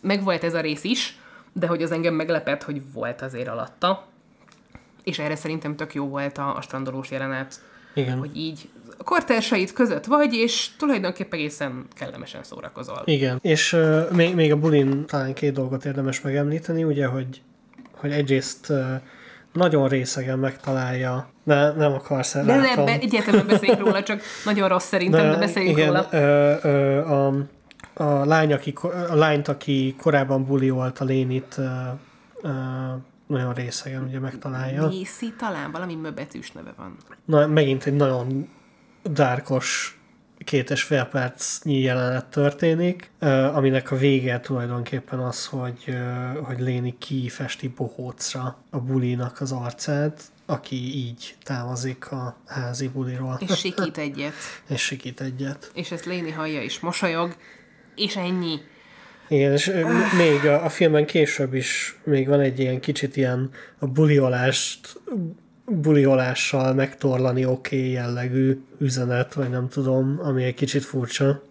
Meg 0.00 0.24
volt 0.24 0.44
ez 0.44 0.54
a 0.54 0.60
rész 0.60 0.84
is, 0.84 1.18
de 1.52 1.66
hogy 1.66 1.82
az 1.82 1.92
engem 1.92 2.14
meglepett, 2.14 2.62
hogy 2.62 2.92
volt 2.92 3.22
azért 3.22 3.48
alatta. 3.48 4.06
És 5.04 5.18
erre 5.18 5.36
szerintem 5.36 5.76
tök 5.76 5.94
jó 5.94 6.08
volt 6.08 6.38
a, 6.38 6.56
a 6.56 6.60
strandolós 6.60 7.10
jelenet, 7.10 7.60
Igen. 7.94 8.18
hogy 8.18 8.36
így 8.36 8.68
a 9.00 9.04
kortársait 9.04 9.72
között 9.72 10.04
vagy, 10.04 10.34
és 10.34 10.68
tulajdonképpen 10.78 11.38
egészen 11.38 11.86
kellemesen 11.94 12.42
szórakozol. 12.42 13.02
Igen, 13.04 13.38
és 13.42 13.72
uh, 13.72 14.10
még, 14.10 14.34
még 14.34 14.52
a 14.52 14.56
bulin 14.56 15.06
talán 15.06 15.34
két 15.34 15.52
dolgot 15.52 15.84
érdemes 15.84 16.20
megemlíteni, 16.20 16.84
ugye, 16.84 17.06
hogy, 17.06 17.42
hogy 17.92 18.10
egyrészt 18.10 18.70
uh, 18.70 18.78
nagyon 19.52 19.88
részegen 19.88 20.38
megtalálja, 20.38 21.28
de 21.44 21.72
nem 21.72 21.92
akarsz 21.92 22.32
De 22.32 22.40
erre 22.40 22.74
ne, 22.74 22.84
be, 22.84 22.92
egyáltalán 22.92 23.46
beszéljünk 23.46 23.80
róla, 23.80 24.02
csak 24.02 24.20
nagyon 24.44 24.68
rossz 24.68 24.86
szerintem, 24.86 25.22
de, 25.22 25.30
de 25.30 25.38
beszéljünk 25.38 25.78
igen, 25.78 25.88
róla. 25.88 26.08
Ö, 26.10 26.54
ö, 26.62 26.98
a, 27.08 27.34
a, 27.94 28.24
lány, 28.24 28.52
aki, 28.52 28.74
a 29.10 29.14
lányt, 29.14 29.48
aki 29.48 29.94
korábban 29.98 30.44
buli 30.44 30.70
volt 30.70 30.98
a 30.98 31.04
lénit, 31.04 31.54
ö, 31.58 31.64
ö, 32.42 32.50
nagyon 33.26 33.54
részegen 33.54 34.02
ugye 34.02 34.18
megtalálja. 34.18 34.82
Macy 34.82 35.34
talán 35.38 35.70
valami 35.70 35.94
möbetűs 35.94 36.50
neve 36.50 36.72
van. 36.76 36.96
Na, 37.24 37.46
megint 37.46 37.84
egy 37.84 37.94
nagyon 37.94 38.48
dárkos 39.02 40.00
két 40.44 40.70
és 40.70 40.82
fél 40.82 41.04
percnyi 41.04 41.78
jelenet 41.78 42.26
történik, 42.26 43.10
aminek 43.54 43.90
a 43.90 43.96
vége 43.96 44.40
tulajdonképpen 44.40 45.18
az, 45.18 45.46
hogy, 45.46 45.96
hogy 46.42 46.60
Léni 46.60 46.94
kifesti 46.98 47.68
bohócra 47.68 48.62
a 48.70 48.78
bulinak 48.78 49.40
az 49.40 49.52
arcát, 49.52 50.22
aki 50.46 50.76
így 50.76 51.36
távozik 51.42 52.10
a 52.10 52.36
házi 52.46 52.88
buliról, 52.88 53.38
És 53.40 53.58
sikít 53.58 53.98
egyet. 53.98 54.32
és 54.68 54.82
sikít 54.82 55.20
egyet. 55.20 55.70
És 55.74 55.90
ezt 55.90 56.04
Léni 56.04 56.30
hallja 56.30 56.62
és 56.62 56.80
mosolyog, 56.80 57.36
és 57.94 58.16
ennyi. 58.16 58.58
Igen, 59.28 59.52
és 59.52 59.72
még 60.16 60.46
a, 60.46 60.64
a 60.64 60.68
filmen 60.68 61.06
később 61.06 61.54
is 61.54 61.98
még 62.04 62.28
van 62.28 62.40
egy 62.40 62.58
ilyen 62.58 62.80
kicsit 62.80 63.16
ilyen 63.16 63.50
a 63.78 63.86
buliolást 63.86 65.00
buliolással 65.70 66.74
megtorlani 66.74 67.44
oké 67.44 67.78
okay 67.78 67.90
jellegű 67.90 68.62
üzenet, 68.78 69.34
vagy 69.34 69.50
nem 69.50 69.68
tudom, 69.68 70.20
ami 70.22 70.44
egy 70.44 70.54
kicsit 70.54 70.84
furcsa. 70.84 71.42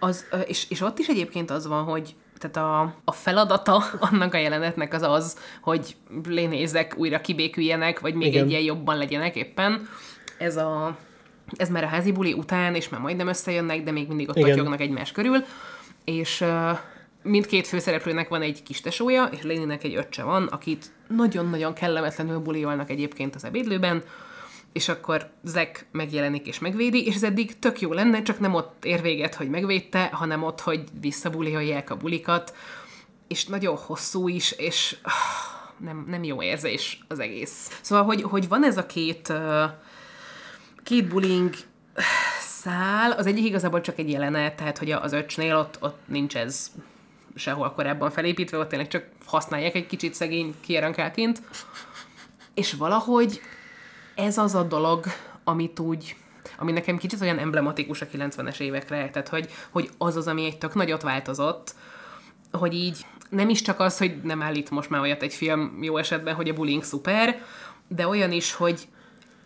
Az, 0.00 0.24
és, 0.46 0.70
és 0.70 0.80
ott 0.80 0.98
is 0.98 1.06
egyébként 1.06 1.50
az 1.50 1.66
van, 1.66 1.84
hogy 1.84 2.14
tehát 2.38 2.56
a, 2.56 2.94
a 3.04 3.12
feladata 3.12 3.84
annak 4.10 4.34
a 4.34 4.38
jelenetnek 4.38 4.94
az 4.94 5.02
az, 5.02 5.38
hogy 5.60 5.96
lénézek 6.28 6.94
újra 6.96 7.20
kibéküljenek, 7.20 8.00
vagy 8.00 8.14
még 8.14 8.28
Igen. 8.28 8.44
egy 8.44 8.50
ilyen 8.50 8.62
jobban 8.62 8.96
legyenek 8.96 9.36
éppen. 9.36 9.88
Ez 10.38 10.56
a 10.56 10.96
ez 11.56 11.68
már 11.68 11.84
a 11.84 11.86
házi 11.86 12.12
buli 12.12 12.32
után, 12.32 12.74
és 12.74 12.88
már 12.88 13.00
majdnem 13.00 13.28
összejönnek, 13.28 13.82
de 13.82 13.90
még 13.90 14.08
mindig 14.08 14.28
ott 14.28 14.36
Igen. 14.36 14.48
totyognak 14.48 14.80
egymás 14.80 15.12
körül, 15.12 15.44
és 16.04 16.44
mindkét 17.28 17.66
főszereplőnek 17.66 18.28
van 18.28 18.42
egy 18.42 18.62
kis 18.62 18.80
tesója, 18.80 19.24
és 19.24 19.42
Léninek 19.42 19.84
egy 19.84 19.94
öccse 19.94 20.22
van, 20.22 20.46
akit 20.46 20.90
nagyon-nagyon 21.08 21.74
kellemetlenül 21.74 22.38
buliolnak 22.38 22.90
egyébként 22.90 23.34
az 23.34 23.44
ebédlőben, 23.44 24.02
és 24.72 24.88
akkor 24.88 25.30
Zack 25.44 25.86
megjelenik 25.92 26.46
és 26.46 26.58
megvédi, 26.58 27.06
és 27.06 27.14
ez 27.14 27.22
eddig 27.22 27.58
tök 27.58 27.80
jó 27.80 27.92
lenne, 27.92 28.22
csak 28.22 28.38
nem 28.38 28.54
ott 28.54 28.84
ér 28.84 29.02
véget, 29.02 29.34
hogy 29.34 29.48
megvédte, 29.48 30.10
hanem 30.12 30.42
ott, 30.42 30.60
hogy 30.60 30.84
visszabuliolják 31.00 31.90
a 31.90 31.96
bulikat, 31.96 32.56
és 33.28 33.46
nagyon 33.46 33.76
hosszú 33.76 34.28
is, 34.28 34.52
és 34.52 34.96
ah, 35.02 35.12
nem, 35.76 36.04
nem 36.08 36.24
jó 36.24 36.42
érzés 36.42 37.04
az 37.08 37.18
egész. 37.18 37.78
Szóval, 37.80 38.04
hogy, 38.04 38.22
hogy 38.22 38.48
van 38.48 38.64
ez 38.64 38.76
a 38.76 38.86
két, 38.86 39.32
két 40.82 41.08
bullying 41.08 41.54
szál, 42.40 43.12
az 43.12 43.26
egyik 43.26 43.44
igazából 43.44 43.80
csak 43.80 43.98
egy 43.98 44.10
jelenet, 44.10 44.56
tehát 44.56 44.78
hogy 44.78 44.90
az 44.90 45.12
öcsnél 45.12 45.56
ott, 45.56 45.78
ott 45.80 45.98
nincs 46.06 46.36
ez 46.36 46.70
sehol 47.38 47.72
korábban 47.72 48.10
felépítve, 48.10 48.58
ott 48.58 48.68
tényleg 48.68 48.88
csak 48.88 49.04
használják 49.26 49.74
egy 49.74 49.86
kicsit 49.86 50.14
szegény 50.14 50.54
kierankálként. 50.60 51.42
És 52.54 52.72
valahogy 52.72 53.40
ez 54.14 54.38
az 54.38 54.54
a 54.54 54.62
dolog, 54.62 55.04
amit 55.44 55.78
úgy, 55.78 56.16
ami 56.58 56.72
nekem 56.72 56.96
kicsit 56.96 57.20
olyan 57.20 57.38
emblematikus 57.38 58.00
a 58.00 58.06
90-es 58.06 58.60
évekre, 58.60 59.10
tehát 59.10 59.28
hogy, 59.28 59.48
hogy 59.70 59.90
az 59.98 60.16
az, 60.16 60.26
ami 60.26 60.44
egy 60.44 60.58
tök 60.58 60.74
nagyot 60.74 61.02
változott, 61.02 61.74
hogy 62.52 62.74
így 62.74 63.06
nem 63.30 63.48
is 63.48 63.62
csak 63.62 63.80
az, 63.80 63.98
hogy 63.98 64.20
nem 64.22 64.42
állít 64.42 64.70
most 64.70 64.90
már 64.90 65.00
olyat 65.00 65.22
egy 65.22 65.34
film 65.34 65.78
jó 65.82 65.96
esetben, 65.96 66.34
hogy 66.34 66.48
a 66.48 66.52
bullying 66.52 66.82
szuper, 66.82 67.42
de 67.88 68.08
olyan 68.08 68.32
is, 68.32 68.52
hogy 68.52 68.88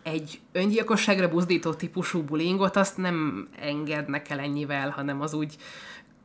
egy 0.03 0.41
öngyilkosságra 0.53 1.29
buzdító 1.29 1.75
típusú 1.75 2.23
bullyingot 2.23 2.77
azt 2.77 2.97
nem 2.97 3.49
engednek 3.61 4.31
el 4.31 4.39
ennyivel, 4.39 4.91
hanem 4.91 5.21
az 5.21 5.35
úgy 5.35 5.57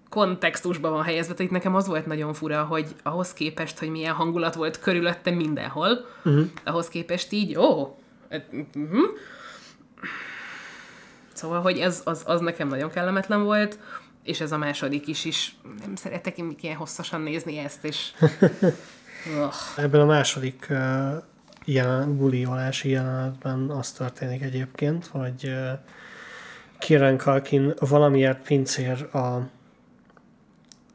kontextusban 0.10 0.92
van 0.92 1.04
helyezve. 1.04 1.34
Tehát 1.34 1.52
nekem 1.52 1.76
az 1.76 1.88
volt 1.88 2.06
nagyon 2.06 2.34
fura, 2.34 2.64
hogy 2.64 2.96
ahhoz 3.04 3.34
képest, 3.34 3.80
hogy 3.80 3.90
milyen 3.90 4.14
hangulat 4.14 4.56
volt 4.56 4.80
körülöttem 4.80 5.34
mindenhol, 5.34 6.06
uh-huh. 6.26 6.46
ahhoz 6.64 6.88
képest 6.88 7.32
így, 7.32 7.58
ó, 7.58 7.98
uh-huh. 8.74 9.06
Szóval, 11.34 11.62
hogy 11.62 11.78
ez 11.78 12.02
az, 12.06 12.24
az 12.26 12.42
nekem 12.42 12.68
nagyon 12.68 12.90
kellemetlen 12.90 13.44
volt, 13.44 13.80
és 14.24 14.40
ez 14.40 14.52
a 14.52 14.58
második 14.58 15.08
is 15.08 15.26
is. 15.26 15.56
Nem 15.80 15.96
szeretek 15.96 16.38
én 16.38 16.56
ilyen 16.62 16.76
hosszasan 16.76 17.22
nézni 17.22 17.58
ezt, 17.58 17.86
és... 17.86 18.12
Ebben 19.76 20.02
a 20.02 20.06
második 20.06 20.68
uh, 20.70 20.78
jelen, 21.66 22.18
buliolási 22.18 22.90
jelenetben 22.90 23.70
az 23.70 23.92
történik 23.92 24.42
egyébként, 24.42 25.06
hogy 25.06 25.44
uh, 25.44 25.80
Kieran 26.80 27.18
Culkin 27.18 27.74
valamiért 27.80 28.42
pincér 28.42 29.16
a, 29.16 29.50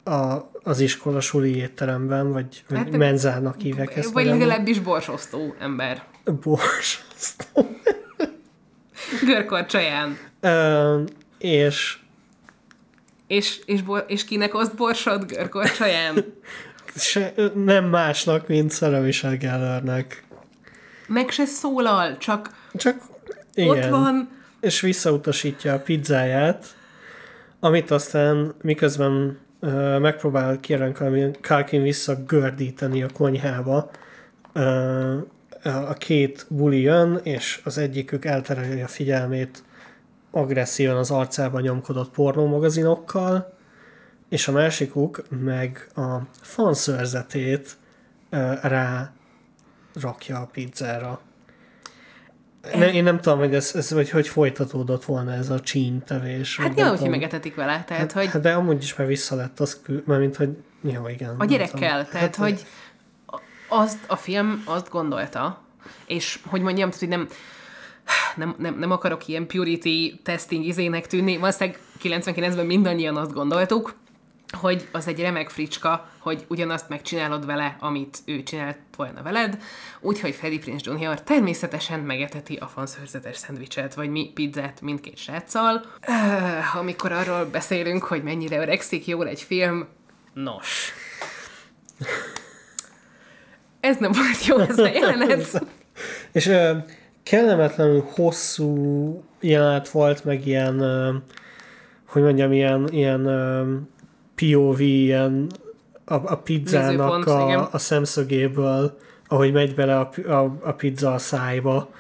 a, 0.05 0.51
az 0.63 0.81
iskola 0.81 1.21
suli 1.21 1.57
étteremben, 1.57 2.33
vagy, 2.33 2.65
vagy 2.69 2.79
Hát, 2.79 2.97
menzának 2.97 3.61
hívják 3.61 3.97
ezt. 3.97 4.13
Vagy 4.13 4.27
legalábbis 4.27 4.79
borsosztó 4.81 5.55
ember. 5.59 6.03
Borzasztó. 6.25 7.77
Görkorcsaján. 9.27 10.19
Ö, 10.41 11.03
és 11.39 11.99
És, 13.27 13.61
és, 13.65 13.83
bor, 13.83 14.05
és 14.07 14.25
kinek 14.25 14.55
oszt 14.55 14.75
borsod 14.77 15.25
görkorcsaján? 15.25 16.25
se, 16.97 17.33
nem 17.55 17.85
másnak, 17.85 18.49
mint 18.49 18.73
Sarah 18.73 19.03
Michelle 19.03 19.37
Gellernek. 19.37 20.25
Meg 21.07 21.31
se 21.31 21.45
szólal, 21.45 22.17
csak 22.19 22.51
Csak 22.75 22.97
Igen. 23.55 23.69
ott 23.69 23.91
van, 23.91 24.31
és 24.61 24.81
visszautasítja 24.81 25.73
a 25.75 25.79
pizzáját, 25.79 26.67
amit 27.61 27.91
aztán 27.91 28.55
miközben 28.63 29.39
megpróbál 30.01 30.61
Kieran 30.61 30.95
Culkin 31.41 31.83
visszagördíteni 31.83 33.03
a 33.03 33.09
konyhába, 33.13 33.91
a 35.63 35.93
két 35.93 36.47
buli 36.49 36.81
jön, 36.81 37.21
és 37.23 37.61
az 37.65 37.79
egyikük 37.79 38.25
eltereli 38.25 38.81
a 38.81 38.89
figyelmét 38.89 39.63
agresszívan 40.31 40.97
az 40.97 41.11
arcába 41.11 41.61
nyomkodott 41.61 42.11
pornómagazinokkal, 42.11 43.53
és 44.29 44.49
a 44.49 44.53
másikuk 44.53 45.23
meg 45.29 45.89
a 45.95 46.17
fanszörzetét 46.41 47.77
rá 48.63 49.13
rakja 50.01 50.39
a 50.39 50.47
pizzára. 50.53 51.21
Ne, 52.75 52.93
én 52.93 53.03
nem 53.03 53.21
tudom, 53.21 53.39
hogy 53.39 53.55
ez, 53.55 53.73
ez 53.75 53.93
vagy 53.93 54.11
hogy 54.11 54.29
folytatódott 54.29 55.05
volna 55.05 55.33
ez 55.33 55.51
a 55.51 55.61
csíntevés. 55.61 56.57
hát 56.57 56.75
nyilván, 56.75 56.99
hogy 56.99 57.11
megetetik 57.11 57.55
vele, 57.55 57.85
tehát, 57.87 58.13
hogy 58.13 58.27
Hát 58.27 58.43
de 58.43 58.53
amúgy 58.53 58.83
is 58.83 58.95
már 58.97 59.07
vissza 59.07 59.35
lett 59.35 59.61
az, 59.61 59.81
kül- 59.83 60.07
mert 60.07 60.21
mint 60.21 60.37
hogy 60.37 60.57
jó, 60.81 61.09
igen. 61.09 61.35
a 61.39 61.45
gyerekkel, 61.45 62.09
tehát, 62.09 62.11
Hát, 62.11 62.37
hogy 62.37 62.67
azt 63.69 63.99
a 64.07 64.17
film 64.17 64.63
azt 64.65 64.91
gondolta, 64.91 65.61
és 66.07 66.39
hogy 66.47 66.61
mondjam, 66.61 66.91
tehát, 66.91 67.01
hogy 67.05 67.09
nem, 67.19 67.29
nem, 68.37 68.55
nem, 68.59 68.79
nem 68.79 68.91
akarok 68.91 69.29
ilyen 69.29 69.47
purity 69.47 70.21
testing 70.23 70.65
izének 70.65 71.07
tűnni, 71.07 71.37
valószínűleg 71.37 71.79
99-ben 72.03 72.67
mindannyian 72.67 73.17
azt 73.17 73.33
gondoltuk, 73.33 73.95
hogy 74.53 74.89
az 74.93 75.09
egy 75.09 75.21
remek 75.21 75.51
fricska, 75.51 76.09
hogy 76.19 76.45
ugyanazt 76.49 76.89
megcsinálod 76.89 77.47
vele, 77.47 77.77
amit 77.81 78.19
ő 78.25 78.43
csinált 78.43 78.79
volna 78.97 79.23
veled, 79.23 79.63
úgyhogy 80.01 80.35
Freddie 80.35 80.59
Prinze 80.59 80.93
Jr. 80.93 81.21
természetesen 81.21 82.01
megeteti 82.01 82.57
a 82.57 82.67
fanszörzetes 82.67 83.37
szendvicset, 83.37 83.95
vagy 83.95 84.11
mi 84.11 84.31
pizzát 84.35 84.81
mindkét 84.81 85.17
sráccal. 85.17 85.85
Öh, 86.09 86.77
amikor 86.77 87.13
arról 87.13 87.45
beszélünk, 87.45 88.03
hogy 88.03 88.23
mennyire 88.23 88.61
öregszik 88.61 89.07
jól 89.07 89.29
egy 89.29 89.43
film, 89.43 89.87
nos. 90.35 90.93
Ez 93.81 93.97
nem 93.97 94.13
volt 94.13 94.47
jó, 94.47 94.59
ez 94.59 94.79
a 94.79 94.89
jelenet. 94.89 95.67
És 96.33 96.47
ö, 96.47 96.77
kellemetlenül 97.23 98.05
hosszú 98.15 99.25
jelenet 99.41 99.89
volt, 99.89 100.25
meg 100.25 100.47
ilyen, 100.47 100.81
ö, 100.81 101.17
hogy 102.07 102.23
mondjam, 102.23 102.53
ilyen, 102.53 102.89
ilyen 102.91 103.27
ö, 103.27 103.77
POV, 104.35 104.81
ilyen 104.81 105.47
a, 106.05 106.15
a 106.15 106.37
pizzának 106.37 107.17
Nézőpont, 107.17 107.49
igen. 107.49 107.59
a, 107.59 107.69
a 107.73 107.79
szemszögéből, 107.79 108.99
ahogy 109.27 109.53
megy 109.53 109.75
bele 109.75 109.99
a, 109.99 110.31
a, 110.31 110.57
a 110.63 110.73
pizza 110.73 111.13
a 111.13 111.19
szájba, 111.19 111.91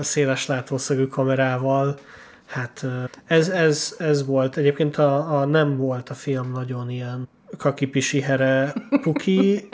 széles 0.00 0.46
látószögű 0.46 1.06
kamerával. 1.06 1.98
Hát 2.46 2.86
ez, 3.24 3.48
ez, 3.48 3.94
ez 3.98 4.26
volt. 4.26 4.56
Egyébként 4.56 4.96
a, 4.96 5.40
a 5.40 5.44
nem 5.44 5.76
volt 5.76 6.08
a 6.08 6.14
film 6.14 6.52
nagyon 6.52 6.90
ilyen 6.90 7.28
kakipisi 7.56 8.20
here 8.20 8.74
puki, 9.02 9.68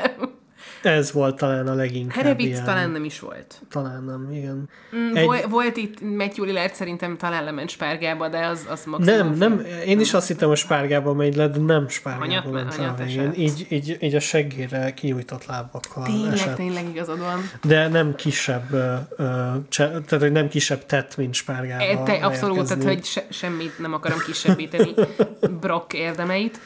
Ez 0.83 1.13
volt 1.13 1.37
talán 1.37 1.67
a 1.67 1.75
leginkább 1.75 2.23
Herevic 2.23 2.47
ilyen- 2.47 2.65
talán 2.65 2.91
nem 2.91 3.05
is 3.05 3.21
volt. 3.21 3.61
Talán 3.71 4.05
nem, 4.05 4.29
igen. 4.33 4.69
Mm, 4.97 5.15
Egy- 5.17 5.25
Volt, 5.25 5.45
volt 5.47 5.77
itt 5.77 6.01
Matthew 6.01 6.45
Lillard 6.45 6.75
szerintem 6.75 7.17
talán 7.17 7.45
lement 7.45 7.69
spárgába, 7.71 8.29
de 8.29 8.47
az, 8.47 8.67
az 8.71 8.85
maximum. 8.85 9.19
Nem, 9.27 9.35
nem, 9.37 9.67
én 9.87 10.01
is 10.01 10.15
azt 10.15 10.27
hittem, 10.29 10.49
hogy 10.49 10.57
spárgába 10.57 11.13
megy 11.15 11.37
le, 11.37 11.49
de 11.49 11.59
nem 11.59 11.89
spárgába 11.89 12.51
ment 12.51 12.77
le 12.77 12.83
a 12.83 12.87
hanyat 12.87 12.99
végén. 12.99 13.21
esett. 13.21 13.37
Így, 13.37 13.67
így, 13.69 13.97
így 14.01 14.15
a 14.15 14.21
seggére 14.21 14.95
kinyújtott 14.95 15.47
lábakkal 15.47 16.05
Tényleg, 16.05 16.33
esett. 16.33 16.57
tényleg 16.57 16.89
igazad 16.89 17.19
van. 17.19 17.51
De 17.63 17.89
nem 17.89 18.15
kisebb, 18.15 18.73
ö, 18.73 18.95
ö, 19.17 19.25
cse, 19.69 19.89
tehát 19.89 20.11
hogy 20.21 20.33
nem 20.33 20.49
kisebb 20.49 20.87
tett, 20.87 21.17
mint 21.17 21.35
spárgába. 21.35 21.83
E, 21.85 21.97
te, 22.03 22.13
abszolút, 22.13 22.67
tehát 22.69 22.85
hogy 22.85 23.05
se, 23.05 23.27
semmit 23.31 23.79
nem 23.79 23.93
akarom 23.93 24.19
kisebbíteni 24.27 24.91
Brock 25.61 25.93
érdemeit. 25.93 26.61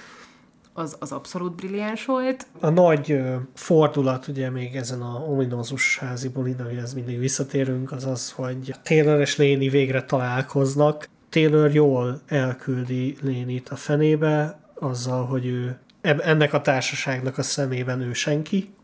Az, 0.76 0.96
az 1.00 1.12
abszolút 1.12 1.54
brilliáns 1.54 2.04
volt. 2.04 2.46
A 2.60 2.68
nagy 2.68 3.20
fordulat 3.54 4.28
ugye 4.28 4.50
még 4.50 4.76
ezen 4.76 5.02
a 5.02 5.24
ominózus 5.28 5.98
házi 5.98 6.28
bulin, 6.28 6.60
amihez 6.60 6.94
mindig 6.94 7.18
visszatérünk, 7.18 7.92
az 7.92 8.04
az, 8.04 8.30
hogy 8.30 8.74
Taylor 8.82 9.20
és 9.20 9.36
Léni 9.36 9.68
végre 9.68 10.04
találkoznak. 10.04 11.08
Taylor 11.28 11.74
jól 11.74 12.20
elküldi 12.26 13.16
Lénit 13.22 13.68
a 13.68 13.76
fenébe, 13.76 14.58
azzal, 14.74 15.24
hogy 15.26 15.46
ő 15.46 15.78
ennek 16.00 16.52
a 16.52 16.60
társaságnak 16.60 17.38
a 17.38 17.42
szemében 17.42 18.00
ő 18.00 18.12
senki. 18.12 18.74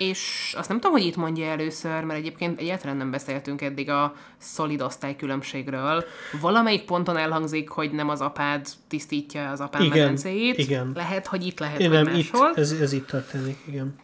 És 0.00 0.54
azt 0.58 0.68
nem 0.68 0.80
tudom, 0.80 0.96
hogy 0.96 1.06
itt 1.06 1.16
mondja 1.16 1.46
először, 1.46 2.04
mert 2.04 2.18
egyébként 2.18 2.58
egyáltalán 2.60 2.96
nem 2.96 3.10
beszéltünk 3.10 3.62
eddig 3.62 3.90
a 3.90 4.14
szolid 4.38 4.82
osztálykülönbségről. 4.82 6.04
Valamelyik 6.40 6.84
ponton 6.84 7.16
elhangzik, 7.16 7.68
hogy 7.68 7.92
nem 7.92 8.08
az 8.08 8.20
apád 8.20 8.66
tisztítja 8.88 9.50
az 9.50 9.60
apám 9.60 9.82
Igen, 9.82 9.98
medencéjét. 9.98 10.58
igen. 10.58 10.92
Lehet, 10.94 11.26
hogy 11.26 11.46
itt, 11.46 11.58
lehet, 11.58 11.80
Én 11.80 11.88
hogy 11.90 12.04
nem, 12.04 12.14
itt, 12.14 12.32
máshol. 12.32 12.52
ez, 12.54 12.72
ez 12.72 12.92
itt 12.92 13.06
történik, 13.06 13.58
igen. 13.66 13.94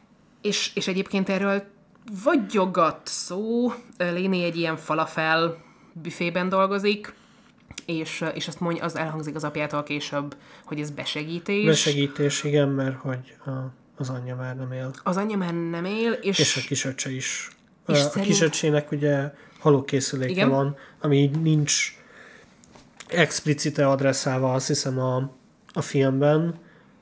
És, 0.42 0.70
és 0.74 0.88
egyébként 0.88 1.28
erről 1.28 1.62
vagyogat 2.24 3.00
szó. 3.04 3.72
Léni 3.98 4.44
egy 4.44 4.56
ilyen 4.56 4.76
falafel 4.76 5.56
büfében 5.92 6.48
dolgozik, 6.48 7.14
és, 7.86 8.24
és 8.34 8.48
azt 8.48 8.60
mondja, 8.60 8.84
az 8.84 8.96
elhangzik 8.96 9.34
az 9.34 9.44
apjától 9.44 9.82
később, 9.82 10.36
hogy 10.64 10.80
ez 10.80 10.90
besegítés. 10.90 11.64
Besegítés, 11.64 12.44
igen, 12.44 12.68
mert 12.68 12.96
hogy 13.00 13.36
a, 13.46 13.50
az 13.96 14.08
anyja 14.08 14.36
már 14.36 14.56
nem 14.56 14.72
él. 14.72 14.90
Az 15.02 15.16
anyja 15.16 15.36
már 15.36 15.54
nem 15.54 15.84
él, 15.84 16.12
és, 16.12 16.38
És 16.38 16.56
a 16.56 16.60
kisöccse 16.66 17.10
is. 17.10 17.48
És 17.88 17.98
a 17.98 18.08
szerint- 18.08 18.26
kisöccsének 18.26 18.90
ugye 18.90 19.32
halókészüléke 19.58 20.30
Igen. 20.30 20.48
van, 20.48 20.76
ami 21.00 21.16
így 21.16 21.40
nincs 21.40 21.96
explicite 23.08 23.88
adresszálva, 23.88 24.52
azt 24.52 24.66
hiszem 24.66 24.98
a, 24.98 25.30
a 25.72 25.80
filmben, 25.80 26.54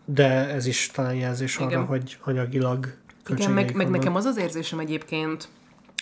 de 0.05 0.49
ez 0.49 0.67
is 0.67 0.91
talán 0.93 1.15
jelzés 1.15 1.57
arra, 1.57 1.69
Igen. 1.71 1.85
hogy 1.85 2.19
anyagilag 2.25 2.95
Igen, 3.29 3.51
meg, 3.51 3.75
meg 3.75 3.91
nekem 3.91 4.15
az 4.15 4.25
az 4.25 4.37
érzésem 4.37 4.79
egyébként, 4.79 5.49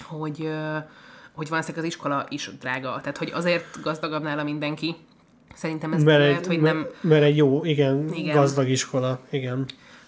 hogy, 0.04 0.48
hogy 1.32 1.48
valószínűleg 1.48 1.84
az 1.84 1.90
iskola 1.90 2.26
is 2.28 2.50
drága. 2.60 2.98
Tehát, 3.00 3.18
hogy 3.18 3.30
azért 3.34 3.82
gazdagabb 3.82 4.22
nála 4.22 4.42
mindenki. 4.42 4.96
Szerintem 5.54 5.92
ez 5.92 6.02
mert, 6.02 6.18
lehet, 6.18 6.40
egy, 6.40 6.46
hogy 6.46 6.60
nem, 6.60 6.86
mert 7.00 7.22
egy 7.22 7.36
jó, 7.36 7.64
Igen. 7.64 8.12
igen, 8.14 8.34
gazdag 8.34 8.68
iskola, 8.68 9.20
igen. 9.30 9.66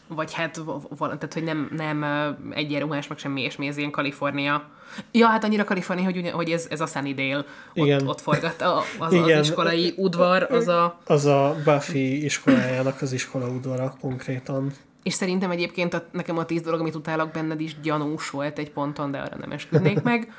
Vagy 0.09 0.33
hát, 0.33 0.61
tehát, 0.99 1.35
hogy 1.35 1.43
nem, 1.43 1.71
nem 1.77 2.05
egyenruhás, 2.51 3.07
meg 3.07 3.19
semmi 3.19 3.41
ilyesmi, 3.41 3.67
ez 3.67 3.77
ilyen 3.77 3.91
Kalifornia. 3.91 4.69
Ja, 5.13 5.27
hát 5.27 5.45
annyira 5.45 5.65
Kalifornia, 5.65 6.05
hogy, 6.05 6.17
ugye, 6.17 6.33
hogy 6.33 6.51
ez, 6.51 6.67
ez 6.71 6.81
a 6.81 6.87
Sunnydale. 6.87 7.37
Ott, 7.37 7.47
Igen. 7.87 8.07
ott 8.07 8.21
forgat 8.21 8.61
a, 8.61 8.79
az, 8.79 8.85
az 8.99 9.13
Igen. 9.13 9.41
iskolai 9.41 9.95
udvar, 9.97 10.47
az 10.51 10.69
a... 10.69 10.99
Az 11.07 11.25
a 11.25 11.57
Buffy 11.65 12.25
iskolájának 12.25 13.03
az 13.03 13.13
iskola 13.13 13.49
udvara 13.49 13.95
konkrétan. 14.01 14.73
És 15.03 15.13
szerintem 15.13 15.51
egyébként 15.51 15.95
a, 15.95 16.07
nekem 16.13 16.39
a 16.39 16.45
tíz 16.45 16.61
dolog, 16.63 16.81
amit 16.81 16.95
utálok 16.95 17.31
benned 17.31 17.61
is 17.61 17.81
gyanús 17.81 18.31
volt 18.31 18.59
egy 18.59 18.71
ponton, 18.71 19.11
de 19.11 19.19
arra 19.19 19.37
nem 19.37 19.51
esküdnék 19.51 20.03
meg. 20.03 20.33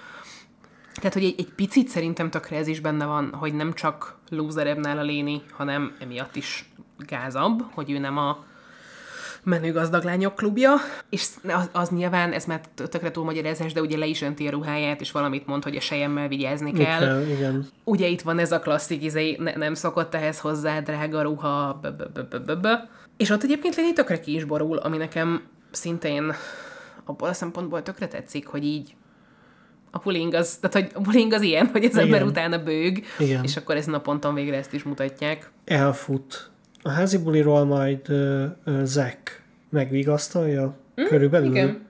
Tehát, 0.96 1.14
hogy 1.14 1.24
egy, 1.24 1.36
egy 1.38 1.50
picit 1.56 1.88
szerintem 1.88 2.30
tökre 2.30 2.58
ez 2.58 2.68
is 2.68 2.80
benne 2.80 3.06
van, 3.06 3.34
hogy 3.34 3.54
nem 3.54 3.74
csak 3.74 4.18
loserebb 4.30 4.78
nála 4.78 5.02
léni, 5.02 5.42
hanem 5.52 5.96
emiatt 6.00 6.36
is 6.36 6.70
gázabb, 6.98 7.64
hogy 7.74 7.92
ő 7.92 7.98
nem 7.98 8.18
a 8.18 8.44
menő 9.46 9.72
gazdag 9.72 10.04
lányok 10.04 10.36
klubja, 10.36 10.74
és 11.10 11.28
az, 11.48 11.70
az 11.72 11.90
nyilván, 11.90 12.32
ez 12.32 12.46
már 12.46 12.62
tökre 12.76 13.12
túlmagyarázás, 13.12 13.74
de 13.74 13.82
ugye 13.82 13.98
le 13.98 14.06
is 14.06 14.22
önti 14.22 14.48
a 14.48 14.52
ruháját, 14.52 15.02
és 15.02 15.12
valamit 15.12 15.46
mond, 15.48 15.64
hogy 15.64 15.76
a 15.76 15.80
sejemmel 15.80 16.28
vigyázni 16.28 16.72
kell. 16.72 17.00
Kell, 17.00 17.28
igen. 17.28 17.68
Ugye 17.84 18.08
itt 18.08 18.22
van 18.22 18.40
ez 18.40 18.52
a 18.52 18.60
klasszik, 18.60 19.04
izé, 19.04 19.36
ne, 19.40 19.56
nem 19.56 19.74
szokott 19.74 20.16
ehhez 20.16 20.40
hozzá, 20.40 20.80
drága 20.80 21.22
ruha, 21.22 21.80
b- 21.82 22.20
b- 22.46 22.60
b-. 22.60 22.68
És 23.18 23.30
ott 23.30 23.44
egyébként 23.44 23.76
Léni 23.76 23.94
tökre 23.94 24.20
ki 24.20 24.36
is 24.36 24.44
borul, 24.44 24.78
ami 24.78 24.98
nekem 24.98 25.42
szintén 25.72 26.34
abból 27.06 27.30
a 27.30 27.34
szempontból 27.34 27.84
tökre 27.84 28.08
tetszik, 28.08 28.48
hogy 28.48 28.66
így 28.66 28.96
a 29.92 30.00
bullying 30.00 30.34
az, 30.34 30.58
tehát 30.62 30.74
hogy 30.74 31.04
a 31.04 31.08
bullying 31.10 31.34
az 31.34 31.42
ilyen, 31.42 31.68
hogy 31.68 31.84
az 31.86 31.92
Igen. 31.92 32.04
ember 32.04 32.24
utána 32.24 32.64
bőg, 32.64 33.04
Igen. 33.20 33.44
és 33.44 33.58
akkor 33.58 33.76
ezen 33.76 33.94
a 33.94 34.00
ponton 34.00 34.34
végre 34.34 34.58
ezt 34.58 34.74
is 34.74 34.84
mutatják. 34.84 35.52
elfut. 35.66 36.50
A 36.88 36.90
házi 36.90 37.18
buliról 37.18 37.66
majd 37.66 38.10
uh, 38.10 38.44
uh, 38.66 38.84
Zack 38.84 39.42
megvigasztalja 39.70 40.78
mm, 41.02 41.06
körülbelül. 41.06 41.48
igen. 41.48 41.88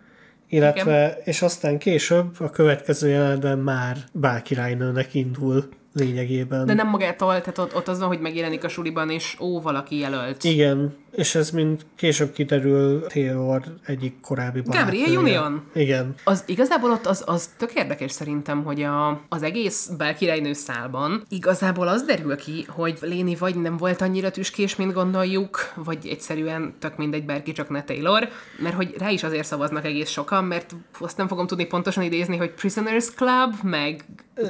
Illetve, 0.48 1.18
és 1.24 1.42
aztán 1.42 1.78
később 1.78 2.40
a 2.40 2.50
következő 2.50 3.08
jelenetben 3.08 3.58
már 3.58 3.98
bálkirálynőnek 4.12 5.14
indul 5.14 5.70
lényegében. 5.94 6.66
De 6.66 6.74
nem 6.74 6.88
magától, 6.88 7.28
tehát 7.42 7.58
ott, 7.58 7.76
ott 7.76 7.88
az 7.88 8.00
van, 8.00 8.08
hogy 8.08 8.20
megjelenik 8.20 8.64
a 8.64 8.68
suliban, 8.68 9.10
és 9.10 9.38
ó, 9.40 9.62
valaki 9.62 9.98
jelölt. 9.98 10.44
Igen, 10.44 10.96
és 11.16 11.36
ez 11.36 11.50
mind 11.50 11.86
később 11.96 12.34
kiderül 12.34 13.06
Taylor 13.08 13.62
egyik 13.86 14.20
korábbi 14.22 14.62
Gabriel 14.62 14.86
barátnője. 14.86 15.20
Union. 15.20 15.64
Igen. 15.74 16.16
Az 16.24 16.44
igazából 16.46 16.92
ott 16.92 17.06
az, 17.06 17.24
az 17.26 17.50
tök 17.58 17.74
érdekes 17.74 18.12
szerintem, 18.12 18.64
hogy 18.64 18.82
a, 18.82 19.22
az 19.30 19.44
egész 19.44 19.90
bálkirálynő 19.98 20.54
szálban 20.54 21.24
igazából 21.30 21.88
az 21.88 22.04
derül 22.04 22.36
ki, 22.36 22.66
hogy 22.70 22.98
Léni 23.02 23.36
vagy 23.36 23.56
nem 23.56 23.78
volt 23.78 24.02
annyira 24.02 24.32
tüskés, 24.32 24.76
mint 24.76 24.94
gondoljuk, 24.94 25.74
vagy 25.76 26.08
egyszerűen 26.08 26.74
tök 26.80 26.98
mindegy, 26.98 27.26
bárki 27.26 27.52
csak 27.52 27.70
ne 27.70 27.84
Taylor, 27.84 28.30
mert 28.60 28.76
hogy 28.76 28.96
rá 28.98 29.10
is 29.10 29.24
azért 29.24 29.46
szavaznak 29.46 29.86
egész 29.86 30.10
sokan, 30.10 30.44
mert 30.44 30.76
azt 31.00 31.18
nem 31.18 31.28
fogom 31.28 31.48
tudni 31.48 31.66
pontosan 31.66 32.04
idézni, 32.04 32.38
hogy 32.38 32.52
Prisoners 32.52 33.14
Club, 33.14 33.54
meg 33.64 34.06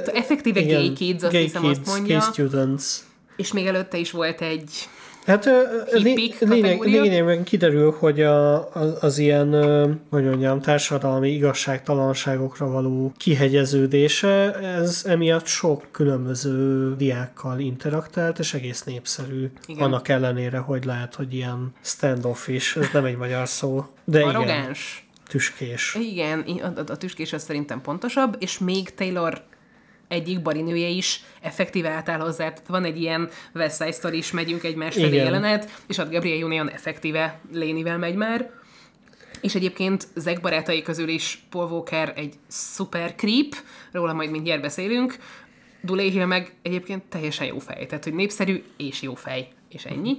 effektíve 0.06 0.60
Igen. 0.60 0.80
gay 0.80 0.94
kids, 0.94 1.24
azt 1.24 1.32
gay 1.32 1.42
hiszem 1.42 1.62
kids, 1.62 1.78
azt 1.78 1.88
mondja, 1.96 2.18
Gay 2.18 2.28
students. 2.32 2.84
és 3.36 3.54
még 3.54 3.66
előtte 3.66 3.98
is 3.98 4.12
volt 4.12 4.42
egy 4.42 4.88
Hát 5.26 5.50
Hippik 5.92 6.40
lényeg, 6.40 6.82
lényegében 6.82 7.44
kiderül, 7.44 7.96
hogy 8.00 8.22
a, 8.22 8.70
az, 8.74 8.98
az 9.02 9.18
ilyen, 9.18 9.54
hogy 10.10 10.24
mondjam, 10.24 10.62
társadalmi 10.62 11.30
igazságtalanságokra 11.30 12.68
való 12.70 13.14
kihegyeződése, 13.18 14.54
ez 14.54 15.04
emiatt 15.08 15.46
sok 15.46 15.88
különböző 15.92 16.96
diákkal 16.96 17.60
interaktált, 17.60 18.40
és 18.40 18.54
egész 18.54 18.84
népszerű. 18.84 19.38
Igen. 19.38 19.52
Igen. 19.68 19.84
Annak 19.84 20.08
ellenére, 20.08 20.58
hogy 20.58 20.86
lehet, 20.86 21.16
hogy 21.16 21.34
ilyen 21.34 21.74
standoffish, 21.82 22.78
ez 22.78 22.90
nem 22.94 23.06
egy 23.06 23.18
magyar 23.18 23.48
szó, 23.48 23.86
de 24.04 24.20
igen, 24.20 24.36
arrogáns. 24.36 25.08
tüskés. 25.28 25.98
Igen, 26.00 26.40
a, 26.40 26.66
a, 26.80 26.84
a 26.88 26.98
tüskés 26.98 27.34
az 27.34 27.44
szerintem 27.44 27.82
pontosabb, 27.82 28.36
és 28.40 28.60
még 28.60 28.94
Taylor 28.94 29.42
egyik 30.08 30.42
barinője 30.42 30.88
is 30.88 31.24
effektíve 31.42 31.90
átáll 31.90 32.20
hozzá. 32.20 32.50
Tehát 32.50 32.68
van 32.68 32.84
egy 32.84 33.02
ilyen 33.02 33.30
West 33.54 33.76
Side 33.76 33.92
Story 33.92 34.18
is, 34.18 34.32
megyünk 34.32 34.64
egymás 34.64 34.96
felé 34.96 35.16
jelenet, 35.16 35.82
és 35.88 35.98
ott 35.98 36.12
Gabriel 36.12 36.44
Union 36.44 36.70
effektíve 36.70 37.40
Lénivel 37.52 37.98
megy 37.98 38.16
már. 38.16 38.52
És 39.42 39.56
egyébként 39.56 40.08
Zack 40.16 40.42
barátai 40.42 40.82
közül 40.82 41.08
is 41.08 41.46
Paul 41.50 41.72
Walker 41.72 42.14
egy 42.16 42.34
szuper 42.48 43.16
creep, 43.16 43.56
róla 43.92 44.14
majd 44.14 44.30
mindjárt 44.30 44.62
beszélünk, 44.62 45.18
Dulé 45.82 46.10
Hill 46.10 46.26
meg 46.26 46.54
egyébként 46.62 47.04
teljesen 47.04 47.48
jó 47.48 47.60
fej, 47.60 47.86
tehát 47.86 48.04
hogy 48.04 48.14
népszerű 48.14 48.64
és 48.78 49.02
jó 49.02 49.16
fej, 49.16 49.48
és 49.70 49.86
ennyi. 49.86 50.16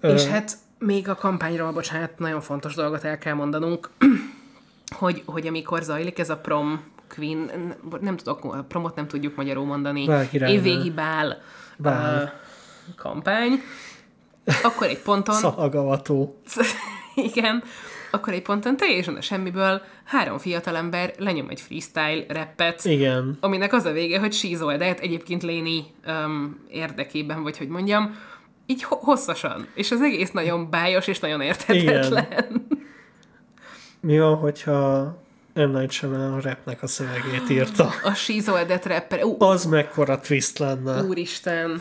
És 0.00 0.24
hát 0.24 0.56
még 0.78 1.08
a 1.08 1.14
kampányról, 1.14 1.72
bocsánat, 1.72 2.18
nagyon 2.18 2.40
fontos 2.40 2.74
dolgot 2.74 3.04
el 3.04 3.18
kell 3.18 3.34
mondanunk, 3.34 3.90
hogy, 4.98 5.22
hogy 5.26 5.46
amikor 5.46 5.82
zajlik 5.82 6.18
ez 6.18 6.30
a 6.30 6.36
prom 6.36 6.84
queen, 7.08 7.74
nem 8.00 8.16
tudok, 8.16 8.68
promot 8.68 8.94
nem 8.94 9.06
tudjuk 9.06 9.36
magyarul 9.36 9.64
mondani, 9.64 10.08
évvégi 10.32 10.90
bál, 10.90 11.42
Bál. 11.76 12.22
Uh, 12.22 12.30
kampány, 12.96 13.60
akkor 14.62 14.86
egy 14.86 15.02
ponton, 15.02 15.34
Szalagavató. 15.34 16.40
igen, 17.32 17.62
akkor 18.10 18.32
egy 18.32 18.42
ponton 18.42 18.76
teljesen 18.76 19.16
a 19.16 19.20
semmiből 19.20 19.82
három 20.04 20.38
fiatalember 20.38 21.12
lenyom 21.18 21.48
egy 21.48 21.60
freestyle 21.60 22.24
rappet, 22.28 22.84
Igen. 22.84 23.36
aminek 23.40 23.72
az 23.72 23.84
a 23.84 23.92
vége, 23.92 24.18
hogy 24.18 24.32
sízoldát 24.32 25.00
egyébként 25.00 25.42
Léni 25.42 25.84
um, 26.06 26.64
érdekében, 26.70 27.42
vagy 27.42 27.58
hogy 27.58 27.68
mondjam, 27.68 28.16
így 28.66 28.82
ho- 28.82 29.02
hosszasan. 29.02 29.66
És 29.74 29.90
az 29.90 30.00
egész 30.02 30.30
nagyon 30.30 30.70
bájos 30.70 31.06
és 31.06 31.18
nagyon 31.20 31.40
érthetetlen. 31.40 32.66
Mi 34.00 34.18
van, 34.18 34.36
hogyha 34.36 35.16
M. 35.54 35.60
Night 35.60 35.90
Shyamalan 35.90 36.32
a 36.32 36.40
rapnek 36.40 36.82
a 36.82 36.86
szövegét 36.86 37.50
írta? 37.50 37.90
A 38.02 38.14
sízoldát 38.14 38.86
rapper. 38.86 39.24
Ú, 39.24 39.36
Az 39.38 39.64
mekkora 39.64 40.20
twist 40.20 40.58
lenne. 40.58 41.02
úristen. 41.02 41.80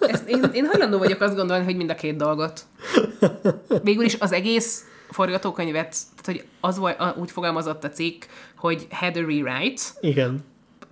Ezt 0.00 0.28
én, 0.28 0.42
én 0.52 0.66
hajlandó 0.66 0.98
vagyok 0.98 1.20
azt 1.20 1.36
gondolni, 1.36 1.64
hogy 1.64 1.76
mind 1.76 1.90
a 1.90 1.94
két 1.94 2.16
dolgot. 2.16 2.60
Végül 3.82 4.04
is 4.04 4.16
az 4.20 4.32
egész 4.32 4.84
forgatókönyvet, 5.10 5.96
tehát 6.16 6.24
hogy 6.40 6.44
az 6.60 6.78
volt, 6.78 7.16
úgy 7.16 7.30
fogalmazott 7.30 7.84
a 7.84 7.88
cikk, 7.90 8.22
hogy 8.56 8.86
had 8.90 9.16
a 9.16 9.20
rewrite, 9.20 9.82
Igen. 10.00 10.44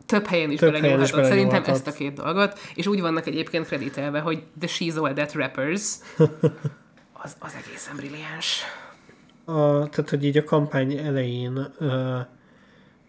több 0.07 0.27
helyen 0.27 0.51
is 0.51 0.61
belenyúlhatott. 0.61 1.25
Szerintem 1.25 1.63
ezt 1.67 1.87
a 1.87 1.93
két 1.93 2.13
dolgot, 2.15 2.59
és 2.75 2.87
úgy 2.87 3.01
vannak 3.01 3.27
egyébként 3.27 3.67
kreditelve, 3.67 4.21
hogy 4.21 4.43
The 4.61 4.69
She's 4.79 4.97
All 4.97 5.13
That 5.13 5.33
Rappers, 5.33 5.83
az, 7.23 7.37
az 7.39 7.53
egészen 7.67 7.97
brilliáns. 7.97 8.63
A, 9.49 9.89
tehát, 9.89 10.11
hogy 10.11 10.25
így 10.25 10.37
a 10.37 10.45
kampány 10.45 10.97
elején 10.97 11.67
ö, 11.79 12.19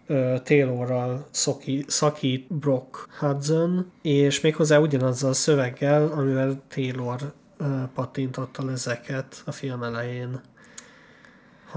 ö, 0.07 0.35
Taylorral 0.43 1.27
szoki, 1.31 1.83
szakít 1.87 2.53
Brock 2.53 3.07
Hudson, 3.19 3.91
és 4.01 4.41
méghozzá 4.41 4.77
ugyanazzal 4.77 5.29
a 5.29 5.33
szöveggel, 5.33 6.11
amivel 6.11 6.61
Taylor 6.67 7.33
ö, 7.57 7.65
pattintotta 7.93 8.65
le 8.65 8.71
ezeket 8.71 9.41
a 9.45 9.51
film 9.51 9.83
elején. 9.83 10.41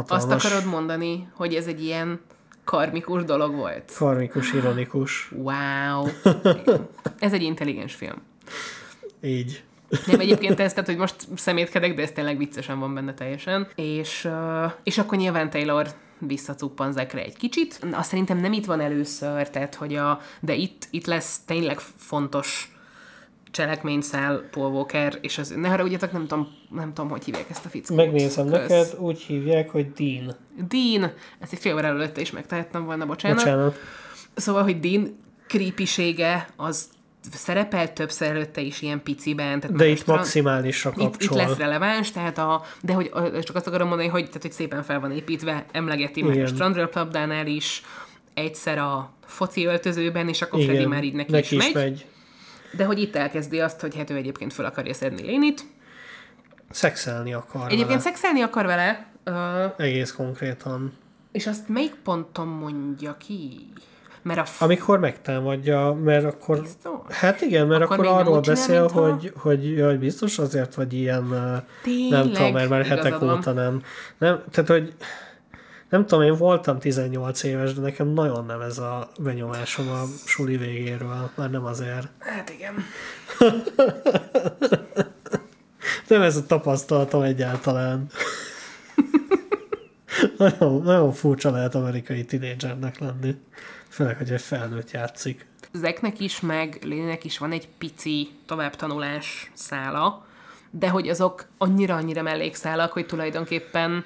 Azt 0.06 0.30
akarod 0.30 0.64
mondani, 0.64 1.28
hogy 1.34 1.54
ez 1.54 1.66
egy 1.66 1.82
ilyen 1.82 2.20
karmikus 2.64 3.24
dolog 3.24 3.54
volt? 3.54 3.92
Karmikus, 3.96 4.52
ironikus. 4.52 5.32
Wow. 5.36 6.06
Ez 7.18 7.32
egy 7.32 7.42
intelligens 7.42 7.94
film. 7.94 8.22
Így. 9.22 9.62
Nem 10.06 10.20
egyébként 10.20 10.60
ez, 10.60 10.72
tehát, 10.72 10.88
hogy 10.88 10.96
most 10.96 11.16
szemétkedek, 11.34 11.94
de 11.94 12.02
ez 12.02 12.10
tényleg 12.10 12.38
viccesen 12.38 12.78
van 12.78 12.94
benne 12.94 13.14
teljesen. 13.14 13.68
És, 13.74 14.28
és 14.82 14.98
akkor 14.98 15.18
nyilván 15.18 15.50
Taylor 15.50 15.86
visszacuppan 16.18 16.92
Zekre 16.92 17.22
egy 17.22 17.36
kicsit. 17.36 17.86
Azt 17.92 18.08
szerintem 18.08 18.38
nem 18.38 18.52
itt 18.52 18.64
van 18.64 18.80
először, 18.80 19.50
tehát, 19.50 19.74
hogy 19.74 19.94
a, 19.94 20.20
de 20.40 20.54
itt, 20.54 20.88
itt 20.90 21.06
lesz 21.06 21.38
tényleg 21.46 21.78
fontos 21.78 22.76
cselekményszál 23.50 24.48
Paul 24.50 24.72
Walker, 24.72 25.18
és 25.20 25.38
az, 25.38 25.54
ne 25.56 25.68
haragudjatok, 25.68 26.12
nem 26.12 26.26
tudom, 26.26 26.48
nem 26.70 26.92
tudom, 26.92 27.10
hogy 27.10 27.24
hívják 27.24 27.50
ezt 27.50 27.64
a 27.64 27.68
fickót. 27.68 27.96
Megnézem 27.96 28.48
Kösz. 28.48 28.68
neked, 28.68 28.94
úgy 28.98 29.20
hívják, 29.20 29.70
hogy 29.70 29.92
Dean. 29.92 30.36
Dean, 30.68 31.12
ezt 31.38 31.52
egy 31.52 31.58
fél 31.58 31.78
előtte 31.78 32.20
is 32.20 32.30
megtehettem 32.30 32.84
volna, 32.84 33.06
bocsánat. 33.06 33.36
Bocsánat. 33.36 33.76
Szóval, 34.34 34.62
hogy 34.62 34.80
Dean 34.80 35.18
creepysége 35.46 36.48
az 36.56 36.88
szerepel 37.32 37.92
többször 37.92 38.28
előtte 38.28 38.60
is 38.60 38.82
ilyen 38.82 39.02
piciben. 39.02 39.60
Tehát 39.60 39.76
De 39.76 39.84
már 39.84 39.92
itt 39.92 40.06
maximálisra 40.06 40.90
itt, 40.90 40.96
itt 40.96 41.02
kapcsol. 41.02 41.36
lesz 41.36 41.56
releváns, 41.56 42.10
tehát 42.10 42.38
a, 42.38 42.62
de 42.82 42.92
hogy 42.92 43.10
csak 43.42 43.56
azt 43.56 43.66
akarom 43.66 43.88
mondani, 43.88 44.08
hogy, 44.08 44.26
tehát, 44.26 44.42
hogy 44.42 44.52
szépen 44.52 44.82
fel 44.82 45.00
van 45.00 45.12
építve, 45.12 45.64
emlegeti 45.72 46.20
Igen. 46.20 46.44
a 46.44 46.46
Strandről 46.46 46.88
Plabdánál 46.88 47.46
is, 47.46 47.82
egyszer 48.34 48.78
a 48.78 49.12
foci 49.26 49.64
öltözőben, 49.66 50.28
és 50.28 50.42
akkor 50.42 50.60
Freddy 50.62 50.76
Igen, 50.78 50.88
már 50.88 51.04
így 51.04 51.14
neki, 51.14 51.30
neki 51.30 51.56
is, 51.56 51.64
is 51.66 51.72
megy, 51.72 51.84
megy. 51.84 52.06
De 52.76 52.84
hogy 52.84 52.98
itt 53.00 53.16
elkezdi 53.16 53.60
azt, 53.60 53.80
hogy 53.80 53.96
hát 53.96 54.10
ő 54.10 54.16
egyébként 54.16 54.52
fel 54.52 54.64
akarja 54.64 54.94
szedni 54.94 55.22
Lénit. 55.22 55.64
Szexelni 56.70 57.32
akar 57.32 57.64
Egyébként 57.64 57.88
vele. 57.88 58.00
szexelni 58.00 58.40
akar 58.42 58.66
vele, 58.66 59.06
ö, 59.24 59.66
Egész 59.76 60.12
konkrétan. 60.12 60.92
és 61.32 61.46
azt 61.46 61.68
melyik 61.68 61.94
ponton 61.94 62.46
mondja 62.48 63.16
ki? 63.16 63.66
Mert 64.22 64.38
a 64.38 64.44
f- 64.44 64.60
Amikor 64.62 64.98
megtámadja, 64.98 65.92
mert 66.04 66.24
akkor... 66.24 66.60
Biztos? 66.60 66.92
Hát 67.10 67.40
igen, 67.40 67.66
mert 67.66 67.82
Akkor 67.82 67.98
akkor, 68.06 68.20
arról 68.20 68.36
úgy 68.36 68.40
csinál, 68.40 68.56
beszél, 68.58 68.80
mintha- 68.80 69.32
hogy, 69.42 69.80
hogy 69.80 69.98
biztos 69.98 70.38
azért 70.38 70.74
vagy 70.74 70.92
ilyen, 70.92 71.24
Tényleg, 71.82 72.10
nem 72.10 72.32
tudom, 72.32 72.52
mert 72.52 72.68
már 72.68 72.84
hetek 72.84 73.18
van. 73.18 73.36
óta 73.36 73.52
nem. 73.52 73.82
nem. 74.18 74.42
Tehát, 74.50 74.70
hogy 74.70 74.94
nem 75.88 76.06
tudom, 76.06 76.24
én 76.24 76.34
voltam 76.36 76.78
18 76.78 77.42
éves, 77.42 77.74
de 77.74 77.80
nekem 77.80 78.08
nagyon 78.08 78.44
nem 78.46 78.60
ez 78.60 78.78
a 78.78 79.08
benyomásom 79.18 79.88
a 79.88 80.02
suli 80.26 80.56
végéről, 80.56 81.30
már 81.34 81.50
nem 81.50 81.64
azért. 81.64 82.08
Hát 82.18 82.50
igen. 82.50 82.74
Nem 86.08 86.22
ez 86.22 86.36
a 86.36 86.46
tapasztalatom 86.46 87.22
egyáltalán. 87.22 88.06
nagyon, 90.38 90.82
nagyon 90.82 91.12
furcsa 91.12 91.50
lehet 91.50 91.74
amerikai 91.74 92.24
tinédzsernek 92.24 92.98
lenni. 92.98 93.34
Főleg, 93.92 94.16
hogy 94.16 94.30
egy 94.30 94.40
felnőtt 94.40 94.90
játszik. 94.90 95.46
Zeknek 95.72 96.20
is, 96.20 96.40
meg 96.40 96.78
Lének 96.82 97.24
is 97.24 97.38
van 97.38 97.52
egy 97.52 97.68
pici 97.78 98.30
továbbtanulás 98.46 99.50
szála, 99.54 100.26
de 100.70 100.88
hogy 100.88 101.08
azok 101.08 101.46
annyira-annyira 101.58 102.22
mellékszálak, 102.22 102.92
hogy 102.92 103.06
tulajdonképpen 103.06 104.04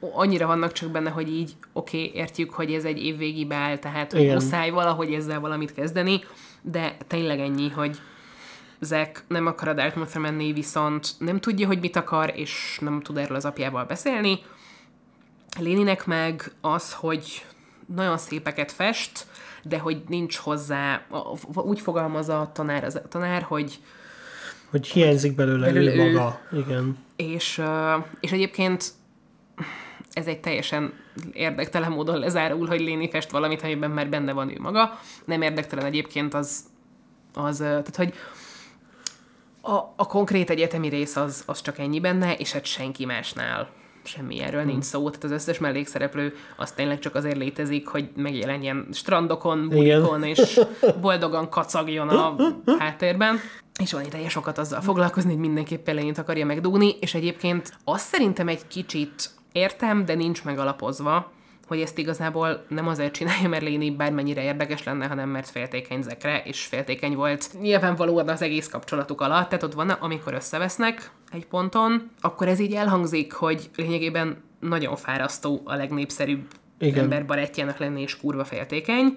annyira 0.00 0.46
vannak 0.46 0.72
csak 0.72 0.90
benne, 0.90 1.10
hogy 1.10 1.28
így 1.28 1.52
oké, 1.72 2.04
okay, 2.06 2.20
értjük, 2.20 2.52
hogy 2.52 2.72
ez 2.72 2.84
egy 2.84 3.04
évvégi 3.04 3.44
beáll, 3.44 3.78
tehát 3.78 4.12
Igen. 4.12 4.34
muszáj 4.34 4.70
valahogy 4.70 5.12
ezzel 5.12 5.40
valamit 5.40 5.74
kezdeni, 5.74 6.20
de 6.62 6.96
tényleg 7.06 7.40
ennyi, 7.40 7.68
hogy 7.68 8.00
Zek 8.80 9.24
nem 9.28 9.46
akar 9.46 9.68
a 9.68 9.74
Dartmouthra 9.74 10.20
menni, 10.20 10.52
viszont 10.52 11.08
nem 11.18 11.40
tudja, 11.40 11.66
hogy 11.66 11.80
mit 11.80 11.96
akar, 11.96 12.32
és 12.36 12.78
nem 12.80 13.00
tud 13.00 13.16
erről 13.16 13.36
az 13.36 13.44
apjával 13.44 13.84
beszélni. 13.84 14.38
Léninek 15.58 16.06
meg 16.06 16.52
az, 16.60 16.92
hogy 16.92 17.44
nagyon 17.94 18.18
szépeket 18.18 18.72
fest, 18.72 19.26
de 19.62 19.78
hogy 19.78 20.02
nincs 20.08 20.36
hozzá, 20.36 21.06
úgy 21.54 21.80
fogalmazza 21.80 22.40
a 22.40 22.52
tanár, 22.52 22.84
az, 22.84 22.94
a 22.94 23.08
tanár, 23.08 23.42
hogy 23.42 23.78
Hogy 24.70 24.86
hiányzik 24.86 25.34
belőle, 25.34 25.66
Belőle 25.66 25.94
ő 25.94 25.98
ő. 25.98 26.12
maga. 26.12 26.40
Igen. 26.52 26.98
és, 27.16 27.62
és 28.20 28.32
egyébként 28.32 28.92
ez 30.12 30.26
egy 30.26 30.40
teljesen 30.40 30.92
érdektelen 31.32 31.90
módon 31.92 32.18
lezárul, 32.18 32.66
hogy 32.66 32.80
Léni 32.80 33.10
fest 33.10 33.30
valamit, 33.30 33.62
amiben 33.62 33.90
már 33.90 34.08
benne 34.08 34.32
van 34.32 34.50
ő 34.50 34.56
maga. 34.60 34.98
Nem 35.24 35.42
érdektelen 35.42 35.84
egyébként 35.84 36.34
az, 36.34 36.60
az 37.34 37.56
tehát 37.56 37.96
hogy 37.96 38.14
a, 39.60 39.74
a 39.96 40.06
konkrét 40.06 40.50
egyetemi 40.50 40.88
rész 40.88 41.16
az, 41.16 41.42
az 41.46 41.62
csak 41.62 41.78
ennyi 41.78 42.00
benne, 42.00 42.34
és 42.36 42.52
hát 42.52 42.64
senki 42.64 43.04
másnál 43.04 43.70
semmi 44.06 44.40
erről 44.40 44.60
Hmm. 44.60 44.70
nincs 44.70 44.84
szó. 44.84 45.06
Tehát 45.06 45.24
az 45.24 45.30
összes 45.30 45.58
mellékszereplő 45.58 46.34
az 46.56 46.72
tényleg 46.72 46.98
csak 46.98 47.14
azért 47.14 47.36
létezik, 47.36 47.86
hogy 47.86 48.08
megjelenjen 48.16 48.88
strandokon, 48.92 49.68
bulikon, 49.68 50.22
és 50.22 50.60
boldogan 51.00 51.48
kacagjon 51.48 52.08
a 52.08 52.36
háttérben. 52.78 53.38
És 53.80 53.92
van 53.92 54.04
ideje 54.04 54.28
sokat 54.28 54.58
azzal 54.58 54.80
foglalkozni, 54.80 55.30
hogy 55.30 55.40
mindenképpen 55.40 55.94
Lénit 55.94 56.18
akarja 56.18 56.46
megdugni, 56.46 56.96
és 57.00 57.14
egyébként 57.14 57.72
azt 57.84 58.06
szerintem 58.06 58.48
egy 58.48 58.66
kicsit 58.66 59.30
értem, 59.52 60.04
de 60.04 60.14
nincs 60.14 60.44
megalapozva, 60.44 61.32
hogy 61.66 61.80
ezt 61.80 61.98
igazából 61.98 62.64
nem 62.68 62.88
azért 62.88 63.12
csinálja, 63.12 63.48
mert 63.48 63.62
Léni 63.62 63.90
bármennyire 63.90 64.42
érdekes 64.42 64.82
lenne, 64.82 65.06
hanem 65.06 65.28
mert 65.28 65.48
féltékeny 65.48 66.02
Zekre, 66.02 66.42
és 66.44 66.64
féltékeny 66.64 67.14
volt 67.14 67.50
nyilvánvalóan 67.60 68.28
az 68.28 68.42
egész 68.42 68.68
kapcsolatuk 68.68 69.20
alatt, 69.20 69.48
tehát 69.48 69.62
ott 69.62 69.74
van, 69.74 69.90
amikor 69.90 70.34
összevesznek 70.34 71.10
egy 71.32 71.46
ponton, 71.46 72.10
akkor 72.20 72.48
ez 72.48 72.58
így 72.58 72.72
elhangzik, 72.72 73.32
hogy 73.32 73.70
lényegében 73.76 74.42
nagyon 74.60 74.96
fárasztó 74.96 75.60
a 75.64 75.74
legnépszerűbb 75.74 76.46
Igen. 76.78 77.02
ember 77.02 77.26
barátjának 77.26 77.78
lenni, 77.78 78.00
és 78.00 78.16
kurva 78.16 78.44
féltékeny. 78.44 79.16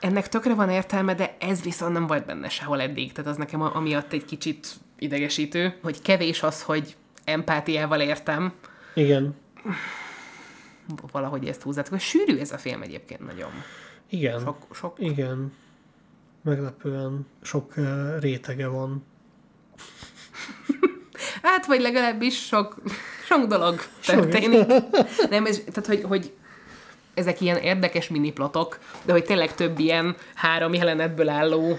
Ennek 0.00 0.28
tökre 0.28 0.54
van 0.54 0.70
értelme, 0.70 1.14
de 1.14 1.36
ez 1.38 1.62
viszont 1.62 1.92
nem 1.92 2.06
volt 2.06 2.26
benne 2.26 2.48
sehol 2.48 2.80
eddig, 2.80 3.12
tehát 3.12 3.30
az 3.30 3.36
nekem 3.36 3.60
amiatt 3.60 4.12
egy 4.12 4.24
kicsit 4.24 4.68
idegesítő, 4.98 5.78
hogy 5.82 6.02
kevés 6.02 6.42
az, 6.42 6.62
hogy 6.62 6.96
empátiával 7.24 8.00
értem, 8.00 8.52
Igen. 8.94 9.34
Valahogy 11.12 11.46
ezt 11.46 11.62
húzzátok. 11.62 11.98
Sűrű 11.98 12.38
ez 12.38 12.52
a 12.52 12.58
film 12.58 12.82
egyébként 12.82 13.26
nagyon. 13.26 13.50
Igen. 14.10 14.40
Sok, 14.40 14.66
sok 14.72 14.96
Igen. 14.98 15.52
Meglepően 16.42 17.26
sok 17.42 17.76
uh, 17.76 18.20
rétege 18.20 18.66
van. 18.66 19.04
Hát, 21.42 21.66
vagy 21.66 21.80
legalábbis 21.80 22.46
sok, 22.46 22.82
sok 23.24 23.46
dolog 23.46 23.80
történik. 24.04 24.66
Nem, 25.30 25.46
ez, 25.46 25.58
tehát, 25.58 25.86
hogy, 25.86 26.02
hogy 26.02 26.32
ezek 27.14 27.40
ilyen 27.40 27.56
érdekes 27.56 28.08
miniplotok, 28.08 28.78
de 29.04 29.12
hogy 29.12 29.24
tényleg 29.24 29.54
több 29.54 29.78
ilyen 29.78 30.16
három 30.34 30.74
jelenetből 30.74 31.28
álló 31.28 31.78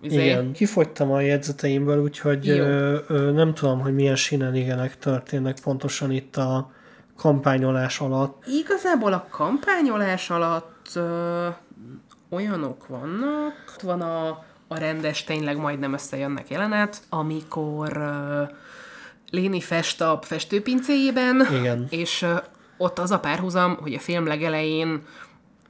izé, 0.00 0.24
Igen. 0.24 0.52
Kifogytam 0.52 1.12
a 1.12 1.20
jegyzeteimből, 1.20 2.02
úgyhogy 2.02 2.46
Jó. 2.46 2.54
ö, 2.54 2.98
ö, 3.06 3.30
nem 3.30 3.54
tudom, 3.54 3.80
hogy 3.80 3.94
milyen 3.94 4.16
sinenigenek 4.16 4.98
történnek 4.98 5.60
pontosan 5.62 6.10
itt 6.10 6.36
a 6.36 6.70
kampányolás 7.16 8.00
alatt. 8.00 8.42
Igazából 8.46 9.12
a 9.12 9.26
kampányolás 9.30 10.30
alatt 10.30 10.90
ö, 10.94 11.48
olyanok 12.30 12.86
vannak, 12.86 13.54
ott 13.74 13.80
van 13.80 14.00
a, 14.00 14.28
a 14.68 14.78
rendes, 14.78 15.24
tényleg 15.24 15.56
majdnem 15.56 15.92
összejönnek 15.92 16.48
jelenet, 16.48 17.02
amikor 17.08 17.96
ö, 17.96 18.42
Léni 19.30 19.60
fest 19.60 20.00
a 20.00 20.18
festőpincéjében, 20.22 21.46
Igen. 21.50 21.86
és 21.90 22.22
ö, 22.22 22.34
ott 22.76 22.98
az 22.98 23.10
a 23.10 23.18
párhuzam, 23.20 23.76
hogy 23.80 23.94
a 23.94 23.98
film 23.98 24.26
legelején 24.26 25.02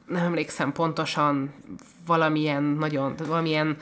nem 0.06 0.24
emlékszem 0.24 0.72
pontosan 0.72 1.54
valamilyen 2.06 2.62
nagyon, 2.62 3.14
valamilyen 3.26 3.76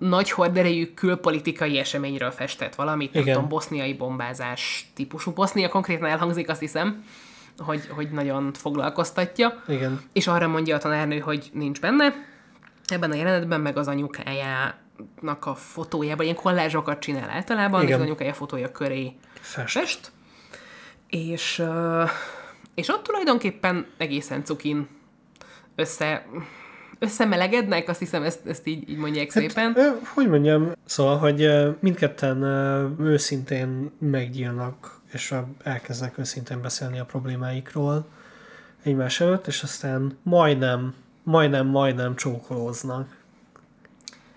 nagy 0.00 0.30
horderejű 0.30 0.94
külpolitikai 0.94 1.78
eseményről 1.78 2.30
festett 2.30 2.74
valamit, 2.74 3.12
nem 3.12 3.22
Igen. 3.22 3.34
tudom, 3.34 3.48
boszniai 3.48 3.94
bombázás 3.94 4.90
típusú. 4.94 5.32
Bosznia 5.32 5.68
konkrétan 5.68 6.08
elhangzik, 6.08 6.48
azt 6.48 6.60
hiszem, 6.60 7.04
hogy, 7.58 7.88
hogy 7.88 8.10
nagyon 8.10 8.52
foglalkoztatja. 8.52 9.62
Igen. 9.68 10.00
És 10.12 10.26
arra 10.26 10.48
mondja 10.48 10.76
a 10.76 10.78
tanárnő, 10.78 11.18
hogy 11.18 11.50
nincs 11.52 11.80
benne. 11.80 12.14
Ebben 12.86 13.10
a 13.10 13.14
jelenetben 13.14 13.60
meg 13.60 13.76
az 13.76 13.88
anyukájának 13.88 15.46
a 15.46 15.54
fotójában, 15.54 16.24
ilyen 16.24 16.36
kollázsokat 16.36 16.98
csinál 16.98 17.30
általában, 17.30 17.82
Igen. 17.82 17.92
és 17.92 17.98
az 18.00 18.06
anyukája 18.06 18.34
fotója 18.34 18.72
köré 18.72 19.12
Fest. 19.40 19.78
fest. 19.78 20.12
És, 21.08 21.62
és 22.74 22.88
ott 22.88 23.02
tulajdonképpen 23.02 23.86
egészen 23.96 24.44
cukin 24.44 24.88
össze, 25.74 26.26
összemelegednek, 27.02 27.88
azt 27.88 27.98
hiszem 27.98 28.22
ezt, 28.22 28.46
ezt 28.46 28.66
így, 28.66 28.90
így 28.90 28.96
mondják 28.96 29.30
szépen. 29.30 29.72
Ö, 29.76 29.88
hogy 30.14 30.28
mondjam, 30.28 30.72
szóval, 30.84 31.18
hogy 31.18 31.50
mindketten 31.80 32.42
őszintén 33.00 33.90
meggyílnak, 33.98 35.00
és 35.12 35.34
elkezdenek 35.62 36.18
őszintén 36.18 36.60
beszélni 36.62 36.98
a 36.98 37.04
problémáikról 37.04 38.06
egymás 38.82 39.20
előtt, 39.20 39.46
és 39.46 39.62
aztán 39.62 40.18
majdnem, 40.22 40.94
majdnem, 41.22 41.66
majdnem 41.66 42.16
csókolóznak. 42.16 43.18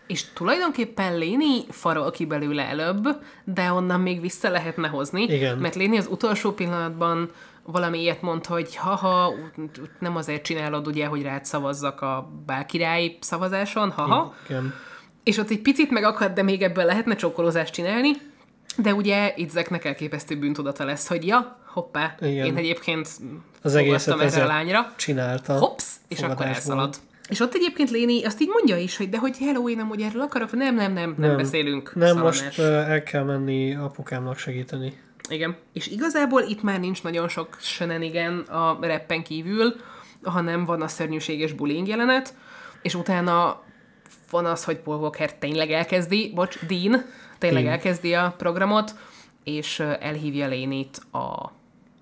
És 0.07 0.33
tulajdonképpen 0.33 1.17
Léni 1.17 1.65
farol 1.69 2.11
ki 2.11 2.25
belőle 2.25 2.63
előbb, 2.67 3.07
de 3.43 3.71
onnan 3.71 4.01
még 4.01 4.21
vissza 4.21 4.49
lehetne 4.49 4.87
hozni. 4.87 5.23
Igen. 5.23 5.57
Mert 5.57 5.75
Léni 5.75 5.97
az 5.97 6.07
utolsó 6.07 6.51
pillanatban 6.51 7.29
valami 7.63 8.01
ilyet 8.01 8.21
mond, 8.21 8.45
hogy 8.45 8.75
haha, 8.75 9.33
nem 9.99 10.15
azért 10.15 10.43
csinálod 10.43 10.87
ugye, 10.87 11.05
hogy 11.05 11.21
rád 11.21 11.45
szavazzak 11.45 12.01
a 12.01 12.29
bálkirály 12.45 13.17
szavazáson, 13.21 13.91
haha. 13.91 14.33
Igen. 14.49 14.73
És 15.23 15.37
ott 15.37 15.49
egy 15.49 15.61
picit 15.61 15.91
megakad, 15.91 16.31
de 16.31 16.43
még 16.43 16.61
ebből 16.61 16.85
lehetne 16.85 17.15
csókolózást 17.15 17.73
csinálni. 17.73 18.09
De 18.77 18.93
ugye 18.93 19.33
Idzeknek 19.35 19.85
elképesztő 19.85 20.37
bűntudata 20.37 20.85
lesz, 20.85 21.07
hogy 21.07 21.25
ja, 21.27 21.57
hoppá, 21.65 22.15
Igen. 22.19 22.45
én 22.45 22.55
egyébként 22.55 23.09
Az 23.61 23.75
egészet 23.75 24.19
erre 24.19 24.43
a 24.43 24.47
lányra. 24.47 24.93
csinálta. 24.95 25.57
Hops, 25.57 25.85
és 26.07 26.21
akkor 26.21 26.45
elszalad. 26.45 26.95
És 27.29 27.39
ott 27.39 27.53
egyébként 27.53 27.89
Léni 27.89 28.23
azt 28.25 28.41
így 28.41 28.47
mondja 28.47 28.77
is, 28.77 28.97
hogy 28.97 29.09
de 29.09 29.17
hogy 29.17 29.37
hello, 29.37 29.69
én 29.69 29.79
amúgy 29.79 30.01
erről 30.01 30.21
akarok, 30.21 30.51
nem, 30.51 30.75
nem, 30.75 30.93
nem, 30.93 31.09
nem, 31.17 31.27
nem 31.29 31.37
beszélünk. 31.37 31.95
Nem, 31.95 32.07
szaladás. 32.07 32.41
most 32.43 32.59
el 32.59 33.03
kell 33.03 33.23
menni 33.23 33.75
apukámnak 33.75 34.37
segíteni. 34.37 34.93
Igen. 35.29 35.57
És 35.73 35.87
igazából 35.87 36.41
itt 36.41 36.63
már 36.63 36.79
nincs 36.79 37.03
nagyon 37.03 37.27
sok 37.27 37.57
shenanigan 37.59 38.39
a 38.39 38.77
reppen 38.81 39.23
kívül, 39.23 39.75
hanem 40.23 40.65
van 40.65 40.81
a 40.81 40.87
szörnyűséges 40.87 41.51
bullying 41.51 41.87
jelenet, 41.87 42.33
és 42.81 42.95
utána 42.95 43.61
van 44.29 44.45
az, 44.45 44.63
hogy 44.63 44.77
Paul 44.77 44.97
Walker 44.97 45.33
tényleg 45.33 45.71
elkezdi, 45.71 46.31
bocs, 46.35 46.65
Dean 46.65 47.05
tényleg 47.37 47.63
Dean. 47.63 47.75
elkezdi 47.75 48.13
a 48.13 48.33
programot, 48.37 48.95
és 49.43 49.79
elhívja 49.79 50.47
Lénit 50.47 50.97
a 51.11 51.51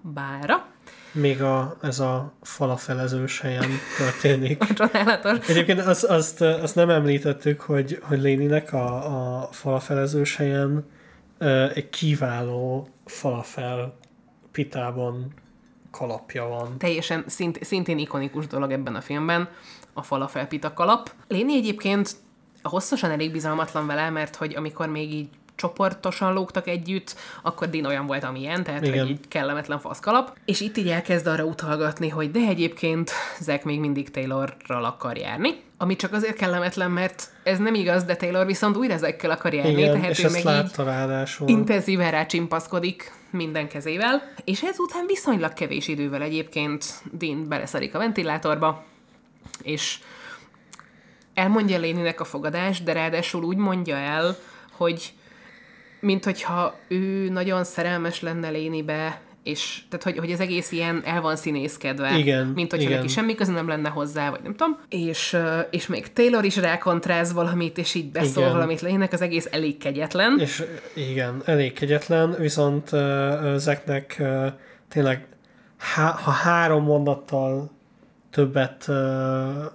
bára. 0.01 0.65
Még 1.11 1.41
a, 1.41 1.77
ez 1.81 1.99
a 1.99 2.33
falafelezős 2.41 3.39
helyen 3.39 3.69
történik. 3.97 4.63
Csodálatos. 4.73 5.49
Egyébként 5.49 5.79
azt, 5.79 6.03
azt, 6.03 6.41
azt 6.41 6.75
nem 6.75 6.89
említettük, 6.89 7.61
hogy, 7.61 7.99
hogy 8.01 8.21
Léninek 8.21 8.73
a, 8.73 8.95
a 9.39 9.49
falafelezős 9.51 10.35
helyen 10.35 10.85
egy 11.73 11.89
kiváló 11.89 12.87
falafel 13.11 13.97
pitában 14.51 15.33
kalapja 15.91 16.47
van. 16.47 16.77
Teljesen 16.77 17.23
szint, 17.27 17.63
szintén 17.63 17.97
ikonikus 17.97 18.47
dolog 18.47 18.71
ebben 18.71 18.95
a 18.95 19.01
filmben, 19.01 19.49
a 19.93 20.03
falafelpita 20.03 20.73
kalap. 20.73 21.11
Léni 21.27 21.55
egyébként 21.55 22.15
hosszasan 22.63 23.11
elég 23.11 23.31
bizalmatlan 23.31 23.87
vele, 23.87 24.09
mert 24.09 24.35
hogy 24.35 24.55
amikor 24.55 24.87
még 24.87 25.13
így 25.13 25.29
csoportosan 25.61 26.33
lógtak 26.33 26.67
együtt, 26.67 27.15
akkor 27.41 27.69
Dean 27.69 27.85
olyan 27.85 28.05
volt, 28.05 28.23
amilyen, 28.23 28.63
tehát 28.63 28.85
Igen. 28.85 28.99
hogy 28.99 29.09
így 29.09 29.27
kellemetlen 29.27 29.79
faszkalap. 29.79 30.37
És 30.45 30.61
itt 30.61 30.77
így 30.77 30.87
elkezd 30.87 31.27
arra 31.27 31.43
utalgatni, 31.43 32.09
hogy 32.09 32.31
de 32.31 32.39
egyébként 32.39 33.11
Zack 33.39 33.63
még 33.63 33.79
mindig 33.79 34.11
Taylorral 34.11 34.85
akar 34.85 35.17
járni. 35.17 35.61
Ami 35.77 35.95
csak 35.95 36.13
azért 36.13 36.35
kellemetlen, 36.37 36.91
mert 36.91 37.29
ez 37.43 37.57
nem 37.57 37.73
igaz, 37.73 38.03
de 38.03 38.15
Taylor 38.15 38.45
viszont 38.45 38.77
újra 38.77 38.97
Zackkel 38.97 39.31
akar 39.31 39.53
járni, 39.53 39.71
Igen, 39.71 39.93
tehát 39.93 40.09
és 40.09 40.23
ő 40.23 40.29
meg 40.29 40.39
így 40.39 40.45
látta 40.45 40.83
ráadásul. 40.83 41.47
intenzíven 41.47 42.11
rácsimpaszkodik 42.11 43.13
minden 43.31 43.67
kezével, 43.67 44.21
és 44.43 44.61
ezután 44.63 45.05
viszonylag 45.07 45.53
kevés 45.53 45.87
idővel 45.87 46.21
egyébként 46.21 46.85
Dean 47.11 47.47
beleszarik 47.47 47.95
a 47.95 47.97
ventilátorba, 47.97 48.83
és 49.61 49.99
elmondja 51.33 51.79
Léninek 51.79 52.19
a 52.19 52.25
fogadást, 52.25 52.83
de 52.83 52.93
ráadásul 52.93 53.43
úgy 53.43 53.57
mondja 53.57 53.95
el, 53.95 54.35
hogy 54.71 55.13
mint 56.01 56.23
hogyha 56.23 56.75
ő 56.87 57.29
nagyon 57.29 57.63
szerelmes 57.63 58.21
lenne 58.21 58.49
Lénibe, 58.49 59.21
és 59.43 59.81
tehát, 59.89 60.03
hogy, 60.03 60.17
hogy 60.17 60.31
az 60.31 60.39
egész 60.39 60.71
ilyen 60.71 61.01
el 61.05 61.21
van 61.21 61.35
színészkedve, 61.35 62.17
Igen, 62.17 62.47
mint 62.47 62.71
hogyha 62.71 62.85
igen. 62.85 62.97
neki 62.97 63.11
semmi 63.11 63.35
köze 63.35 63.51
nem 63.51 63.67
lenne 63.67 63.89
hozzá, 63.89 64.29
vagy 64.29 64.39
nem 64.43 64.55
tudom. 64.55 64.77
És, 64.89 65.37
és 65.69 65.87
még 65.87 66.13
Taylor 66.13 66.45
is 66.45 66.55
rákontráz 66.55 67.33
valamit, 67.33 67.77
és 67.77 67.93
így 67.93 68.11
beszól 68.11 68.41
Igen. 68.43 68.53
valamit 68.53 68.81
Léninek, 68.81 69.13
az 69.13 69.21
egész 69.21 69.47
elég 69.51 69.77
kegyetlen. 69.77 70.39
És 70.39 70.63
igen, 70.93 71.41
elég 71.45 71.73
kegyetlen, 71.73 72.35
viszont 72.39 72.91
uh, 72.91 73.55
Zeknek 73.55 74.15
uh, 74.19 74.47
tényleg 74.89 75.27
há- 75.77 76.19
ha 76.19 76.31
három 76.31 76.83
mondattal 76.83 77.71
többet 78.31 78.85
uh, 78.87 78.95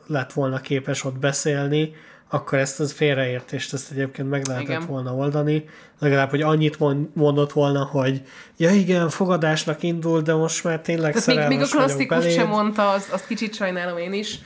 lett 0.06 0.32
volna 0.32 0.60
képes 0.60 1.04
ott 1.04 1.18
beszélni, 1.18 1.94
akkor 2.36 2.58
ezt 2.58 2.80
az 2.80 2.92
félreértést 2.92 3.72
ezt 3.72 3.90
egyébként 3.90 4.30
meg 4.30 4.46
lehetett 4.46 4.68
Igen. 4.68 4.86
volna 4.86 5.14
oldani. 5.14 5.68
Legalább, 5.98 6.30
hogy 6.30 6.42
annyit 6.42 6.78
mond, 6.78 7.08
mondott 7.12 7.52
volna, 7.52 7.84
hogy 7.84 8.22
ja 8.56 8.70
igen, 8.70 9.08
fogadásnak 9.08 9.82
indul, 9.82 10.20
de 10.20 10.34
most 10.34 10.64
már 10.64 10.80
tényleg 10.80 11.12
Tehát 11.12 11.26
még, 11.26 11.36
még 11.36 11.60
a 11.60 11.64
szerelmes 11.64 11.96
klasszikus 11.96 12.32
sem 12.32 12.48
mondta, 12.48 12.90
azt, 12.90 13.12
azt 13.12 13.26
kicsit 13.26 13.54
sajnálom 13.54 13.98
én 13.98 14.12
is. 14.12 14.38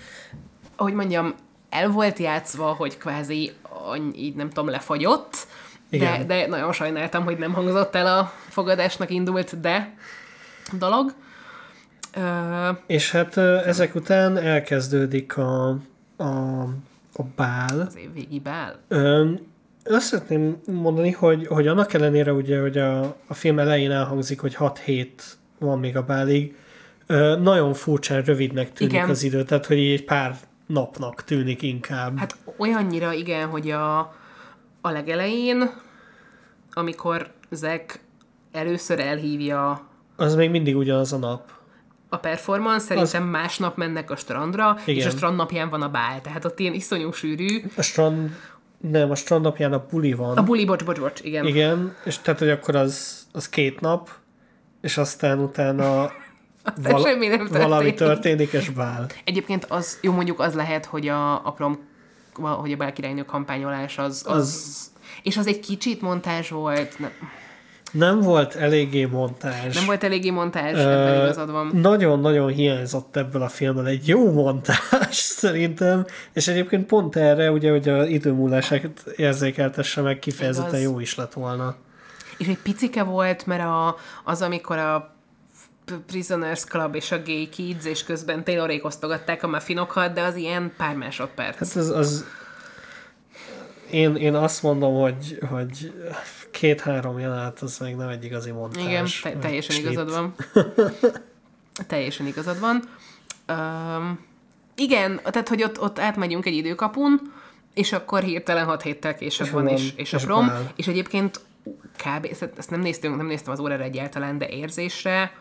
Ahogy 0.76 0.92
mondjam, 0.92 1.34
el 1.70 1.88
volt 1.88 2.18
játszva, 2.18 2.66
hogy 2.72 2.98
kvázi 2.98 3.52
így 4.14 4.34
nem 4.34 4.48
tudom, 4.48 4.68
lefagyott, 4.68 5.36
de, 5.90 5.96
Igen. 5.96 6.26
de 6.26 6.46
nagyon 6.46 6.72
sajnáltam, 6.72 7.24
hogy 7.24 7.38
nem 7.38 7.52
hangzott 7.52 7.94
el 7.94 8.18
a 8.18 8.32
fogadásnak 8.48 9.10
indult, 9.10 9.60
de 9.60 9.94
dolog. 10.78 11.14
Ö, 12.14 12.68
És 12.86 13.10
hát 13.10 13.36
ezek 13.66 13.94
után 13.94 14.36
elkezdődik 14.36 15.36
a, 15.36 15.68
a, 16.16 16.64
a 17.20 17.26
bál. 17.36 17.80
az 17.80 17.96
év 17.96 18.12
végi 18.12 18.40
bál. 18.40 18.78
Azt 19.84 20.06
szeretném 20.06 20.60
mondani, 20.66 21.10
hogy, 21.10 21.46
hogy 21.46 21.66
annak 21.66 21.92
ellenére 21.92 22.32
ugye, 22.32 22.60
hogy 22.60 22.78
a, 22.78 23.16
a 23.26 23.34
film 23.34 23.58
elején 23.58 23.90
elhangzik, 23.90 24.40
hogy 24.40 24.54
6 24.54 24.78
hét 24.78 25.36
van 25.58 25.78
még 25.78 25.96
a 25.96 26.02
bálig, 26.02 26.56
ö, 27.06 27.36
nagyon 27.36 27.74
furcsán 27.74 28.22
rövidnek 28.22 28.72
tűnik 28.72 28.94
Igen. 28.94 29.08
az 29.08 29.22
idő, 29.22 29.42
tehát 29.42 29.66
hogy 29.66 29.78
egy 29.78 30.04
pár 30.04 30.36
napnak 30.66 31.24
tűnik 31.24 31.62
inkább. 31.62 32.18
Hát 32.18 32.36
olyannyira 32.56 33.12
igen, 33.12 33.48
hogy 33.48 33.70
a, 33.70 33.98
a 34.80 34.90
legelején, 34.90 35.70
amikor 36.72 37.30
Zack 37.50 38.00
először 38.52 39.00
elhívja 39.00 39.88
Az 40.16 40.34
még 40.34 40.50
mindig 40.50 40.76
ugyanaz 40.76 41.12
a 41.12 41.18
nap. 41.18 41.59
A 42.10 42.16
performance, 42.16 42.84
szerintem 42.84 43.22
az... 43.22 43.30
másnap 43.30 43.76
mennek 43.76 44.10
a 44.10 44.16
strandra, 44.16 44.78
Igen. 44.84 45.00
és 45.00 45.06
a 45.06 45.16
strand 45.16 45.36
napján 45.36 45.68
van 45.68 45.82
a 45.82 45.88
bál. 45.88 46.20
Tehát 46.20 46.44
ott 46.44 46.58
ilyen 46.58 46.74
iszonyú 46.74 47.12
sűrű. 47.12 47.62
A 47.76 47.82
strand, 47.82 48.30
nem, 48.80 49.10
a 49.10 49.14
strand 49.14 49.42
napján 49.42 49.72
a 49.72 49.84
buli 49.90 50.12
van. 50.12 50.36
A 50.36 50.42
buli, 50.42 50.64
bocs, 50.64 50.84
bocs, 50.84 51.00
bocs, 51.00 51.20
igen. 51.20 51.46
igen. 51.46 51.96
És 52.04 52.18
tehát, 52.18 52.38
hogy 52.38 52.50
akkor 52.50 52.76
az, 52.76 53.26
az 53.32 53.48
két 53.48 53.80
nap, 53.80 54.10
és 54.80 54.96
aztán 54.96 55.38
utána 55.38 55.84
val- 56.82 57.02
semmi 57.02 57.26
nem 57.26 57.38
történik. 57.38 57.62
valami 57.62 57.94
történik, 57.94 58.52
és 58.52 58.70
bál. 58.70 59.06
Egyébként 59.24 59.64
az, 59.64 59.98
jó 60.02 60.12
mondjuk 60.12 60.40
az 60.40 60.54
lehet, 60.54 60.84
hogy 60.84 61.08
a, 61.08 61.46
a 61.46 61.52
prom, 61.52 61.78
hogy 62.34 62.72
a 62.72 62.76
bálkirálynő 62.76 63.24
kampányolás 63.24 63.98
az, 63.98 64.24
az, 64.26 64.36
az, 64.36 64.90
és 65.22 65.36
az 65.36 65.46
egy 65.46 65.60
kicsit 65.60 66.00
montázs 66.00 66.50
volt, 66.50 66.98
nem, 66.98 67.10
Nem 67.90 68.20
volt 68.20 68.54
eléggé 68.54 69.04
montázs. 69.04 69.74
nem 69.74 69.86
volt 69.86 70.04
eléggé 70.04 70.30
montázs, 70.30 70.78
ebben 70.78 71.22
igazad 71.22 71.50
van. 71.50 71.70
Nagyon-nagyon 71.74 72.48
hiányzott 72.48 73.16
ebből 73.16 73.42
a 73.42 73.48
filmből 73.48 73.86
egy 73.86 74.08
jó 74.08 74.32
montás 74.32 75.14
szerintem, 75.42 76.06
és 76.32 76.48
egyébként 76.48 76.86
pont 76.86 77.16
erre, 77.16 77.50
ugye, 77.50 77.70
hogy 77.70 77.88
a 77.88 78.04
időmúlását 78.04 79.04
érzékeltesse 79.16 80.00
meg, 80.00 80.18
kifejezetten 80.18 80.80
Igaz. 80.80 80.92
jó 80.92 81.00
is 81.00 81.14
lett 81.14 81.32
volna. 81.32 81.76
És 82.38 82.46
egy 82.46 82.58
picike 82.62 83.02
volt, 83.02 83.46
mert 83.46 83.62
a, 83.62 83.96
az, 84.24 84.42
amikor 84.42 84.78
a 84.78 85.14
Prisoners 86.06 86.64
Club 86.64 86.94
és 86.94 87.12
a 87.12 87.22
Gay 87.22 87.48
Kids, 87.48 87.84
és 87.84 88.04
közben 88.04 88.44
Taylorék 88.44 88.84
osztogatták 88.84 89.42
a 89.42 89.48
muffinokat, 89.48 90.12
de 90.12 90.22
az 90.22 90.36
ilyen 90.36 90.72
pár 90.76 90.96
másodperc. 90.96 91.58
Hát 91.58 91.76
az, 91.76 91.88
az 91.88 92.24
én, 93.90 94.16
én 94.16 94.34
azt 94.34 94.62
mondom, 94.62 94.94
hogy, 94.94 95.38
hogy 95.50 95.92
két-három 96.60 97.18
jelenet, 97.18 97.60
az 97.60 97.78
meg 97.78 97.96
nem 97.96 98.08
egy 98.08 98.24
igazi 98.24 98.50
montás. 98.50 98.82
Igen, 98.84 99.06
te- 99.22 99.38
teljesen 99.38 99.76
snit. 99.76 99.90
igazad 99.90 100.10
van. 100.10 100.34
teljesen 101.88 102.26
igazad 102.26 102.60
van. 102.60 102.82
Um, 103.48 104.26
igen, 104.74 105.20
tehát, 105.24 105.48
hogy 105.48 105.62
ott, 105.62 105.80
ott 105.80 105.98
átmegyünk 105.98 106.46
egy 106.46 106.54
időkapun, 106.54 107.20
és 107.74 107.92
akkor 107.92 108.22
hirtelen 108.22 108.64
hat 108.64 108.82
héttel 108.82 109.14
később 109.14 109.46
És 109.46 109.52
van, 109.52 109.64
van, 109.64 109.72
és, 109.72 109.92
és 109.96 110.12
a 110.12 110.16
és 110.16 110.24
prom, 110.24 110.52
és 110.76 110.86
egyébként 110.86 111.40
kb. 111.96 112.28
ezt 112.56 112.70
nem 112.70 112.80
néztünk, 112.80 113.16
nem 113.16 113.26
néztem 113.26 113.52
az 113.52 113.60
órára 113.60 113.82
egyáltalán, 113.82 114.38
de 114.38 114.48
érzésre 114.48 115.32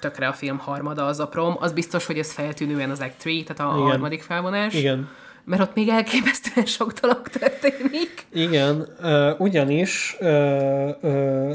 tökre 0.00 0.28
a 0.28 0.32
film 0.32 0.58
harmada 0.58 1.06
az 1.06 1.20
a 1.20 1.28
prom, 1.28 1.56
az 1.58 1.72
biztos, 1.72 2.06
hogy 2.06 2.18
ez 2.18 2.32
feltűnően 2.32 2.90
az 2.90 3.00
Act 3.00 3.22
3, 3.22 3.44
tehát 3.44 3.72
a 3.72 3.76
Igen. 3.76 3.88
harmadik 3.88 4.22
felvonás. 4.22 4.74
Igen. 4.74 5.08
Mert 5.48 5.62
ott 5.62 5.74
még 5.74 5.88
elképesztően 5.88 6.66
sok 6.66 6.92
dolog 6.92 7.28
történik. 7.28 8.26
Igen, 8.32 8.88
ugyanis 9.38 10.16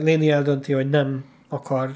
Léni 0.04 0.32
eldönti, 0.32 0.74
hogy 0.74 0.90
nem 0.90 1.24
akar 1.50 1.92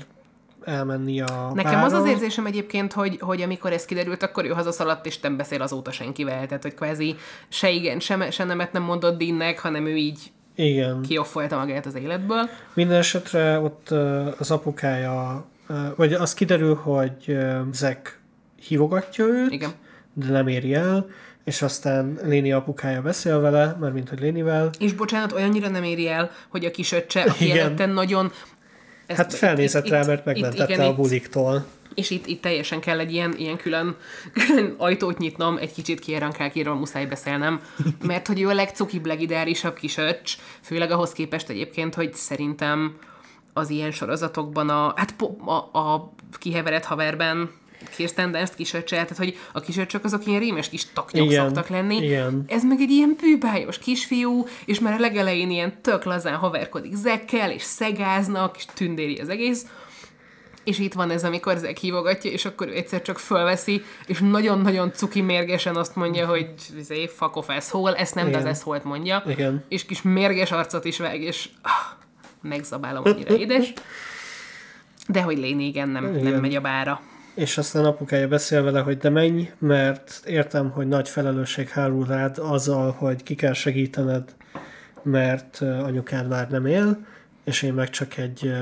elmenni 0.64 1.22
a 1.22 1.52
Nekem 1.54 1.84
az 1.84 1.92
az 1.94 2.00
bárra. 2.00 2.12
érzésem 2.12 2.46
egyébként, 2.46 2.94
hogy, 2.94 3.18
hogy 3.20 3.42
amikor 3.42 3.72
ez 3.72 3.86
kiderült, 3.86 4.24
akkor 4.24 4.46
ő 4.46 4.50
hazaszaladt, 4.50 5.06
és 5.06 5.20
nem 5.20 5.38
beszél 5.38 5.62
azóta 5.62 5.92
senkivel. 5.92 6.48
Tehát, 6.48 6.64
hogy 6.64 6.74
kvázi 6.74 7.16
se 7.48 7.70
igen, 7.70 8.00
se, 8.00 8.32
se 8.32 8.44
nemet 8.44 8.72
nem 8.72 8.84
mondott 8.84 9.18
Deannek, 9.18 9.60
hanem 9.60 9.86
ő 9.86 9.96
így 9.96 10.20
Igen. 10.56 11.02
kioffolta 11.02 11.58
magát 11.58 11.86
az 11.86 11.96
életből. 11.96 12.50
Minden 12.74 12.98
esetre 12.98 13.60
ott 13.60 13.90
az 14.40 14.52
apukája, 14.52 15.46
vagy 15.96 16.14
az 16.14 16.34
kiderül, 16.34 16.76
hogy 16.76 17.38
Zack 17.72 18.20
hívogatja 18.68 19.26
őt, 19.26 19.52
Igen. 19.52 19.72
de 20.14 20.32
nem 20.32 20.48
éri 20.48 20.74
el, 20.74 21.10
és 21.48 21.62
aztán 21.62 22.20
Léni 22.24 22.52
apukája 22.52 23.02
beszél 23.02 23.40
vele, 23.40 23.78
mert 23.80 23.94
mint 23.94 24.10
hogy 24.10 24.20
Lénivel, 24.20 24.70
És 24.80 24.94
bocsánat, 24.94 25.32
olyannyira 25.32 25.70
nem 25.70 25.84
éri 25.84 26.08
el, 26.08 26.32
hogy 26.50 26.66
a 26.66 26.72
kisöccse, 26.72 27.22
aki 27.22 27.46
Igen. 27.46 27.58
előtte 27.66 27.86
nagyon... 27.86 28.32
ezt- 29.06 29.18
hát 29.20 29.34
felnézett 29.34 29.86
itt- 29.86 29.92
rá, 29.92 30.00
itt- 30.00 30.08
mert 30.08 30.20
itt- 30.20 30.26
megmentette 30.26 30.74
igen, 30.74 30.86
a 30.86 30.90
itt- 30.90 30.96
buliktól. 30.96 31.66
És 31.96 32.10
itt, 32.10 32.26
itt 32.26 32.42
teljesen 32.42 32.80
kell 32.80 33.00
egy 33.00 33.12
ilyen, 33.14 33.34
ilyen 33.38 33.58
külön, 33.58 33.96
külön 34.34 34.76
ajtót 34.78 35.18
nyitnom, 35.18 35.58
egy 35.58 35.74
kicsit 35.74 36.00
Kierankákiról 36.00 36.76
muszáj 36.76 37.06
beszélnem, 37.06 37.62
mert 38.02 38.28
hogy 38.28 38.42
ő 38.42 38.48
a 38.48 38.54
legcukibb, 38.54 39.06
legideálisabb 39.06 39.76
kisöcs, 39.76 40.36
főleg 40.62 40.92
ahhoz 40.92 41.12
képest 41.12 41.50
egyébként, 41.50 41.96
hogy 41.96 42.14
szerintem 42.14 42.98
az 43.54 43.70
ilyen 43.70 43.92
sorozatokban 43.92 44.70
a, 44.70 44.94
hát 44.96 45.16
a, 45.46 45.78
a 45.80 46.14
kiheveredett 46.32 46.86
haverben 46.86 47.50
Kirsten 47.90 48.32
Dunst 48.32 48.56
kisöccse, 48.56 48.96
tehát 48.96 49.18
hogy 49.18 49.38
a 49.52 49.60
kisöcsök 49.60 50.04
azok 50.04 50.26
ilyen 50.26 50.40
rémes 50.40 50.70
kis 50.70 50.86
taknyok 50.94 51.26
Igen, 51.26 51.46
szoktak 51.46 51.68
lenni. 51.68 51.96
igen. 51.96 52.44
Ez 52.48 52.64
meg 52.64 52.80
egy 52.80 52.90
ilyen 52.90 53.16
bűbájos 53.22 53.78
kisfiú, 53.78 54.46
és 54.66 54.80
már 54.80 54.94
a 54.94 55.00
legelején 55.00 55.50
ilyen 55.50 55.82
tök 55.82 56.04
lazán 56.04 56.36
haverkodik 56.36 56.96
zekkel, 56.96 57.52
és 57.52 57.62
szegáznak, 57.62 58.58
és 58.58 58.66
tündéri 58.74 59.18
az 59.18 59.30
egész. 59.30 59.66
És 60.64 60.80
itt 60.80 60.94
van 60.94 61.12
ez, 61.12 61.24
amikor 61.24 61.58
Zek 61.58 61.78
hívogatja, 61.78 62.32
és 62.32 62.46
akkor 62.46 62.68
ő 62.68 62.76
egyszer 62.76 63.02
csak 63.02 63.20
fölveszi, 63.20 63.84
és 64.08 64.20
nagyon-nagyon 64.20 64.92
cuki 64.92 65.22
mérgesen 65.22 65.76
azt 65.76 65.96
mondja, 65.96 66.28
hogy 66.28 66.50
izé, 66.78 67.08
fuck 67.08 67.36
off 67.36 67.50
asshole, 67.50 67.96
ezt 67.96 68.16
nem, 68.16 68.32
de 68.32 68.36
az 68.36 68.42
Igen. 68.42 68.54
asshole 68.54 68.82
mondja. 68.84 69.24
Igen. 69.28 69.66
És 69.70 69.86
kis 69.86 70.02
mérges 70.02 70.52
arcot 70.52 70.86
is 70.86 70.98
vág, 70.98 71.22
és 71.22 71.50
ah, 71.62 71.72
megzabálom, 72.42 73.04
annyira 73.06 73.38
édes. 73.38 73.74
De 75.08 75.22
hogy 75.22 75.38
Léni 75.38 75.66
igen, 75.66 75.90
nem, 75.90 76.04
nem 76.04 76.28
Igen. 76.28 76.40
megy 76.40 76.56
a 76.56 76.62
bára. 76.62 77.02
És 77.38 77.58
aztán 77.58 77.86
apukája 77.86 78.28
beszél 78.28 78.64
vele, 78.64 78.80
hogy 78.80 78.98
de 78.98 79.10
menj, 79.10 79.50
mert 79.60 80.22
értem, 80.26 80.70
hogy 80.70 80.88
nagy 80.88 81.10
felelősség 81.10 81.70
hárul 81.70 82.06
rád 82.06 82.38
azzal, 82.38 82.92
hogy 82.92 83.24
ki 83.24 83.36
kell 83.36 83.54
segítened, 83.54 84.36
mert 85.02 85.62
anyukád 85.62 86.28
már 86.28 86.50
nem 86.50 86.66
él, 86.66 87.06
és 87.44 87.62
én 87.62 87.74
meg 87.74 87.90
csak 87.90 88.18
egy 88.18 88.54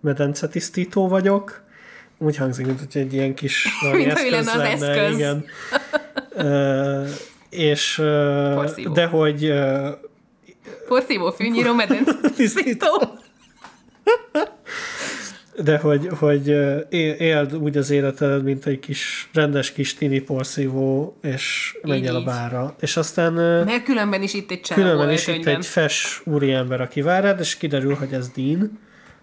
medencetisztító 0.00 1.08
vagyok. 1.08 1.62
Úgy 2.18 2.36
hangzik, 2.36 2.66
mint 2.66 2.78
hogy 2.78 3.02
egy 3.02 3.12
ilyen 3.12 3.34
kis 3.34 3.66
valami 3.80 4.04
Mint 4.04 4.18
hogy 4.18 4.30
lenne 4.30 4.52
az 4.52 4.60
eszköz. 4.60 5.14
Igen. 5.14 5.44
Ö, 6.34 7.04
és 7.50 8.02
Porszívó. 8.54 8.92
de 8.92 9.06
hogy 9.06 9.52
Porszívó 10.88 11.30
fűnyíró 11.30 11.74
medence 11.74 12.12
tisztító. 12.36 13.20
De 15.60 15.78
hogy, 15.78 16.08
hogy 16.18 16.48
éld 17.18 17.56
úgy 17.56 17.76
az 17.76 17.90
életed, 17.90 18.42
mint 18.42 18.66
egy 18.66 18.78
kis 18.78 19.30
rendes 19.32 19.72
kis 19.72 19.94
tini 19.94 20.20
porszívó, 20.20 21.16
és 21.22 21.76
menj 21.82 22.06
el 22.06 22.14
a 22.14 22.22
bárra. 22.22 22.74
És 22.80 22.96
aztán 22.96 23.32
Mert 23.32 23.84
különben 23.84 24.22
is 24.22 24.34
itt 24.34 24.50
egy 24.50 24.60
csávó 24.60 24.82
különben 24.82 25.10
is 25.10 25.26
itt 25.26 25.46
egy 25.46 25.66
fes 25.66 26.22
úriember, 26.24 26.80
aki 26.80 27.02
vár 27.02 27.22
rád, 27.22 27.40
és 27.40 27.56
kiderül, 27.56 27.94
hogy 27.94 28.12
ez 28.12 28.28
Dean, 28.28 28.78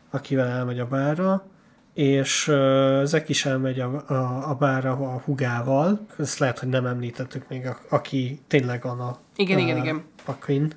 akivel 0.10 0.48
elmegy 0.48 0.80
a 0.80 0.86
bárra, 0.86 1.48
és 1.94 2.48
uh, 2.48 3.00
ezek 3.00 3.30
is 3.30 3.46
elmegy 3.46 3.80
a, 3.80 4.04
a, 4.08 4.50
a 4.50 4.56
bárra 4.60 4.92
a 4.92 5.22
hugával. 5.26 6.06
Ezt 6.20 6.40
lehet, 6.40 6.60
hogy 6.60 6.70
nem 6.70 6.86
említettük 6.86 7.48
még, 7.48 7.66
a, 7.66 7.80
aki 7.90 8.40
tényleg 8.48 8.86
Anna. 8.86 9.20
Igen, 9.36 9.58
ö, 9.58 9.62
igen, 9.62 9.78
igen. 9.78 10.04
Paquin. 10.26 10.72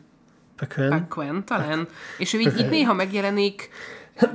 Paquin. 0.57 0.88
Paquin, 0.88 1.44
talán. 1.44 1.88
És 2.18 2.34
ő 2.34 2.38
így, 2.38 2.59
így 2.59 2.68
néha 2.76 2.94
megjelenik, 2.94 3.68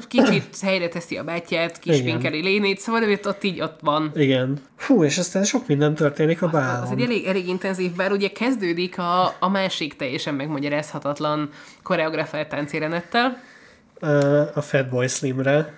kicsit 0.08 0.60
helyre 0.62 0.88
teszi 0.88 1.18
a 1.18 1.24
bátyját, 1.24 1.80
kispinkeli 1.80 2.42
lénét, 2.42 2.80
szóval 2.80 3.04
ő 3.04 3.20
ott 3.24 3.44
így 3.44 3.62
ott 3.62 3.80
van. 3.82 4.12
Igen. 4.16 4.60
Hú, 4.78 5.04
és 5.04 5.18
aztán 5.18 5.44
sok 5.44 5.68
minden 5.68 5.96
történik 5.96 6.42
a 6.42 6.48
báron. 6.48 6.84
Az 6.84 6.92
egy 6.92 7.02
elég, 7.02 7.26
elég 7.26 7.48
intenzív, 7.48 7.92
bár 7.92 8.12
ugye 8.12 8.30
kezdődik 8.30 8.98
a, 8.98 9.36
a 9.40 9.50
másik 9.50 9.96
teljesen 9.96 10.34
megmagyarázhatatlan 10.34 11.50
koreografált 11.84 12.50
táncérenettel. 12.50 13.42
A 14.54 14.62
Fatboy 14.62 15.08
Slimre. 15.08 15.74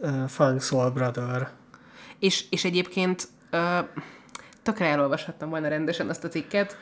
Ö, 0.00 0.08
Funk 0.28 0.62
Soul 0.62 0.90
Brother. 0.90 1.48
És, 2.18 2.44
és 2.50 2.64
egyébként 2.64 3.28
tökre 4.62 4.86
elolvashattam 4.86 5.50
volna 5.50 5.68
rendesen 5.68 6.08
azt 6.08 6.24
a 6.24 6.28
cikket, 6.28 6.76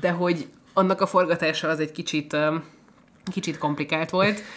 de 0.00 0.10
hogy 0.10 0.48
annak 0.72 1.00
a 1.00 1.06
forgatása 1.06 1.68
az 1.68 1.80
egy 1.80 1.92
kicsit, 1.92 2.36
kicsit 3.32 3.58
komplikált 3.58 4.10
volt. 4.10 4.42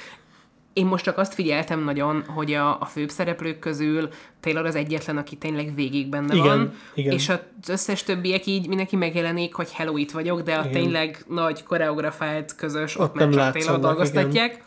Én 0.80 0.86
most 0.86 1.04
csak 1.04 1.18
azt 1.18 1.34
figyeltem 1.34 1.84
nagyon, 1.84 2.24
hogy 2.28 2.54
a, 2.54 2.82
a 2.82 2.86
főbb 2.86 3.10
szereplők 3.10 3.60
közül 3.60 4.10
Taylor 4.40 4.66
az 4.66 4.76
egyetlen, 4.76 5.18
aki 5.18 5.36
tényleg 5.36 5.76
végig 5.76 6.10
benne 6.10 6.36
Igen, 6.36 6.46
van, 6.48 6.74
igen. 6.94 7.14
és 7.14 7.30
az 7.30 7.70
összes 7.70 8.04
többiek 8.04 8.46
így 8.46 8.68
mindenki 8.68 8.96
megjelenik, 8.96 9.54
hogy 9.54 9.72
hello, 9.72 9.98
itt 9.98 10.12
vagyok, 10.12 10.42
de 10.42 10.56
a 10.56 10.60
Igen. 10.60 10.72
tényleg 10.72 11.24
nagy 11.28 11.64
koreografált, 11.64 12.56
közös, 12.56 13.00
ott, 13.00 13.10
Ott 13.10 13.16
már 13.16 13.30
csak 13.30 13.64
Taylor 13.64 13.80
dolgoztatják. 13.80 14.64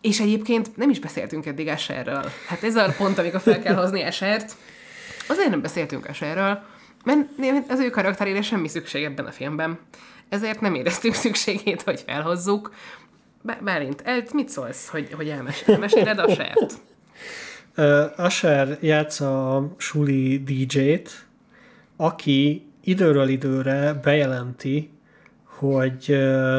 És 0.00 0.20
egyébként 0.20 0.76
nem 0.76 0.90
is 0.90 0.98
beszéltünk 0.98 1.46
eddig 1.46 1.68
Asherről. 1.68 2.24
Hát 2.46 2.62
ez 2.62 2.76
a 2.76 2.94
pont, 2.96 3.18
amikor 3.18 3.40
fel 3.40 3.62
kell 3.62 3.74
hozni 3.74 4.02
Ashert. 4.02 4.56
Azért 5.28 5.50
nem 5.50 5.60
beszéltünk 5.60 6.06
Asherről, 6.06 6.62
mert 7.04 7.70
az 7.70 7.80
ő 7.80 7.90
karakterére 7.90 8.42
semmi 8.42 8.68
szükség 8.68 9.04
ebben 9.04 9.26
a 9.26 9.30
filmben. 9.30 9.78
Ezért 10.28 10.60
nem 10.60 10.74
éreztük 10.74 11.14
szükségét, 11.14 11.82
hogy 11.82 12.02
felhozzuk. 12.06 12.70
Bá- 13.42 13.62
Bálint, 13.62 14.02
el, 14.04 14.22
mit 14.32 14.48
szólsz, 14.48 14.88
hogy, 14.88 15.12
hogy 15.12 15.28
elmes- 15.28 15.68
elmeséled 15.68 16.18
Ashert? 16.18 16.72
Uh, 17.76 18.04
Asher 18.16 18.78
játsza 18.80 19.56
a 19.56 19.74
suli 19.76 20.42
DJ-t, 20.42 21.26
aki 21.96 22.66
időről 22.84 23.28
időre 23.28 23.92
bejelenti, 24.02 24.90
hogy 25.44 26.06
uh, 26.08 26.58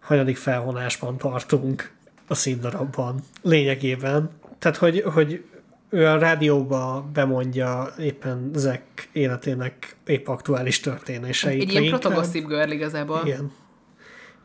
hanyadik 0.00 0.36
felvonásban 0.36 1.16
tartunk 1.16 1.92
a 2.26 2.34
színdarabban. 2.34 3.20
Lényegében. 3.42 4.30
Tehát, 4.58 4.76
hogy, 4.76 5.00
hogy 5.00 5.44
ő 5.90 6.06
a 6.06 6.18
rádióba 6.18 7.08
bemondja 7.12 7.94
éppen 7.98 8.50
Zack 8.54 9.08
életének 9.12 9.96
épp 10.06 10.28
aktuális 10.28 10.80
történéseit. 10.80 11.60
Egy 11.62 11.70
ilyen 11.70 11.82
leginkább. 11.82 12.00
protogossip 12.00 12.46
girl 12.46 12.70
igazából. 12.70 13.20
Igen. 13.24 13.52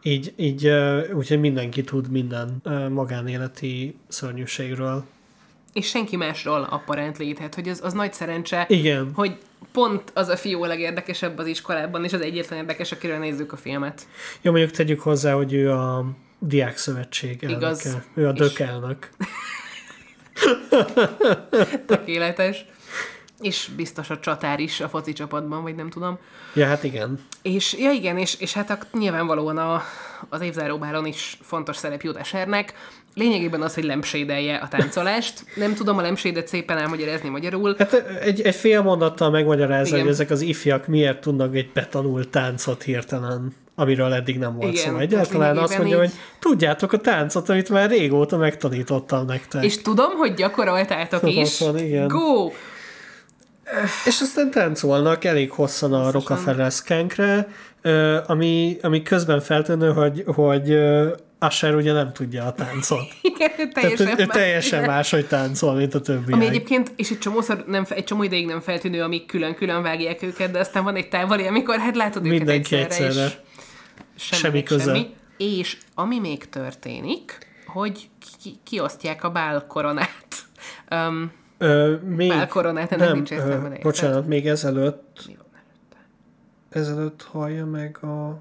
Így, 0.03 0.33
így 0.35 0.67
úgyhogy 1.13 1.39
mindenki 1.39 1.81
tud 1.83 2.09
minden 2.09 2.61
magánéleti 2.89 3.95
szörnyűségről. 4.07 5.05
És 5.73 5.87
senki 5.87 6.15
másról 6.15 6.67
apparently, 6.69 7.31
tehát 7.33 7.55
hogy 7.55 7.69
az, 7.69 7.79
az 7.83 7.93
nagy 7.93 8.13
szerencse, 8.13 8.65
Igen. 8.69 9.11
hogy 9.15 9.37
pont 9.71 10.11
az 10.13 10.27
a 10.27 10.37
fiú 10.37 10.63
a 10.63 10.67
legérdekesebb 10.67 11.37
az 11.37 11.47
iskolában, 11.47 12.03
és 12.03 12.13
az 12.13 12.21
egyetlen 12.21 12.59
érdekes, 12.59 12.91
akiről 12.91 13.17
nézzük 13.17 13.51
a 13.51 13.57
filmet. 13.57 14.07
Jó, 14.41 14.51
mondjuk 14.51 14.71
tegyük 14.71 14.99
hozzá, 14.99 15.33
hogy 15.33 15.53
ő 15.53 15.71
a 15.71 16.05
Diák 16.39 16.77
Szövetség 16.77 17.43
elnöke. 17.43 17.59
Igaz. 17.65 17.97
Ő 18.13 18.27
a 18.27 18.31
És- 18.31 18.39
dök 18.39 18.59
elnök. 18.59 19.09
Tökéletes. 21.85 22.65
És 23.41 23.69
biztos 23.75 24.09
a 24.09 24.19
csatár 24.19 24.59
is 24.59 24.81
a 24.81 24.89
foci 24.89 25.13
csapatban, 25.13 25.61
vagy 25.61 25.75
nem 25.75 25.89
tudom. 25.89 26.17
Ja, 26.53 26.65
hát 26.65 26.83
igen. 26.83 27.19
És 27.41 27.73
ja 27.79 27.91
igen, 27.91 28.17
és, 28.17 28.39
és 28.39 28.53
hát 28.53 28.69
a, 28.69 28.77
nyilvánvalóan 28.97 29.57
a, 29.57 29.81
az 30.29 30.41
évzáróbáron 30.41 31.05
is 31.05 31.37
fontos 31.41 31.75
szerep 31.77 32.01
jut 32.01 32.17
Esernek. 32.17 32.73
Lényegében 33.15 33.61
az, 33.61 33.73
hogy 33.73 33.83
lempsédelje 33.83 34.55
a 34.55 34.67
táncolást. 34.67 35.45
Nem 35.55 35.73
tudom 35.73 35.97
a 35.97 36.01
lempsédet 36.01 36.47
szépen 36.47 36.77
elmagyarázni 36.77 37.29
magyarul. 37.29 37.75
Hát 37.77 37.93
egy, 38.21 38.41
egy 38.41 38.55
fél 38.55 38.81
mondattal 38.81 39.29
megmagyarázza, 39.29 39.87
Igen. 39.87 40.01
hogy 40.01 40.11
ezek 40.13 40.29
az 40.29 40.41
ifjak 40.41 40.87
miért 40.87 41.21
tudnak 41.21 41.55
egy 41.55 41.71
betanult 41.71 42.29
táncot 42.29 42.83
hirtelen, 42.83 43.53
amiről 43.75 44.13
eddig 44.13 44.37
nem 44.37 44.55
volt 44.55 44.73
Igen, 44.73 44.93
szó. 44.93 44.97
Egyáltalán 44.97 45.57
azt 45.57 45.77
mondja, 45.77 46.03
így- 46.03 46.09
hogy 46.09 46.19
tudjátok 46.39 46.93
a 46.93 46.97
táncot, 46.97 47.49
amit 47.49 47.69
már 47.69 47.89
régóta 47.89 48.37
megtanítottam 48.37 49.25
nektek. 49.25 49.63
És 49.63 49.81
tudom, 49.81 50.11
hogy 50.11 50.33
gyakoroltátok 50.33 51.23
Ott 51.23 51.29
is. 51.29 51.61
igen. 51.87 52.07
Go! 52.07 52.51
És 54.05 54.21
aztán 54.21 54.51
táncolnak 54.51 55.23
elég 55.23 55.51
hosszan 55.51 55.93
a 55.93 56.11
Rockefeller 56.11 56.73
szkenkre, 56.73 57.47
ö, 57.81 58.19
ami, 58.27 58.77
ami 58.81 59.01
közben 59.01 59.39
feltűnő, 59.39 59.91
hogy, 59.93 60.23
hogy 60.25 60.77
Asher 61.39 61.75
ugye 61.75 61.93
nem 61.93 62.13
tudja 62.13 62.45
a 62.45 62.53
táncot. 62.53 62.99
Igen, 63.21 63.51
ő 63.57 63.67
Tehát 63.67 63.73
teljesen, 63.73 64.07
ő, 64.07 64.11
ő 64.21 64.25
más. 64.25 64.35
teljesen 64.35 64.83
máshogy 64.83 65.27
táncol, 65.27 65.73
mint 65.75 65.93
a 65.93 66.01
többiek. 66.01 66.35
Ami 66.35 66.45
egyébként, 66.45 66.91
és 66.95 67.09
egy 67.09 67.19
csomószor 67.19 67.63
nem, 67.67 67.85
egy 67.89 68.03
csomó 68.03 68.23
ideig 68.23 68.45
nem 68.45 68.59
feltűnő, 68.61 69.01
amíg 69.01 69.25
külön-külön 69.25 69.81
vágják 69.81 70.21
őket, 70.21 70.51
de 70.51 70.59
aztán 70.59 70.83
van 70.83 70.95
egy 70.95 71.09
távoli, 71.09 71.47
amikor 71.47 71.79
hát 71.79 71.95
látod 71.95 72.25
őket 72.25 72.37
Mindenki 72.37 72.75
egyszerre, 72.75 73.05
egyszerre. 73.07 73.25
és 74.15 74.23
Semmi 74.23 74.41
semmi 74.41 74.63
köze. 74.63 74.83
semmi. 74.83 75.13
És 75.37 75.77
ami 75.95 76.19
még 76.19 76.49
történik, 76.49 77.37
hogy 77.65 78.09
ki, 78.43 78.59
kiosztják 78.63 79.23
a 79.23 79.29
bálkoronát. 79.29 80.27
Um, 80.91 81.31
Ö, 81.57 81.95
még, 81.95 82.29
Bálkoronát, 82.29 82.91
ennek 82.91 83.07
nem, 83.07 83.15
nincs 83.15 83.31
értelme, 83.31 83.69
ö, 83.69 83.81
bocsánat, 83.81 84.27
még 84.27 84.47
ezelőtt, 84.47 85.29
ezelőtt 86.69 87.23
hallja 87.31 87.65
meg 87.65 87.97
a... 88.03 88.37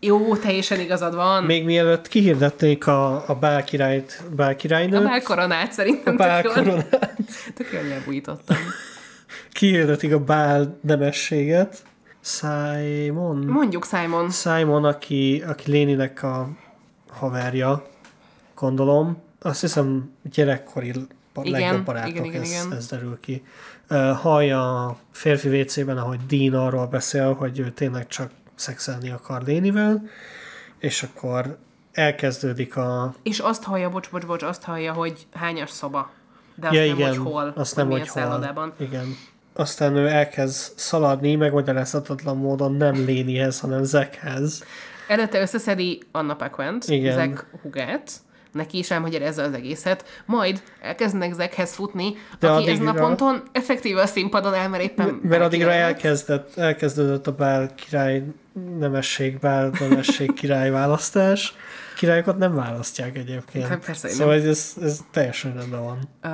jó, 0.00 0.36
teljesen 0.36 0.80
igazad 0.80 1.14
van. 1.14 1.44
Még 1.44 1.64
mielőtt 1.64 2.08
kihirdetnék 2.08 2.86
a, 2.86 3.28
a 3.28 3.34
bálkirályt, 3.34 4.22
A 4.30 4.34
bálkirálynőt, 4.34 5.02
bálkoronát 5.02 5.72
szerintem 5.72 6.14
a 6.14 6.16
bálkoronát, 6.16 7.16
tök 7.54 7.72
jól 7.72 7.92
elbújtottam. 7.98 8.56
kihirdetik 9.52 10.12
a 10.12 10.18
bál 10.18 10.78
nemességet. 10.80 11.82
Simon? 12.20 13.36
Mondjuk 13.36 13.84
Simon. 13.86 14.30
Simon, 14.30 14.84
aki, 14.84 15.42
aki 15.46 15.70
Léninek 15.70 16.22
a 16.22 16.48
haverja, 17.10 17.86
gondolom. 18.54 19.22
Azt 19.40 19.60
hiszem 19.60 20.12
gyerekkori 20.22 20.92
Igen, 21.42 21.60
legjobb 21.60 21.84
barátok, 21.84 22.10
igen, 22.10 22.24
igen, 22.24 22.40
ez, 22.40 22.50
igen. 22.50 22.72
ez 22.72 22.86
derül 22.86 23.20
ki. 23.20 23.44
Ö, 23.88 24.12
Hallja 24.20 24.86
a 24.86 24.96
férfi 25.10 25.60
WC-ben, 25.60 25.98
ahogy 25.98 26.26
Dean 26.26 26.66
arról 26.66 26.86
beszél, 26.86 27.32
hogy 27.32 27.58
ő 27.58 27.70
tényleg 27.70 28.06
csak 28.06 28.30
szexelni 28.54 29.10
akar 29.10 29.42
Lénivel, 29.42 30.02
és 30.78 31.02
akkor 31.02 31.58
elkezdődik 31.92 32.76
a... 32.76 33.14
És 33.22 33.38
azt 33.38 33.62
hallja, 33.62 33.88
bocs, 33.90 34.10
bocs, 34.10 34.26
bocs, 34.26 34.42
azt 34.42 34.62
hallja, 34.62 34.92
hogy 34.92 35.26
hányas 35.32 35.70
szoba. 35.70 36.10
De 36.54 36.66
azt 36.66 36.76
ja, 36.76 36.86
nem, 36.86 36.94
igen, 36.94 37.08
hogy 37.08 37.32
hol, 37.32 37.52
azt 37.56 37.76
nem, 37.76 37.90
hogy 37.90 38.08
hol. 38.08 38.74
Igen. 38.78 39.16
Aztán 39.56 39.96
ő 39.96 40.06
elkezd 40.06 40.72
szaladni, 40.78 41.34
megmagyarázhatatlan 41.34 42.36
módon 42.36 42.74
nem 42.74 43.04
Lénihez, 43.04 43.60
hanem 43.60 43.84
Zekhez. 43.84 44.64
Előtte 45.08 45.40
összeszedi 45.40 46.02
Anna 46.12 46.34
Paquant, 46.34 46.84
Igen. 46.84 47.14
Zek 47.14 47.46
hugát, 47.62 48.12
neki 48.54 48.78
is 48.78 48.90
elmagyarázza 48.90 49.42
az 49.42 49.52
egészet, 49.52 50.22
majd 50.26 50.62
elkezdenek 50.80 51.32
Zekhez 51.32 51.74
futni, 51.74 52.14
De 52.38 52.50
aki 52.50 52.70
addigra- 52.70 52.94
ponton 52.96 53.42
effektíve 53.52 54.02
a 54.02 54.06
színpadon 54.06 54.54
áll, 54.54 54.68
mert 54.68 54.82
éppen 54.82 55.20
Mert 55.22 55.42
addigra 55.42 55.70
elkezdett, 55.72 56.56
elkezdődött 56.56 57.26
a 57.26 57.34
bál 57.34 57.74
király 57.74 58.24
nemesség, 58.78 59.38
bál 59.38 59.72
nemesség 59.80 60.32
király 60.32 60.70
választás. 60.70 61.54
Királyokat 61.96 62.38
nem 62.38 62.54
választják 62.54 63.16
egyébként. 63.16 63.66
Hát 63.66 63.84
persze, 63.84 64.08
szóval 64.08 64.34
ez, 64.34 64.72
ez 64.82 65.00
teljesen 65.10 65.54
rendben 65.54 65.82
van. 65.84 65.98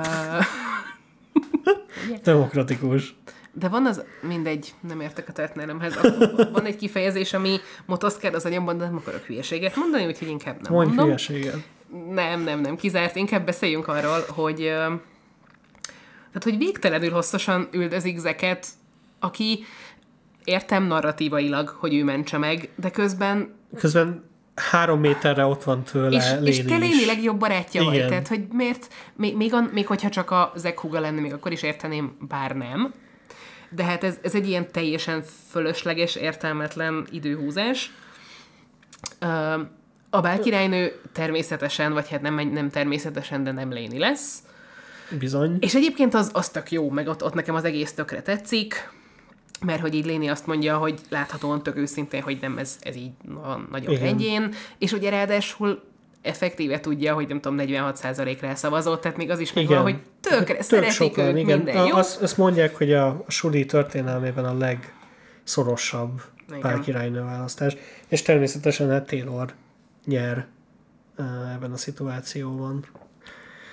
Demokratikus. 2.23 3.15
De 3.53 3.67
van 3.67 3.85
az, 3.85 4.03
mindegy, 4.21 4.73
nem 4.87 5.01
értek 5.01 5.29
a 5.29 5.31
történelemhez. 5.31 5.93
Van 6.53 6.65
egy 6.65 6.75
kifejezés, 6.75 7.33
ami 7.33 7.57
motoszkád 7.85 8.33
az 8.33 8.45
agyamban, 8.45 8.77
de 8.77 8.85
nem 8.85 8.95
akarok 8.95 9.21
hülyeséget 9.21 9.75
mondani, 9.75 10.05
úgyhogy 10.05 10.27
inkább 10.27 10.61
nem 10.61 10.73
Mondj 10.73 10.87
mondom. 10.87 11.05
hülyeséget. 11.05 11.57
Nem, 12.09 12.43
nem, 12.43 12.59
nem, 12.59 12.75
kizárt. 12.75 13.15
Inkább 13.15 13.45
beszéljünk 13.45 13.87
arról, 13.87 14.25
hogy 14.27 14.57
tehát, 16.31 16.43
hogy 16.43 16.57
végtelenül 16.57 17.11
hosszasan 17.11 17.67
üldözik 17.71 18.17
Zeket, 18.17 18.67
aki 19.19 19.63
értem 20.43 20.83
narratívailag, 20.83 21.69
hogy 21.69 21.95
ő 21.95 22.03
mentse 22.03 22.37
meg, 22.37 22.69
de 22.75 22.91
közben 22.91 23.59
Közben 23.77 24.29
három 24.55 24.99
méterre 24.99 25.45
ott 25.45 25.63
van 25.63 25.83
tőle 25.83 26.17
és, 26.17 26.31
Léni 26.31 26.47
és 26.47 26.63
te 26.65 26.75
is. 26.75 26.81
Léni 26.81 27.05
legjobb 27.05 27.39
barátja 27.39 27.83
vagy, 27.83 27.93
Igen. 27.93 28.09
tehát 28.09 28.27
hogy 28.27 28.47
miért, 28.51 28.93
még, 29.15 29.35
még, 29.35 29.53
a, 29.53 29.69
még 29.71 29.87
hogyha 29.87 30.09
csak 30.09 30.31
a 30.31 30.51
Zek 30.55 30.79
húga 30.79 30.99
lenne, 30.99 31.21
még 31.21 31.33
akkor 31.33 31.51
is 31.51 31.63
érteném, 31.63 32.17
bár 32.27 32.55
nem. 32.55 32.93
De 33.69 33.83
hát 33.83 34.03
ez, 34.03 34.17
ez 34.21 34.35
egy 34.35 34.47
ilyen 34.47 34.71
teljesen 34.71 35.23
fölösleges, 35.49 36.15
értelmetlen 36.15 37.07
időhúzás. 37.11 37.91
Ö, 39.19 39.61
A 40.13 40.21
bálkirálynő 40.21 40.99
természetesen, 41.13 41.93
vagy 41.93 42.09
hát 42.09 42.21
nem, 42.21 42.49
nem 42.49 42.69
természetesen, 42.69 43.43
de 43.43 43.51
nem 43.51 43.71
Léni 43.71 43.97
lesz. 43.97 44.43
Bizony. 45.19 45.57
És 45.59 45.75
egyébként 45.75 46.13
az, 46.13 46.29
az 46.33 46.49
tök 46.49 46.71
jó, 46.71 46.89
meg 46.89 47.07
ott, 47.07 47.23
ott 47.23 47.33
nekem 47.33 47.55
az 47.55 47.63
egész 47.63 47.93
tökre 47.93 48.21
tetszik, 48.21 48.89
mert 49.65 49.81
hogy 49.81 49.93
így 49.93 50.05
Léni 50.05 50.27
azt 50.27 50.45
mondja, 50.45 50.77
hogy 50.77 50.99
láthatóan 51.09 51.63
tök 51.63 51.77
őszintén, 51.77 52.21
hogy 52.21 52.37
nem 52.41 52.57
ez, 52.57 52.77
ez 52.81 52.95
így 52.95 53.11
van 53.25 53.67
nagyon 53.71 53.91
Igen. 53.91 54.03
rendjén, 54.03 54.53
és 54.77 54.91
ugye 54.91 55.09
ráadásul 55.09 55.83
effektíve 56.21 56.79
tudja, 56.79 57.13
hogy 57.13 57.27
nem 57.27 57.41
tudom, 57.41 57.57
46%-ra 57.61 58.47
elszavazott, 58.47 59.01
tehát 59.01 59.17
még 59.17 59.29
az 59.29 59.39
is 59.39 59.53
megvan, 59.53 59.81
hogy 59.81 59.95
tökre 60.19 60.53
Tök 60.53 60.61
szeretik 60.61 60.91
sokan, 60.91 61.25
őt, 61.25 61.37
igen. 61.37 61.57
minden 61.57 61.85
jó. 61.85 61.95
Azt, 61.95 62.21
azt 62.21 62.37
mondják, 62.37 62.75
hogy 62.75 62.93
a, 62.93 63.07
a 63.07 63.31
suli 63.31 63.65
történelmében 63.65 64.45
a 64.45 64.57
legszorosabb 64.57 66.21
Igen. 66.47 66.59
pálkirálynő 66.59 67.23
választás, 67.23 67.75
és 68.07 68.21
természetesen 68.21 68.89
hát 68.89 69.07
Taylor 69.07 69.53
nyer 70.05 70.45
ebben 71.55 71.71
a 71.71 71.77
szituációban. 71.77 72.85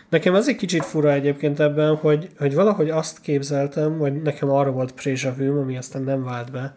Nekem 0.08 0.34
az 0.34 0.48
egy 0.48 0.56
kicsit 0.56 0.84
fura 0.84 1.12
egyébként 1.12 1.60
ebben, 1.60 1.96
hogy, 1.96 2.28
hogy 2.38 2.54
valahogy 2.54 2.90
azt 2.90 3.20
képzeltem, 3.20 3.98
vagy 3.98 4.22
nekem 4.22 4.50
arra 4.50 4.70
volt 4.70 4.92
prézsavűm, 4.92 5.58
ami 5.58 5.76
aztán 5.76 6.02
nem 6.02 6.24
vált 6.24 6.52
be, 6.52 6.76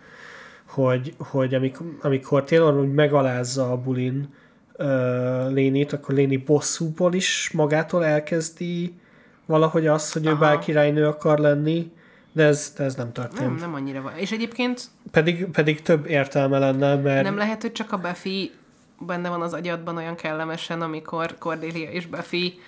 hogy, 0.65 1.13
hogy 1.17 1.53
amikor, 1.53 1.97
amikor 2.01 2.43
Taylor 2.43 2.79
úgy 2.79 2.93
megalázza 2.93 3.71
a 3.71 3.77
bulin 3.77 4.33
uh, 4.77 5.51
Lénit, 5.51 5.93
akkor 5.93 6.15
Léni 6.15 6.37
bosszúból 6.37 7.13
is 7.13 7.51
magától 7.53 8.05
elkezdi 8.05 8.99
valahogy 9.45 9.87
azt, 9.87 10.13
hogy 10.13 10.25
ő 10.25 10.29
Aha. 10.29 10.39
bár 10.39 10.59
királynő 10.59 11.07
akar 11.07 11.39
lenni, 11.39 11.91
de 12.33 12.43
ez, 12.43 12.73
de 12.77 12.83
ez 12.83 12.95
nem 12.95 13.11
történt. 13.11 13.49
Nem, 13.49 13.55
nem 13.55 13.73
annyira 13.73 14.01
van. 14.01 14.13
És 14.15 14.31
egyébként 14.31 14.81
Pedig, 15.11 15.45
pedig 15.45 15.81
több 15.81 16.07
értelme 16.07 16.59
lenne, 16.59 16.95
mert 16.95 17.23
nem 17.23 17.37
lehet, 17.37 17.61
hogy 17.61 17.71
csak 17.71 17.91
a 17.91 17.97
Buffy 17.97 18.51
benne 19.05 19.29
van 19.29 19.41
az 19.41 19.53
agyadban 19.53 19.97
olyan 19.97 20.15
kellemesen, 20.15 20.81
amikor 20.81 21.35
Cordelia 21.37 21.89
és 21.89 22.05
Buffy 22.05 22.59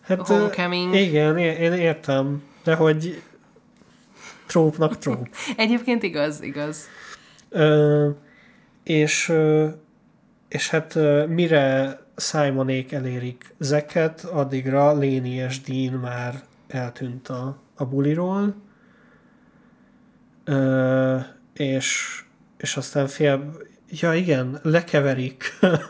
hát, 0.00 0.26
Homecoming. 0.26 0.94
igen, 0.94 1.38
én, 1.38 1.72
értem, 1.72 2.42
de 2.64 2.74
hogy 2.74 3.22
trópnak 4.46 4.98
tróp. 4.98 5.28
Egyébként 5.56 6.02
igaz, 6.02 6.42
igaz. 6.42 6.88
Ö, 7.48 8.08
és, 8.82 9.32
és 10.48 10.70
hát 10.70 10.98
mire 11.28 11.98
Simonék 12.16 12.92
elérik 12.92 13.54
Zeket, 13.58 14.24
addigra 14.24 14.98
Léni 14.98 15.34
és 15.34 15.60
Dean 15.60 15.92
már 15.92 16.42
eltűnt 16.68 17.28
a, 17.28 17.56
a 17.76 17.84
buliról, 17.84 18.54
ö, 20.44 21.16
és, 21.52 22.20
és 22.56 22.76
aztán 22.76 23.06
fél... 23.06 23.68
Ja 23.90 24.14
igen, 24.14 24.60
lekeverik. 24.62 25.44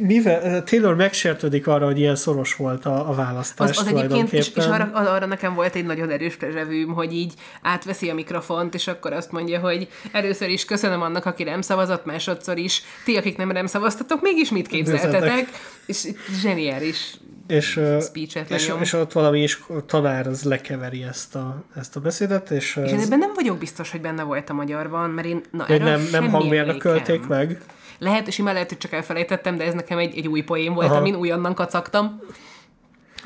Mivel 0.00 0.62
Taylor 0.64 0.96
megsértődik 0.96 1.66
arra, 1.66 1.84
hogy 1.84 1.98
ilyen 1.98 2.16
szoros 2.16 2.54
volt 2.54 2.86
a, 2.86 3.08
a 3.08 3.14
választás 3.14 3.70
Az, 3.70 3.78
az 3.78 3.86
egyébként, 3.86 4.32
és, 4.32 4.50
és 4.54 4.64
arra, 4.64 4.90
arra 4.92 5.26
nekem 5.26 5.54
volt 5.54 5.74
egy 5.74 5.84
nagyon 5.84 6.10
erős 6.10 6.36
prezsevűm, 6.36 6.92
hogy 6.92 7.12
így 7.12 7.32
átveszi 7.62 8.10
a 8.10 8.14
mikrofont, 8.14 8.74
és 8.74 8.86
akkor 8.86 9.12
azt 9.12 9.32
mondja, 9.32 9.60
hogy 9.60 9.88
először 10.12 10.48
is 10.48 10.64
köszönöm 10.64 11.02
annak, 11.02 11.24
aki 11.24 11.42
nem 11.42 11.60
szavazott, 11.60 12.04
másodszor 12.04 12.58
is 12.58 12.82
ti, 13.04 13.16
akik 13.16 13.36
nem 13.36 13.48
nem 13.48 13.66
szavaztatok, 13.66 14.22
mégis 14.22 14.50
mit 14.50 14.66
képzeltetek? 14.66 15.14
Üdvözletek. 15.14 15.48
És 15.86 16.08
zseniális 16.40 17.14
és, 17.46 17.80
speechet 18.00 18.50
és, 18.50 18.72
és 18.80 18.92
ott 18.92 19.12
valami 19.12 19.42
is 19.42 19.62
tanár 19.86 20.26
az 20.26 20.42
lekeveri 20.42 21.02
ezt 21.02 21.34
a, 21.34 21.64
ezt 21.76 21.96
a 21.96 22.00
beszédet, 22.00 22.50
és, 22.50 22.80
És 22.84 22.90
ez, 22.90 23.04
ebben 23.04 23.18
nem 23.18 23.32
vagyok 23.34 23.58
biztos, 23.58 23.90
hogy 23.90 24.00
benne 24.00 24.22
volt 24.22 24.50
a 24.50 24.52
magyarban, 24.52 25.10
mert 25.10 25.26
én 25.26 25.42
na, 25.50 25.66
erről 25.66 25.88
nem, 25.88 26.00
nem 26.00 26.08
semmi 26.08 26.28
hangmérnökölték 26.28 27.22
emlékem. 27.22 27.28
meg. 27.28 27.60
Lehet, 27.98 28.26
és 28.26 28.38
lehet, 28.38 28.68
hogy 28.68 28.78
csak 28.78 28.92
elfelejtettem, 28.92 29.56
de 29.56 29.64
ez 29.64 29.74
nekem 29.74 29.98
egy, 29.98 30.18
egy 30.18 30.28
új 30.28 30.42
poén 30.42 30.74
volt. 30.74 30.88
Aha. 30.88 30.96
amin 30.98 31.14
újonnan 31.14 31.54
kacagtam. 31.54 32.20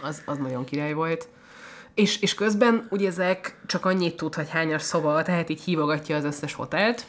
Az, 0.03 0.23
az 0.27 0.39
nagyon 0.39 0.65
király 0.65 0.93
volt. 0.93 1.29
És, 1.95 2.21
és 2.21 2.35
közben 2.35 2.87
ugye 2.91 3.09
ezek 3.09 3.61
csak 3.67 3.85
annyit 3.85 4.17
tud, 4.17 4.35
hogy 4.35 4.49
hányas 4.51 4.83
szoba, 4.83 5.23
tehát 5.23 5.49
így 5.49 5.61
hívogatja 5.61 6.17
az 6.17 6.25
összes 6.25 6.55
hotelt. 6.55 7.07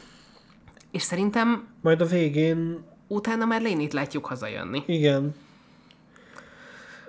És 0.92 1.02
szerintem 1.02 1.68
Majd 1.82 2.02
a 2.02 2.06
végén, 2.06 2.86
utána 3.08 3.46
már 3.46 3.62
Lénit 3.62 3.94
látjuk 3.94 4.26
hazajönni. 4.26 4.84
igen, 4.86 5.36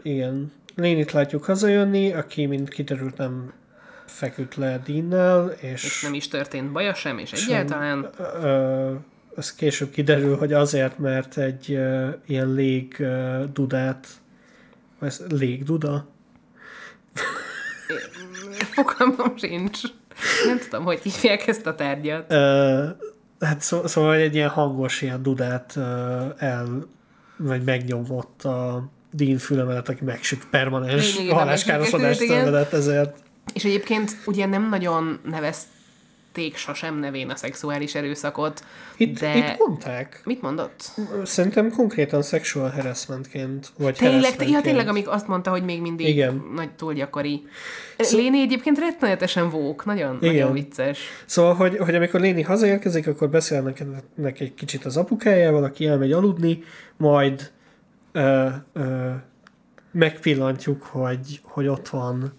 igen, 0.03 0.53
Lénit 0.75 1.13
látjuk 1.13 1.45
hazajönni, 1.45 2.13
aki, 2.13 2.47
mint 2.47 2.69
kiderült, 2.69 3.17
nem 3.17 3.53
feküdt 4.07 4.55
le 4.55 4.83
Deannel, 4.87 5.49
és, 5.49 5.85
És 5.85 6.03
nem 6.03 6.15
is 6.15 6.29
történt 6.29 6.73
baja 6.73 6.95
sem, 6.95 7.19
és 7.19 7.33
egyáltalán 7.33 8.11
ö, 8.43 8.95
ez 9.37 9.55
később 9.55 9.91
kiderül, 9.91 10.37
hogy 10.37 10.53
azért, 10.53 10.99
mert 10.99 11.39
egy 11.39 11.73
ö, 11.73 12.09
ilyen 12.27 12.53
lég 12.53 12.97
ö, 12.99 13.45
dudát, 13.53 14.07
vagy 14.99 15.09
ez 15.09 15.23
légduda? 15.29 16.09
fogalmam 18.61 19.37
sincs. 19.37 19.81
Nem 20.47 20.59
tudom, 20.59 20.85
hogy 20.85 21.03
hívják 21.03 21.47
ezt 21.47 21.67
a 21.67 21.75
tárgyat. 21.75 22.33
Ö, 22.33 22.87
hát 23.41 23.61
szó, 23.61 23.87
szóval 23.87 24.15
egy 24.15 24.35
ilyen 24.35 24.49
hangos 24.49 25.03
ilyen 25.03 25.23
dudát 25.23 25.77
ö, 25.77 26.27
el, 26.37 26.87
vagy 27.37 27.65
megnyomott 27.65 28.43
a 28.45 28.91
Dean 29.13 29.39
fülemelet, 29.39 29.89
aki 29.89 30.05
megsüt 30.05 30.47
permanens 30.51 31.19
igen. 31.19 32.15
szenvedett 32.15 32.73
ezért. 32.73 33.19
És 33.55 33.65
egyébként 33.65 34.17
ugye 34.27 34.47
nem 34.47 34.69
nagyon 34.69 35.21
nevezték 35.25 36.57
sosem 36.57 36.99
nevén 36.99 37.31
a 37.31 37.37
szexuális 37.37 37.95
erőszakot, 37.95 38.65
Itt, 38.97 39.19
de... 39.19 39.37
itt 39.37 39.59
mondták. 39.59 40.21
Mit 40.25 40.43
mondott? 40.43 40.91
Szerintem 41.25 41.71
konkrétan 41.71 42.23
sexual 42.23 42.71
harassmentként, 42.71 43.69
vagy 43.79 43.95
Tényleg, 43.95 44.49
ja, 44.49 44.61
tényleg, 44.61 44.89
amíg 44.89 45.09
azt 45.09 45.27
mondta, 45.27 45.51
hogy 45.51 45.65
még 45.65 45.81
mindig 45.81 46.09
Igen. 46.09 46.51
nagy 46.55 46.71
túl 46.71 46.93
gyakori. 46.93 47.43
Léni 48.11 48.41
egyébként 48.41 48.79
rettenetesen 48.79 49.51
vók, 49.51 49.85
nagyon, 49.85 50.19
nagyon 50.21 50.35
Igen. 50.35 50.53
vicces. 50.53 50.99
Szóval, 51.27 51.55
hogy, 51.55 51.77
hogy 51.77 51.95
amikor 51.95 52.21
Léni 52.21 52.43
hazaérkezik, 52.43 53.07
akkor 53.07 53.31
beszélnek 53.31 53.83
ennek 54.19 54.41
egy 54.41 54.55
kicsit 54.55 54.85
az 54.85 54.97
apukájával, 54.97 55.65
aki 55.65 55.87
elmegy 55.87 56.13
aludni, 56.13 56.63
majd 56.97 57.51
ö, 58.13 58.49
ö, 58.73 59.11
megpillantjuk, 59.91 60.83
hogy, 60.83 61.41
hogy 61.43 61.67
ott 61.67 61.89
van 61.89 62.33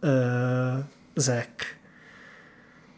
ö, 0.00 0.72
Zek, 1.14 1.80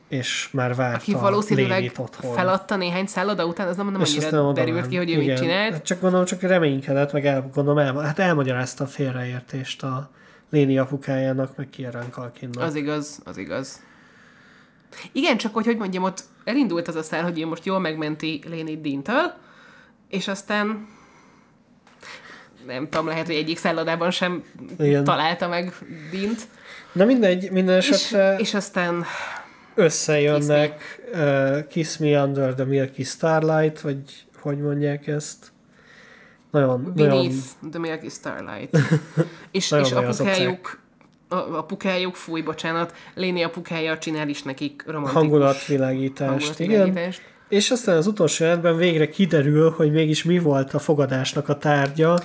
és 0.08 0.48
már 0.52 0.74
várta 0.74 0.96
Aki 0.96 1.12
valószínűleg 1.12 1.92
feladta 2.34 2.76
néhány 2.76 3.06
szálloda 3.06 3.46
után, 3.46 3.68
az 3.68 3.76
nem, 3.76 3.90
nem 3.90 4.00
És 4.00 4.16
annyira 4.16 4.42
nem 4.42 4.54
derült 4.54 4.88
ki, 4.88 4.96
hogy 4.96 5.10
ő 5.10 5.20
Igen. 5.20 5.26
mit 5.26 5.36
csinált. 5.36 5.72
Hát 5.72 5.82
Csak 5.82 6.00
gondolom, 6.00 6.26
csak 6.26 6.40
reménykedett, 6.40 7.12
meg 7.12 7.26
el, 7.26 7.50
gondolom, 7.54 7.78
el, 7.78 7.94
hát 7.94 8.18
elmagyarázta 8.18 8.84
a 8.84 8.86
félreértést 8.86 9.82
a 9.82 10.10
Léni 10.50 10.78
apukájának, 10.78 11.56
meg 11.56 11.70
Kieran 11.70 12.10
Kalkinnak. 12.10 12.62
Az 12.62 12.74
igaz, 12.74 13.20
az 13.24 13.36
igaz. 13.36 13.82
Igen, 15.12 15.36
csak 15.36 15.54
hogy, 15.54 15.64
hogy 15.64 15.76
mondjam, 15.76 16.02
ott 16.02 16.24
elindult 16.44 16.88
az 16.88 16.94
a 16.94 17.02
szál, 17.02 17.22
hogy 17.22 17.40
ő 17.40 17.46
most 17.46 17.64
jól 17.64 17.78
megmenti 17.78 18.42
Lénit 18.48 18.80
Dintől, 18.80 19.32
és 20.08 20.28
aztán 20.28 20.88
nem 22.66 22.88
tudom, 22.88 23.06
lehet, 23.06 23.26
hogy 23.26 23.34
egyik 23.34 23.58
szállodában 23.58 24.10
sem 24.10 24.44
Igen. 24.78 25.04
találta 25.04 25.48
meg 25.48 25.72
Dint. 26.10 26.40
Na 26.92 27.04
mindegy, 27.04 27.50
minden 27.50 27.76
És, 27.76 27.88
esetre 27.88 28.36
és 28.38 28.54
aztán 28.54 29.04
összejönnek 29.74 31.00
uh, 31.12 31.66
Kiss 31.66 31.96
Me 31.96 32.22
Under 32.22 32.54
the 32.54 32.64
Milky 32.64 33.02
Starlight, 33.02 33.80
vagy 33.80 33.98
hogy 34.40 34.58
mondják 34.58 35.06
ezt. 35.06 35.52
Nagyon, 36.50 36.92
nagyon 36.94 36.94
Beneath 36.94 37.36
the 37.70 37.78
Milky 37.78 38.08
Starlight. 38.08 38.78
és, 39.50 39.68
Nagyon 39.68 39.86
és 39.86 39.92
apukájuk, 39.92 40.80
a, 41.28 41.34
apukájuk, 41.34 42.14
fúj, 42.14 42.40
bocsánat, 42.40 42.94
Léni 43.14 43.42
apukája 43.42 43.98
csinál 43.98 44.28
is 44.28 44.42
nekik 44.42 44.82
romantikus 44.86 45.22
hangulatvilágítást. 45.22 46.58
Igen. 46.60 46.78
hangulatvilágítást. 46.78 47.30
És 47.48 47.70
aztán 47.70 47.96
az 47.96 48.06
utolsó 48.06 48.44
jelentben 48.44 48.76
végre 48.76 49.08
kiderül, 49.08 49.70
hogy 49.70 49.92
mégis 49.92 50.24
mi 50.24 50.38
volt 50.38 50.74
a 50.74 50.78
fogadásnak 50.78 51.48
a 51.48 51.58
tárgya. 51.58 52.18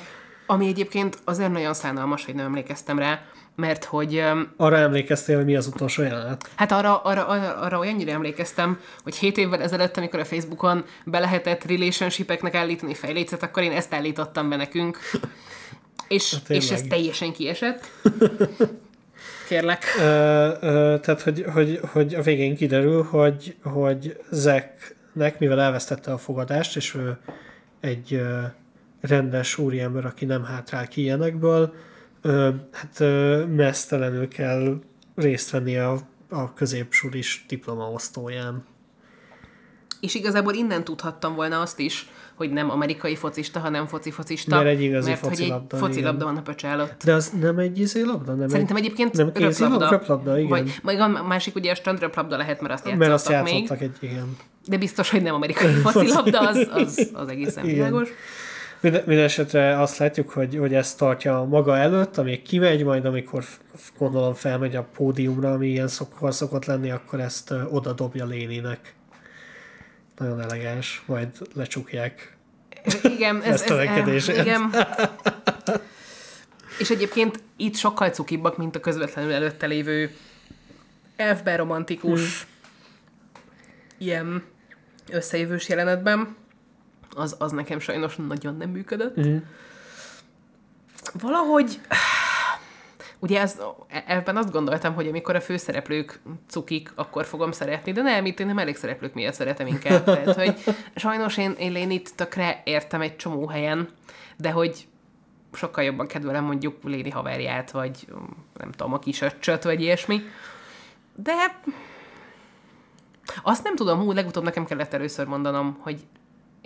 Ami 0.47 0.67
egyébként 0.67 1.17
azért 1.23 1.51
nagyon 1.51 1.73
szánalmas, 1.73 2.25
hogy 2.25 2.35
nem 2.35 2.45
emlékeztem 2.45 2.99
rá, 2.99 3.21
mert 3.55 3.83
hogy 3.83 4.23
Arra 4.57 4.77
emlékeztél, 4.77 5.35
hogy 5.35 5.45
mi 5.45 5.55
az 5.55 5.67
utolsó 5.67 6.01
jelenet? 6.01 6.49
hát 6.55 6.71
arra, 6.71 7.01
arra, 7.01 7.27
arra, 7.27 7.55
arra 7.55 7.79
olyannyira 7.79 8.11
emlékeztem, 8.11 8.79
hogy 9.03 9.15
7 9.15 9.37
évvel 9.37 9.61
ezelőtt, 9.61 9.97
amikor 9.97 10.19
a 10.19 10.25
Facebookon 10.25 10.85
be 11.05 11.19
lehetett 11.19 11.65
relationshipeknek 11.65 12.55
állítani 12.55 12.93
fejlécet, 12.93 13.43
akkor 13.43 13.63
én 13.63 13.71
ezt 13.71 13.93
állítottam 13.93 14.49
be 14.49 14.55
nekünk. 14.55 14.99
És, 16.07 16.33
Hát 16.33 16.49
és 16.49 16.71
ez 16.71 16.81
teljesen 16.81 17.33
kiesett. 17.33 17.89
Kérlek. 19.47 19.83
Ö, 19.99 20.03
ö, 20.61 20.95
tehát, 21.01 21.21
hogy, 21.21 21.45
hogy, 21.53 21.79
hogy 21.91 22.13
a 22.13 22.21
végén 22.21 22.55
kiderül, 22.55 23.03
hogy, 23.03 23.55
hogy 23.63 24.17
Zeknek, 24.29 25.39
mivel 25.39 25.61
elvesztette 25.61 26.11
a 26.11 26.17
fogadást, 26.17 26.75
és 26.75 26.95
ő 26.95 27.17
egy 27.79 28.21
rendes 29.01 29.57
úriember, 29.57 30.05
aki 30.05 30.25
nem 30.25 30.43
hátrál 30.43 30.87
ki 30.87 31.01
ilyenekből, 31.01 31.73
hát 32.71 32.99
mesztelenül 33.55 34.27
kell 34.27 34.79
részt 35.15 35.49
venni 35.49 35.77
a, 35.77 35.97
a 36.29 36.53
középsulis 36.53 37.45
diplomaosztóján. 37.47 38.65
És 39.99 40.15
igazából 40.15 40.53
innen 40.53 40.83
tudhattam 40.83 41.35
volna 41.35 41.61
azt 41.61 41.79
is, 41.79 42.09
hogy 42.35 42.51
nem 42.51 42.69
amerikai 42.69 43.15
focista, 43.15 43.59
hanem 43.59 43.87
foci-focista. 43.87 44.55
Mert 44.55 44.67
egy 44.67 44.81
igazi 44.81 45.09
mert 45.09 45.21
hogy 45.21 45.29
focilabda, 45.29 45.75
egy 45.75 45.81
focilabda 45.81 46.25
van 46.25 46.37
a 46.37 46.41
pöcs 46.41 46.63
alatt. 46.63 47.03
De 47.03 47.13
az 47.13 47.31
nem 47.39 47.57
egy 47.57 47.79
izé 47.79 48.01
labda? 48.01 48.33
Nem 48.33 48.47
Szerintem 48.47 48.75
egy, 48.75 48.83
egyébként 48.83 49.13
nem 49.13 49.31
röplabda. 49.33 49.89
Röplabda, 49.89 50.37
igen. 50.37 50.49
Vagy, 50.49 50.79
vagy 50.83 50.95
a 50.95 51.07
másik 51.07 51.55
ugye 51.55 51.71
a 51.71 51.75
strandröplabda 51.75 52.37
lehet, 52.37 52.61
mert 52.61 52.73
azt 52.73 52.85
játszottak, 52.85 53.09
mert 53.09 53.13
azt 53.13 53.43
még. 53.43 53.53
játszottak 53.53 53.81
egy, 53.81 53.97
igen. 53.99 54.37
De 54.67 54.77
biztos, 54.77 55.09
hogy 55.09 55.21
nem 55.21 55.33
amerikai 55.33 55.73
focilabda, 55.85 56.39
az, 56.39 56.67
az, 56.71 57.11
az 57.13 57.27
egészen 57.27 57.63
Igen. 57.63 57.75
világos. 57.75 58.09
Minden, 58.79 59.03
minden 59.05 59.25
esetre 59.25 59.79
azt 59.81 59.97
látjuk, 59.97 60.29
hogy, 60.29 60.55
hogy 60.55 60.73
ezt 60.73 60.97
tartja 60.97 61.43
maga 61.43 61.77
előtt, 61.77 62.17
amíg 62.17 62.41
kimegy, 62.41 62.83
majd 62.83 63.05
amikor 63.05 63.43
gondolom 63.97 64.33
felmegy 64.33 64.75
a 64.75 64.83
pódiumra, 64.83 65.51
ami 65.51 65.67
ilyen 65.67 65.87
szokor 65.87 66.33
szokott 66.33 66.65
lenni, 66.65 66.91
akkor 66.91 67.19
ezt 67.19 67.53
oda 67.69 67.93
dobja 67.93 68.25
Léninek. 68.25 68.93
Nagyon 70.17 70.41
elegáns, 70.41 71.03
majd 71.05 71.27
lecsukják. 71.53 72.37
Igen, 73.03 73.35
ez, 73.35 73.43
ez, 73.43 73.49
Mesztelenkedésért. 73.49 74.45
igen. 74.45 74.73
És 76.79 76.89
egyébként 76.89 77.39
itt 77.55 77.75
sokkal 77.75 78.09
cukibbak, 78.09 78.57
mint 78.57 78.75
a 78.75 78.79
közvetlenül 78.79 79.33
előtte 79.33 79.65
lévő 79.65 80.15
elfben 81.15 81.57
romantikus 81.57 82.41
Hmm. 82.41 82.49
ilyen 83.97 84.43
összejövős 85.11 85.69
jelenetben. 85.69 86.35
Az, 87.17 87.35
az 87.39 87.51
nekem 87.51 87.79
sajnos 87.79 88.15
nagyon 88.15 88.55
nem 88.55 88.69
működött. 88.69 89.19
Mm. 89.19 89.37
Valahogy 91.13 91.79
Ugye 93.19 93.39
ez, 93.39 93.61
ebben 94.07 94.37
azt 94.37 94.51
gondoltam, 94.51 94.93
hogy 94.93 95.07
amikor 95.07 95.35
a 95.35 95.41
főszereplők 95.41 96.19
cukik, 96.47 96.91
akkor 96.95 97.25
fogom 97.25 97.51
szeretni, 97.51 97.91
de 97.91 98.01
nem, 98.01 98.25
itt 98.25 98.39
én 98.39 98.45
nem 98.45 98.57
elég 98.57 98.75
szereplők 98.75 99.13
miatt 99.13 99.33
szeretem 99.33 99.67
inkább. 99.67 100.03
Tehát, 100.23 100.33
hogy 100.35 100.75
sajnos 100.95 101.37
én, 101.37 101.51
én 101.51 101.71
Lénit 101.71 102.15
tökre 102.15 102.61
értem 102.63 103.01
egy 103.01 103.15
csomó 103.15 103.47
helyen, 103.47 103.89
de 104.37 104.51
hogy 104.51 104.87
sokkal 105.53 105.83
jobban 105.83 106.07
kedvelem 106.07 106.43
mondjuk 106.43 106.83
Léni 106.83 107.09
haverját, 107.09 107.71
vagy 107.71 108.07
nem 108.57 108.71
tudom, 108.71 108.93
a 108.93 108.99
kis 108.99 109.21
öccsöt, 109.21 109.63
vagy 109.63 109.81
ilyesmi. 109.81 110.21
De 111.15 111.61
azt 113.43 113.63
nem 113.63 113.75
tudom, 113.75 113.99
hú, 113.99 114.11
legutóbb 114.11 114.43
nekem 114.43 114.65
kellett 114.65 114.93
először 114.93 115.25
mondanom, 115.25 115.77
hogy 115.79 115.99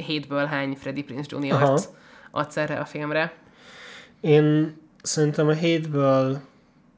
hétből 0.02 0.45
hány 0.45 0.78
Freddie 0.80 1.04
Prince 1.04 1.36
Aha. 1.36 1.72
Jr.-t 1.72 1.89
adsz 2.32 2.58
erre 2.58 2.76
a 2.76 2.86
filmre. 2.86 3.34
Én 4.22 4.78
szerintem 5.02 5.47
a 5.47 5.54
hétből 5.54 6.41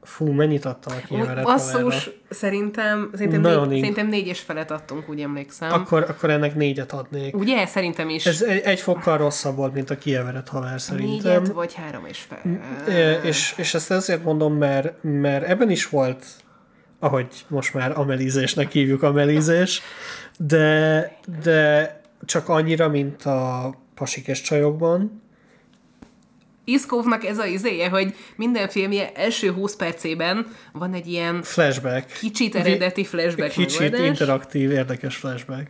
fú, 0.01 0.31
mennyit 0.31 0.65
adtam 0.65 0.93
a 0.97 1.07
kieveret 1.07 1.43
Basszus, 1.43 2.09
szerintem, 2.29 3.09
szerintem, 3.13 3.41
Nagyon 3.41 3.67
négy, 3.67 3.71
ink. 3.71 3.79
szerintem 3.79 4.07
négy 4.07 4.27
és 4.27 4.39
felet 4.39 4.71
adtunk, 4.71 5.09
úgy 5.09 5.21
emlékszem. 5.21 5.71
Akkor, 5.71 6.05
akkor 6.09 6.29
ennek 6.29 6.55
négyet 6.55 6.91
adnék. 6.91 7.35
Ugye? 7.37 7.65
Szerintem 7.65 8.09
is. 8.09 8.25
Ez 8.25 8.41
egy, 8.41 8.61
egy 8.61 8.79
fokkal 8.79 9.17
rosszabb 9.17 9.55
volt, 9.55 9.73
mint 9.73 9.89
a 9.89 9.97
kieveret 9.97 10.49
haver 10.49 10.81
szerintem. 10.81 11.31
Négyet 11.31 11.53
vagy 11.53 11.73
három 11.73 12.05
és 12.05 12.19
fel. 12.19 12.41
É, 12.89 13.27
és, 13.27 13.53
és 13.57 13.73
ezt 13.73 13.91
azért 13.91 14.23
mondom, 14.23 14.53
mert, 14.53 14.93
mert 15.01 15.47
ebben 15.47 15.69
is 15.69 15.89
volt, 15.89 16.25
ahogy 16.99 17.27
most 17.47 17.73
már 17.73 17.97
amelízésnek 17.97 18.71
hívjuk 18.71 19.03
amelízés, 19.03 19.81
de, 20.37 21.17
de 21.43 22.01
csak 22.25 22.49
annyira, 22.49 22.89
mint 22.89 23.23
a 23.23 23.73
pasik 23.95 24.27
és 24.27 24.41
csajokban. 24.41 25.21
Iszkóvnak 26.65 27.25
ez 27.25 27.37
a 27.37 27.45
izéje, 27.45 27.89
hogy 27.89 28.15
minden 28.35 28.69
filmje 28.69 29.11
első 29.13 29.51
20 29.51 29.75
percében 29.75 30.47
van 30.73 30.93
egy 30.93 31.07
ilyen 31.07 31.41
Flashback. 31.41 32.11
kicsit 32.19 32.55
eredeti 32.55 33.03
flashback 33.05 33.51
Kicsit 33.51 33.79
megoldás, 33.79 34.07
interaktív, 34.07 34.71
érdekes 34.71 35.15
flashback. 35.15 35.67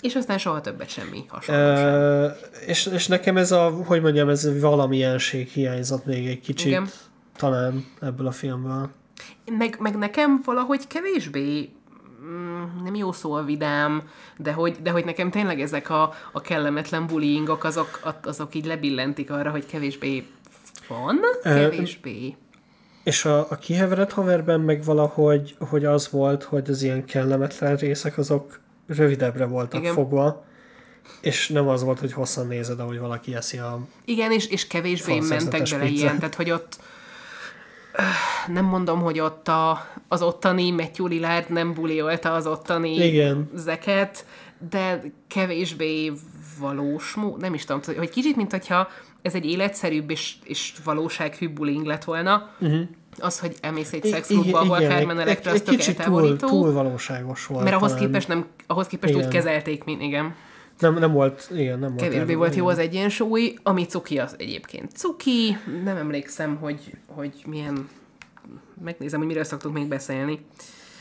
és 0.00 0.14
aztán 0.14 0.38
soha 0.38 0.60
többet 0.60 0.88
semmi 0.88 1.24
hasonló. 1.28 1.60
Ö, 1.60 2.26
és, 2.66 2.86
és 2.86 3.06
nekem 3.06 3.36
ez 3.36 3.52
a, 3.52 3.68
hogy 3.86 4.00
mondjam, 4.02 4.28
ez 4.28 4.60
valamilyenség 4.60 5.48
hiányzott 5.48 6.04
még 6.04 6.26
egy 6.26 6.40
kicsit. 6.40 6.66
Igen. 6.66 6.88
Talán 7.36 7.84
ebből 8.00 8.26
a 8.26 8.32
filmből. 8.32 8.90
Meg, 9.58 9.76
meg 9.80 9.96
nekem 9.96 10.40
valahogy 10.44 10.86
kevésbé 10.86 11.68
nem 12.84 12.94
jó 12.94 13.12
szó 13.12 13.32
a 13.32 13.42
vidám, 13.42 14.02
de 14.36 14.52
hogy, 14.52 14.76
de 14.82 14.90
hogy 14.90 15.04
nekem 15.04 15.30
tényleg 15.30 15.60
ezek 15.60 15.90
a, 15.90 16.14
a 16.32 16.40
kellemetlen 16.40 17.06
bullyingok, 17.06 17.64
azok, 17.64 18.14
azok 18.22 18.54
így 18.54 18.66
lebillentik 18.66 19.30
arra, 19.30 19.50
hogy 19.50 19.66
kevésbé 19.66 20.26
van, 20.88 21.20
kevésbé. 21.42 22.36
És 23.04 23.24
a, 23.24 23.46
a 23.50 23.56
kihevered 23.56 24.10
haverben 24.10 24.60
meg 24.60 24.84
valahogy 24.84 25.56
hogy 25.58 25.84
az 25.84 26.10
volt, 26.10 26.42
hogy 26.42 26.70
az 26.70 26.82
ilyen 26.82 27.04
kellemetlen 27.04 27.76
részek 27.76 28.18
azok 28.18 28.60
rövidebbre 28.86 29.46
voltak 29.46 29.80
Igen. 29.80 29.94
Fogva, 29.94 30.44
és 31.20 31.48
nem 31.48 31.68
az 31.68 31.82
volt, 31.82 31.98
hogy 31.98 32.12
hosszan 32.12 32.46
nézed, 32.46 32.80
ahogy 32.80 32.98
valaki 32.98 33.34
eszi 33.34 33.58
a... 33.58 33.80
Igen, 34.04 34.32
és, 34.32 34.46
és 34.46 34.66
kevésbé 34.66 35.18
mentek 35.18 35.68
bele 35.70 35.84
pizza. 35.84 36.02
ilyen, 36.02 36.18
tehát 36.18 36.34
hogy 36.34 36.50
ott 36.50 36.80
nem 38.46 38.64
mondom, 38.64 39.00
hogy 39.00 39.20
ott 39.20 39.48
a, 39.48 39.86
az 40.08 40.22
ottani 40.22 40.70
Matthew 40.70 41.06
Lillard 41.06 41.50
nem 41.50 41.74
buliolta 41.74 42.32
az 42.32 42.46
ottani 42.46 42.94
Igen. 42.94 43.50
zeket, 43.54 44.24
de 44.70 45.02
kevésbé 45.28 46.12
valós 46.58 47.16
nem 47.38 47.54
is 47.54 47.64
tudom, 47.64 47.80
hogy 47.96 48.10
kicsit, 48.10 48.36
mint 48.36 48.50
hogyha 48.50 48.88
ez 49.22 49.34
egy 49.34 49.44
életszerűbb 49.44 50.10
és, 50.10 50.34
és 50.44 50.72
valósághűbb 50.84 51.52
bullying 51.52 51.86
lett 51.86 52.04
volna, 52.04 52.50
uh-huh. 52.60 52.80
az, 53.18 53.38
hogy 53.38 53.56
emész 53.60 53.92
egy 53.92 54.04
szexklubba, 54.04 54.58
ahol 54.58 54.78
Carmen 54.78 55.20
Electra, 55.20 55.52
az 55.52 55.60
tök 55.60 55.80
túl, 55.80 56.36
túl 56.36 56.72
valóságos 56.72 57.46
volt. 57.46 57.64
mert 57.64 57.76
ahhoz 57.76 57.90
talán. 57.90 58.06
képest, 58.06 58.28
nem, 58.28 58.46
ahhoz 58.66 58.86
képest 58.86 59.12
úgy 59.12 59.18
Igen. 59.18 59.30
kezelték, 59.30 59.84
mint 59.84 60.02
igen. 60.02 60.34
Nem, 60.80 60.98
nem 60.98 61.12
volt, 61.12 61.48
igen, 61.54 61.78
nem 61.78 61.88
volt. 61.96 62.02
Kevésbé 62.02 62.34
volt 62.34 62.54
jó 62.54 62.68
az 62.68 62.78
egyensúly, 62.78 63.54
ami 63.62 63.84
cuki 63.84 64.18
az 64.18 64.34
egyébként 64.38 64.92
cuki, 64.96 65.56
nem 65.84 65.96
emlékszem, 65.96 66.56
hogy, 66.56 66.80
hogy 67.06 67.32
milyen, 67.46 67.88
megnézem, 68.84 69.18
hogy 69.18 69.28
miről 69.28 69.44
szoktunk 69.44 69.74
még 69.74 69.86
beszélni. 69.86 70.46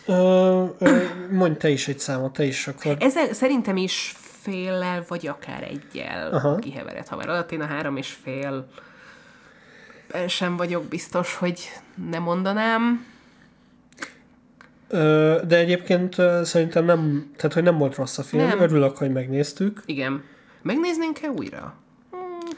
Ö, 0.06 0.66
ö, 0.80 1.04
mondj 1.32 1.58
te 1.58 1.70
is 1.70 1.88
egy 1.88 2.00
számot, 2.00 2.34
te 2.34 2.44
is 2.44 2.68
akkor. 2.68 2.98
Ezzel 3.00 3.34
szerintem 3.34 3.78
is 3.78 4.14
féllel, 4.42 5.06
vagy 5.08 5.28
akár 5.28 5.64
egyel 5.64 6.32
Aha. 6.34 6.56
kiheveredett 6.56 7.08
haver 7.08 7.30
alatt. 7.30 7.52
Én 7.52 7.62
a 7.62 7.66
három 7.66 7.98
és 7.98 8.18
fél 8.24 8.68
sem 10.28 10.58
vagyok 10.58 10.84
biztos, 10.84 11.36
hogy 11.36 11.70
ne 12.10 12.20
mondanám. 12.20 13.06
De 15.48 15.58
egyébként 15.58 16.16
szerintem 16.44 16.86
nem, 16.86 17.32
tehát 17.38 17.54
hogy 17.54 17.64
nem 17.64 17.78
volt 17.78 17.96
rossz 17.96 18.18
a 18.18 18.24
film. 18.24 18.46
Nem. 18.48 18.60
Örülök, 18.60 18.98
hogy 18.98 19.12
megnéztük. 19.12 19.82
Igen. 19.86 20.24
Megnéznénk-e 20.62 21.28
újra? 21.30 21.74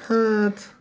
Hát, 0.07 0.75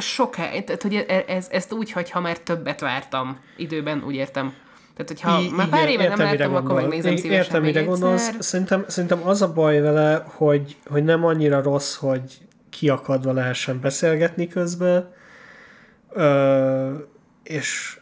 Sokáig, 0.00 0.64
tehát 0.64 0.82
hogy 0.82 0.94
e- 1.08 1.24
ez, 1.26 1.46
ezt 1.50 1.72
úgy, 1.72 1.92
hogy 1.92 2.10
ha 2.10 2.20
már 2.20 2.38
többet 2.38 2.80
vártam 2.80 3.38
időben, 3.56 4.02
úgy 4.06 4.14
értem. 4.14 4.52
Tehát, 4.94 5.08
hogyha 5.08 5.40
i- 5.40 5.50
már 5.56 5.68
pár 5.68 5.88
éve 5.88 6.08
nem 6.08 6.16
mire 6.28 6.30
láttam, 6.30 6.54
akkor 6.54 6.74
megnézem 6.74 7.16
szívesen 7.16 7.44
Értem, 7.44 7.62
mire 7.62 7.82
gondolsz. 7.82 8.30
Szerintem, 8.38 8.84
szerintem 8.86 9.20
az 9.26 9.42
a 9.42 9.52
baj 9.52 9.80
vele, 9.80 10.24
hogy, 10.26 10.76
hogy 10.86 11.04
nem 11.04 11.24
annyira 11.24 11.62
rossz, 11.62 11.96
hogy 11.96 12.38
kiakadva 12.70 13.32
lehessen 13.32 13.80
beszélgetni 13.80 14.48
közben, 14.48 15.12
ö, 16.12 16.94
és 17.42 17.97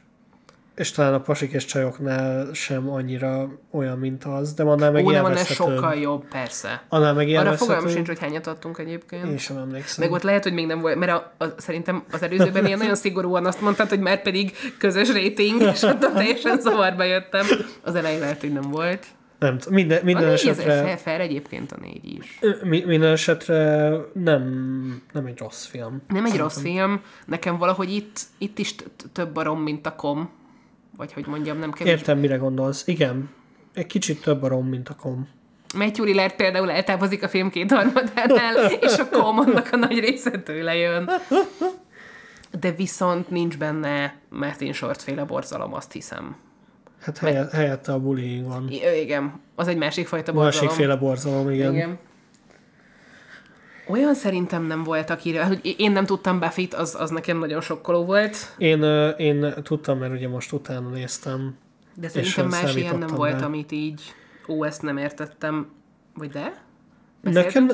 és 0.77 0.90
talán 0.90 1.15
a 1.15 1.20
pasik 1.20 1.53
és 1.53 1.65
csajoknál 1.65 2.53
sem 2.53 2.90
annyira 2.90 3.48
olyan, 3.70 3.98
mint 3.98 4.24
az, 4.24 4.55
de 4.55 4.62
annál 4.62 4.90
meg 4.90 5.05
Ó, 5.05 5.11
nem, 5.11 5.24
annál 5.24 5.44
sokkal 5.44 5.94
jobb, 5.94 6.28
persze. 6.28 6.82
Annál 6.89 7.15
meg 7.15 7.28
Arra 7.28 7.57
fogalmam 7.57 7.89
sincs, 7.89 8.07
hogy 8.07 8.19
hányat 8.19 8.47
adtunk 8.47 8.78
egyébként. 8.78 9.24
Én 9.24 9.39
sem 9.39 9.57
emlékszem. 9.57 10.05
Meg 10.05 10.12
ott 10.12 10.23
lehet, 10.23 10.43
hogy 10.43 10.53
még 10.53 10.66
nem 10.66 10.81
volt, 10.81 10.97
mert 10.97 11.12
a, 11.12 11.32
a, 11.39 11.44
szerintem 11.57 12.05
az 12.12 12.23
előzőben 12.23 12.66
ilyen 12.66 12.78
nagyon 12.78 12.94
szigorúan 12.94 13.47
azt 13.47 13.61
mondtad, 13.61 13.89
hogy 13.89 14.01
már 14.01 14.23
pedig 14.23 14.53
közös 14.78 15.12
rating, 15.12 15.61
és 15.61 15.82
ott 15.82 15.98
teljesen 16.15 16.61
zavarba 16.61 17.05
jöttem. 17.05 17.47
Az 17.82 17.94
elején 17.94 18.20
lehet, 18.20 18.40
hogy 18.40 18.53
nem 18.53 18.70
volt. 18.70 19.07
Nem, 19.39 19.59
t- 19.59 19.69
minden, 19.69 20.01
A 20.01 20.05
minden 20.05 20.24
négy 20.24 20.32
esetre... 20.32 20.82
fel, 20.82 20.98
fel 20.98 21.20
egyébként 21.20 21.73
a 21.73 21.77
négy 21.81 22.05
is. 22.05 22.39
Mi, 22.62 22.85
minden 22.86 23.12
esetre 23.12 23.90
nem, 24.12 24.43
nem 25.12 25.27
egy 25.27 25.39
rossz 25.39 25.65
film. 25.65 26.03
Nem 26.09 26.24
egy 26.24 26.36
rossz 26.36 26.61
film, 26.61 27.01
nekem 27.27 27.59
valahogy 27.59 27.90
itt, 27.90 28.20
itt 28.39 28.59
is 28.59 28.74
több 29.12 29.36
a 29.36 29.43
rom, 29.43 29.61
mint 29.61 29.86
a 29.86 29.94
kom. 29.94 30.31
Vagy 30.97 31.12
hogy 31.12 31.27
mondjam, 31.27 31.59
nem 31.59 31.73
kevés. 31.73 31.93
Értem, 31.93 32.18
mire 32.18 32.36
gondolsz. 32.36 32.86
Igen, 32.86 33.31
egy 33.74 33.86
kicsit 33.86 34.23
több 34.23 34.43
a 34.43 34.48
rom, 34.48 34.66
mint 34.68 34.89
a 34.89 34.94
kom. 34.94 35.28
Matthew 35.74 36.05
Lillard 36.05 36.32
például 36.35 36.70
eltávozik 36.70 37.23
a 37.23 37.28
film 37.28 37.51
kétharmadánál, 37.51 38.70
és 38.86 38.98
a 38.98 39.09
kom 39.09 39.39
annak 39.39 39.68
a 39.73 39.77
nagy 39.77 39.98
része 39.98 40.31
tőle 40.31 40.77
jön. 40.77 41.10
De 42.60 42.73
viszont 42.73 43.31
nincs 43.31 43.59
benne 43.59 44.14
Martin 44.28 44.73
Short 44.73 45.02
féle 45.02 45.24
borzalom, 45.24 45.74
azt 45.74 45.93
hiszem. 45.93 46.36
Hát 47.01 47.18
helyett, 47.18 47.51
helyette 47.51 47.93
a 47.93 47.98
bullying 47.98 48.47
van. 48.47 48.68
I- 48.70 49.01
igen, 49.02 49.40
az 49.55 49.68
egy 49.68 49.77
másik 49.77 50.06
fajta 50.06 50.32
borzalom. 50.32 50.64
Másikféle 50.66 50.97
borzalom, 50.97 51.51
igen. 51.51 51.74
igen. 51.74 51.98
Olyan 53.88 54.14
szerintem 54.14 54.64
nem 54.64 54.82
volt, 54.82 55.10
akire, 55.10 55.44
hogy 55.44 55.74
én 55.78 55.92
nem 55.92 56.06
tudtam 56.06 56.38
buffy 56.38 56.68
az, 56.76 56.96
az 56.98 57.10
nekem 57.10 57.38
nagyon 57.38 57.60
sokkoló 57.60 58.04
volt, 58.04 58.36
Én, 58.58 58.82
én 59.16 59.54
tudtam, 59.62 59.98
mert 59.98 60.12
ugye 60.12 60.28
most 60.28 60.52
utána 60.52 60.88
néztem. 60.88 61.56
de 61.94 62.08
szerintem 62.08 62.48
más 62.48 62.60
ilyen 62.60 62.74
nem 62.74 62.82
számítottam 62.92 63.16
volt, 63.16 63.42
amit 63.42 63.72
így, 63.72 64.00
ó, 64.48 64.64
ezt 64.64 64.82
nem 64.82 64.96
értettem, 64.96 65.66
vagy 66.14 66.30
de? 66.30 66.64
Nekem, 67.20 67.70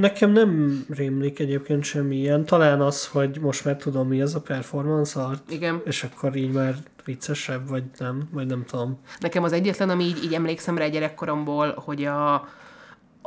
nekem 0.00 0.30
nem 0.30 0.84
rémlik 0.88 1.38
egyébként 1.38 1.84
semmi 1.84 2.16
ilyen. 2.16 2.44
Talán 2.44 2.80
az, 2.80 3.06
hogy 3.06 3.38
most 3.40 3.64
már 3.64 3.76
tudom, 3.76 4.08
mi 4.08 4.20
az 4.20 4.34
a 4.34 4.40
performance 4.40 5.20
art, 5.20 5.50
Igen. 5.50 5.80
és 5.84 6.02
akkor 6.02 6.36
így 6.36 6.52
már 6.52 6.74
viccesebb, 7.04 7.68
vagy 7.68 7.82
nem, 7.98 8.28
vagy 8.32 8.46
nem 8.46 8.64
tudom. 8.64 8.98
Nekem 9.20 9.42
az 9.42 9.52
egyetlen, 9.52 9.90
ami 9.90 10.04
így, 10.04 10.24
így 10.24 10.34
emlékszem 10.34 10.78
rá 10.78 10.86
gyerekkoromból, 10.86 11.74
hogy 11.84 12.04
a, 12.04 12.48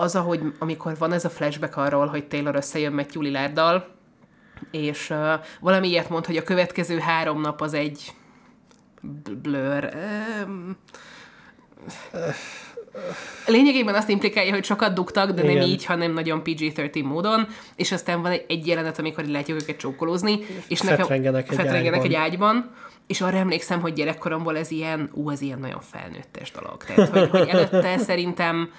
az, 0.02 0.16
ahogy 0.16 0.42
amikor 0.60 0.98
van 0.98 1.12
ez 1.12 1.26
a 1.26 1.30
flashback 1.30 1.78
arról, 1.78 2.06
hogy 2.06 2.28
Taylor 2.28 2.56
összejön 2.56 2.94
Matthew 2.94 3.22
Lillarddal, 3.22 3.88
és 4.72 5.10
uh, 5.10 5.34
valami 5.60 5.88
ilyet 5.88 6.10
mond, 6.10 6.26
hogy 6.26 6.38
a 6.38 6.44
következő 6.44 7.00
három 7.00 7.42
nap 7.42 7.62
az 7.62 7.74
egy 7.74 8.14
bl- 9.02 9.38
blur. 9.38 9.90
Um, 10.46 10.78
Lényegében 13.48 13.96
azt 13.96 14.10
implikálja, 14.10 14.54
hogy 14.54 14.64
sokat 14.64 14.94
dugtak, 14.94 15.32
de 15.32 15.42
nem 15.42 15.52
Igen. 15.52 15.68
így, 15.68 15.86
hanem 15.86 16.14
nagyon 16.14 16.42
PG-13 16.44 17.04
módon, 17.04 17.48
és 17.76 17.92
aztán 17.92 18.22
van 18.22 18.32
egy, 18.32 18.46
egy 18.48 18.68
jelenet, 18.68 19.00
amikor 19.00 19.24
így 19.24 19.32
látjuk 19.32 19.62
őket 19.62 19.78
csókolózni, 19.78 20.40
és 20.68 20.80
Fetrengenek 20.80 21.50
egy 21.50 21.56
fetrengenek 21.56 22.00
ágyban. 22.00 22.06
egy 22.06 22.14
ágyban, 22.14 22.72
és 23.08 23.22
arra 23.22 23.38
emlékszem, 23.38 23.82
hogy 23.82 23.94
gyerekkoromból 23.94 24.58
ez 24.58 24.72
ilyen, 24.72 25.10
ú, 25.14 25.30
ez 25.30 25.42
ilyen 25.42 25.60
nagyon 25.60 25.82
felnőttes 25.82 26.52
dolog. 26.52 26.84
Tehát, 26.84 27.10
hogy, 27.10 27.30
hogy 27.30 27.48
előtte 27.48 27.98
szerintem 27.98 28.72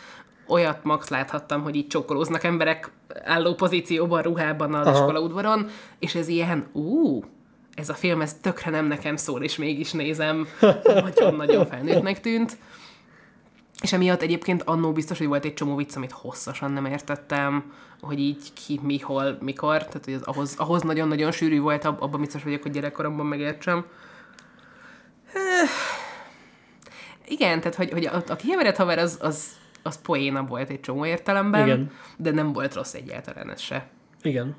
olyat 0.47 0.85
max 0.85 1.09
láthattam, 1.09 1.63
hogy 1.63 1.75
így 1.75 1.87
csókolóznak 1.87 2.45
emberek 2.45 2.91
álló 3.25 3.55
pozícióban, 3.55 4.23
ruhában 4.23 4.75
az 4.75 4.87
Aha. 4.87 4.99
iskola 4.99 5.21
udvaron, 5.21 5.69
és 5.99 6.15
ez 6.15 6.29
ilyen, 6.29 6.67
ú, 6.73 7.23
ez 7.75 7.89
a 7.89 7.95
film, 7.95 8.21
ez 8.21 8.35
tökre 8.35 8.71
nem 8.71 8.87
nekem 8.87 9.17
szól, 9.17 9.43
és 9.43 9.57
mégis 9.57 9.93
nézem. 9.93 10.49
Nagyon-nagyon 10.85 11.67
felnőttnek 11.67 12.21
tűnt. 12.21 12.57
És 13.83 13.93
emiatt 13.93 14.23
egyébként 14.23 14.63
annó 14.63 14.93
biztos, 14.93 15.19
hogy 15.19 15.27
volt 15.27 15.45
egy 15.45 15.55
csomó 15.55 15.77
vicc, 15.77 15.97
amit 15.97 16.13
hosszasan 16.13 16.73
nem 16.73 16.85
értettem, 16.85 17.73
hogy 18.01 18.19
így 18.19 18.53
ki, 18.53 18.81
mi, 18.83 18.99
hol, 18.99 19.39
mikor, 19.41 19.77
tehát 19.77 20.05
hogy 20.05 20.15
az 20.15 20.23
ahhoz, 20.23 20.55
ahhoz 20.57 20.83
nagyon-nagyon 20.83 21.33
sűrű 21.33 21.61
volt, 21.61 21.85
ab, 21.85 22.03
abban 22.03 22.21
biztos 22.21 22.43
vagyok, 22.43 22.63
hogy 22.63 22.73
gyerekkoromban 22.73 23.27
megértsem. 23.27 23.85
Igen, 27.29 27.61
tehát 27.61 27.77
hogy, 27.77 27.91
hogy 27.91 28.07
a, 28.07 28.23
a 28.29 28.37
kiheveredett 28.37 28.77
haver 28.77 28.99
az, 28.99 29.19
az, 29.21 29.47
az 29.83 30.01
poéna 30.03 30.45
volt 30.45 30.71
egy 30.71 30.81
csomó 30.81 31.07
értelemben, 31.07 31.67
Igen. 31.67 31.91
de 32.17 32.31
nem 32.31 32.53
volt 32.53 32.75
rossz 32.75 32.95
egyáltalán 32.95 33.51
ez 33.51 33.61
se. 33.61 33.87
Igen. 34.23 34.57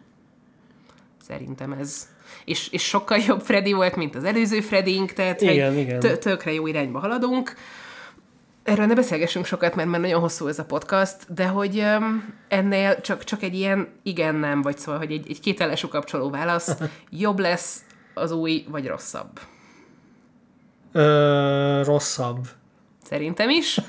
Szerintem 1.22 1.72
ez. 1.72 2.08
És, 2.46 2.70
és 2.70 2.84
sokkal 2.88 3.18
jobb 3.18 3.42
Freddy 3.42 3.74
volt, 3.74 3.96
mint 3.96 4.16
az 4.16 4.24
előző 4.24 4.62
Freddyink, 4.62 5.12
tehát 5.12 5.42
Igen, 5.42 5.74
hogy 5.74 5.82
igen. 5.82 6.00
tö- 6.00 6.20
tökre 6.20 6.54
jó 6.54 6.68
irányba 6.68 7.00
haladunk. 7.00 7.54
Erről 8.64 8.86
ne 8.86 8.94
beszélgessünk 8.94 9.46
sokat, 9.46 9.76
mert 9.76 9.90
már 9.90 10.00
nagyon 10.00 10.20
hosszú 10.22 10.48
ez 10.48 10.60
a 10.60 10.66
podcast, 10.66 11.34
de 11.34 11.48
hogy 11.48 11.78
um, 11.80 12.34
ennél 12.48 13.02
csak, 13.02 13.24
csak 13.24 13.44
egy 13.44 13.56
ilyen 13.56 13.88
igen-nem, 14.04 14.62
vagy 14.62 14.78
szóval, 14.78 15.00
hogy 15.00 15.12
egy, 15.12 15.30
egy 15.30 15.40
kétállású 15.40 15.88
kapcsoló 15.88 16.30
válasz, 16.30 16.78
jobb 17.10 17.40
lesz 17.40 17.82
az 18.14 18.32
új, 18.32 18.66
vagy 18.70 18.88
rosszabb. 18.88 19.40
Ö, 20.92 21.82
rosszabb. 21.86 22.48
Szerintem 23.14 23.50
is. 23.50 23.80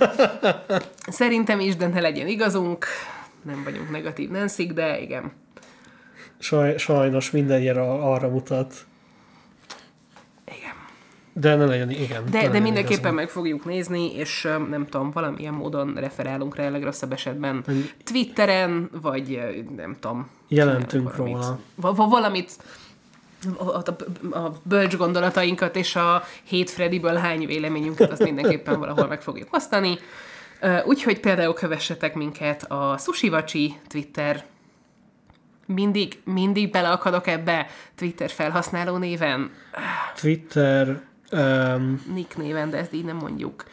Szerintem 1.21 1.61
is, 1.61 1.77
de 1.77 1.87
ne 1.87 2.01
legyen 2.01 2.27
igazunk. 2.27 2.87
Nem 3.43 3.63
vagyunk 3.65 3.91
negatív 3.91 4.31
Nancy, 4.31 4.67
de 4.67 5.01
igen. 5.01 5.33
Saj, 6.39 6.77
sajnos 6.77 7.31
minden 7.31 7.61
jel 7.61 7.79
arra 8.03 8.29
mutat. 8.29 8.75
Igen. 10.47 10.75
De 11.33 11.55
ne 11.55 11.65
legyen, 11.65 11.91
igen. 11.91 12.25
De, 12.31 12.49
de 12.49 12.59
mindenképpen 12.59 12.99
igazam. 12.99 13.15
meg 13.15 13.29
fogjuk 13.29 13.65
nézni, 13.65 14.15
és 14.17 14.49
nem 14.71 14.87
tudom, 14.87 15.11
valamilyen 15.11 15.55
módon 15.55 15.95
referálunk 15.95 16.57
rá 16.57 16.69
legrosszabb 16.69 17.13
esetben. 17.13 17.65
Twitteren, 18.05 18.91
vagy 19.03 19.41
nem 19.77 19.97
tudom. 20.01 20.31
Jelentünk 20.49 21.15
csinálunk 21.15 21.17
róla. 21.17 21.59
Va- 21.75 21.97
valamit, 21.97 22.57
a, 23.59 23.83
a, 24.31 24.39
a 24.39 24.53
bölcs 24.63 24.97
gondolatainkat 24.97 25.77
és 25.77 25.97
a 25.97 26.25
hét 26.43 26.71
Freddyből 26.71 27.15
hány 27.15 27.47
véleményünket, 27.47 28.11
azt 28.11 28.23
mindenképpen 28.23 28.79
valahol 28.79 29.07
meg 29.07 29.23
fogjuk 29.23 29.55
osztani. 29.55 29.99
Úgyhogy 30.85 31.21
például 31.21 31.55
kövessetek 31.55 32.15
minket 32.15 32.63
a 32.63 32.97
Sushi 32.99 33.29
Vacsi 33.29 33.75
Twitter 33.89 34.45
mindig, 35.67 36.21
mindig 36.25 36.71
beleakadok 36.71 37.27
ebbe 37.27 37.67
Twitter 37.95 38.31
felhasználó 38.31 38.97
néven, 38.97 39.51
Twitter, 40.21 41.01
um, 41.33 42.05
Nick 42.15 42.37
néven, 42.37 42.71
de 42.71 42.77
ezt 42.77 42.93
így 42.93 43.05
nem 43.05 43.17
mondjuk. 43.17 43.65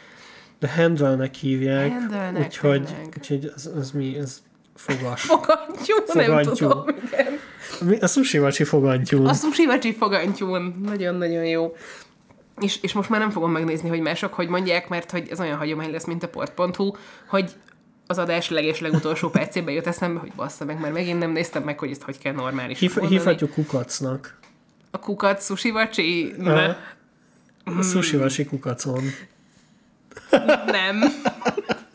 de 0.59 0.71
handle-nek 0.75 1.35
hívják, 1.35 1.91
Handle-nek, 1.91 2.43
úgyhogy, 2.45 2.85
tényleg. 2.85 3.13
úgyhogy 3.17 3.51
ez, 3.55 3.69
ez 3.77 3.91
mi, 3.91 4.17
ez 4.17 4.41
fogas. 4.81 5.21
Fogantyú, 5.21 5.95
nem 6.13 6.25
Fogantyú. 6.25 6.53
tudom. 6.53 6.85
Igen. 7.81 7.99
A 8.01 8.07
sushi 8.07 8.37
vacsi 8.37 8.63
fogantyú. 8.63 9.25
A 9.25 9.33
sushi 9.33 9.65
vacsi 9.65 9.93
fogantyún. 9.93 10.81
Nagyon-nagyon 10.85 11.45
jó. 11.45 11.75
És, 12.59 12.77
és 12.81 12.93
most 12.93 13.09
már 13.09 13.19
nem 13.19 13.29
fogom 13.29 13.51
megnézni, 13.51 13.89
hogy 13.89 13.99
mások 13.99 14.33
hogy 14.33 14.47
mondják, 14.47 14.89
mert 14.89 15.11
hogy 15.11 15.27
ez 15.29 15.39
olyan 15.39 15.57
hagyomány 15.57 15.91
lesz, 15.91 16.05
mint 16.05 16.23
a 16.23 16.27
port.hu, 16.27 16.91
hogy 17.27 17.51
az 18.07 18.17
adás 18.17 18.49
leges 18.49 18.79
legutolsó 18.79 19.29
percében 19.29 19.73
jött 19.73 19.87
eszembe, 19.87 20.19
hogy 20.19 20.31
bassza 20.35 20.65
meg, 20.65 20.79
mert 20.79 20.93
megint 20.93 21.19
nem 21.19 21.31
néztem 21.31 21.63
meg, 21.63 21.79
hogy 21.79 21.91
ezt 21.91 22.01
hogy 22.01 22.17
kell 22.17 22.33
normális 22.33 22.79
Hív, 22.79 22.97
hívhatjuk 22.99 23.53
kukacnak. 23.53 24.37
A 24.91 24.99
kukat 24.99 25.43
sushi 25.43 25.71
vacsi? 25.71 26.33
Ne. 26.37 26.65
A 27.65 27.81
sushi 27.81 28.17
vasi 28.17 28.45
kukacon. 28.45 29.03
Nem. 30.65 31.01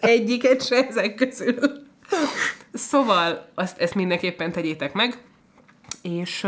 Egyiket 0.01 0.67
se 0.67 0.87
ezek 0.87 1.15
közül. 1.15 1.85
Szóval 2.77 3.49
azt, 3.55 3.79
ezt 3.79 3.95
mindenképpen 3.95 4.53
tegyétek 4.53 4.93
meg. 4.93 5.23
És, 6.03 6.47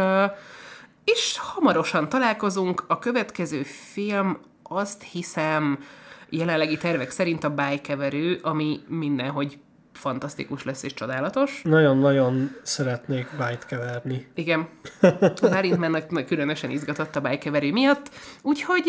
és 1.04 1.38
hamarosan 1.38 2.08
találkozunk. 2.08 2.84
A 2.86 2.98
következő 2.98 3.62
film 3.62 4.38
azt 4.62 5.02
hiszem 5.02 5.84
jelenlegi 6.28 6.76
tervek 6.76 7.10
szerint 7.10 7.44
a 7.44 7.54
bájkeverő, 7.54 8.38
ami 8.42 8.80
mindenhogy 8.88 9.58
fantasztikus 9.98 10.64
lesz 10.64 10.82
és 10.82 10.94
csodálatos. 10.94 11.60
Nagyon-nagyon 11.64 12.56
szeretnék 12.62 13.28
bájt 13.38 13.66
keverni. 13.66 14.26
Igen. 14.34 14.68
Bálint 15.42 15.78
mennek 15.78 16.24
különösen 16.26 16.70
izgatott 16.70 17.16
a 17.16 17.20
bájkeverő 17.20 17.72
miatt. 17.72 18.10
Úgyhogy 18.42 18.84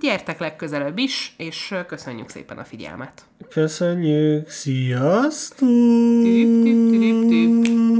gyertek 0.00 0.38
legközelebb 0.38 0.98
is, 0.98 1.34
és 1.36 1.74
köszönjük 1.86 2.28
szépen 2.28 2.58
a 2.58 2.64
figyelmet. 2.64 3.22
Köszönjük, 3.48 4.48
sziasztok! 4.48 5.68
Tüp, 6.22 6.62
tüp. 6.62 7.95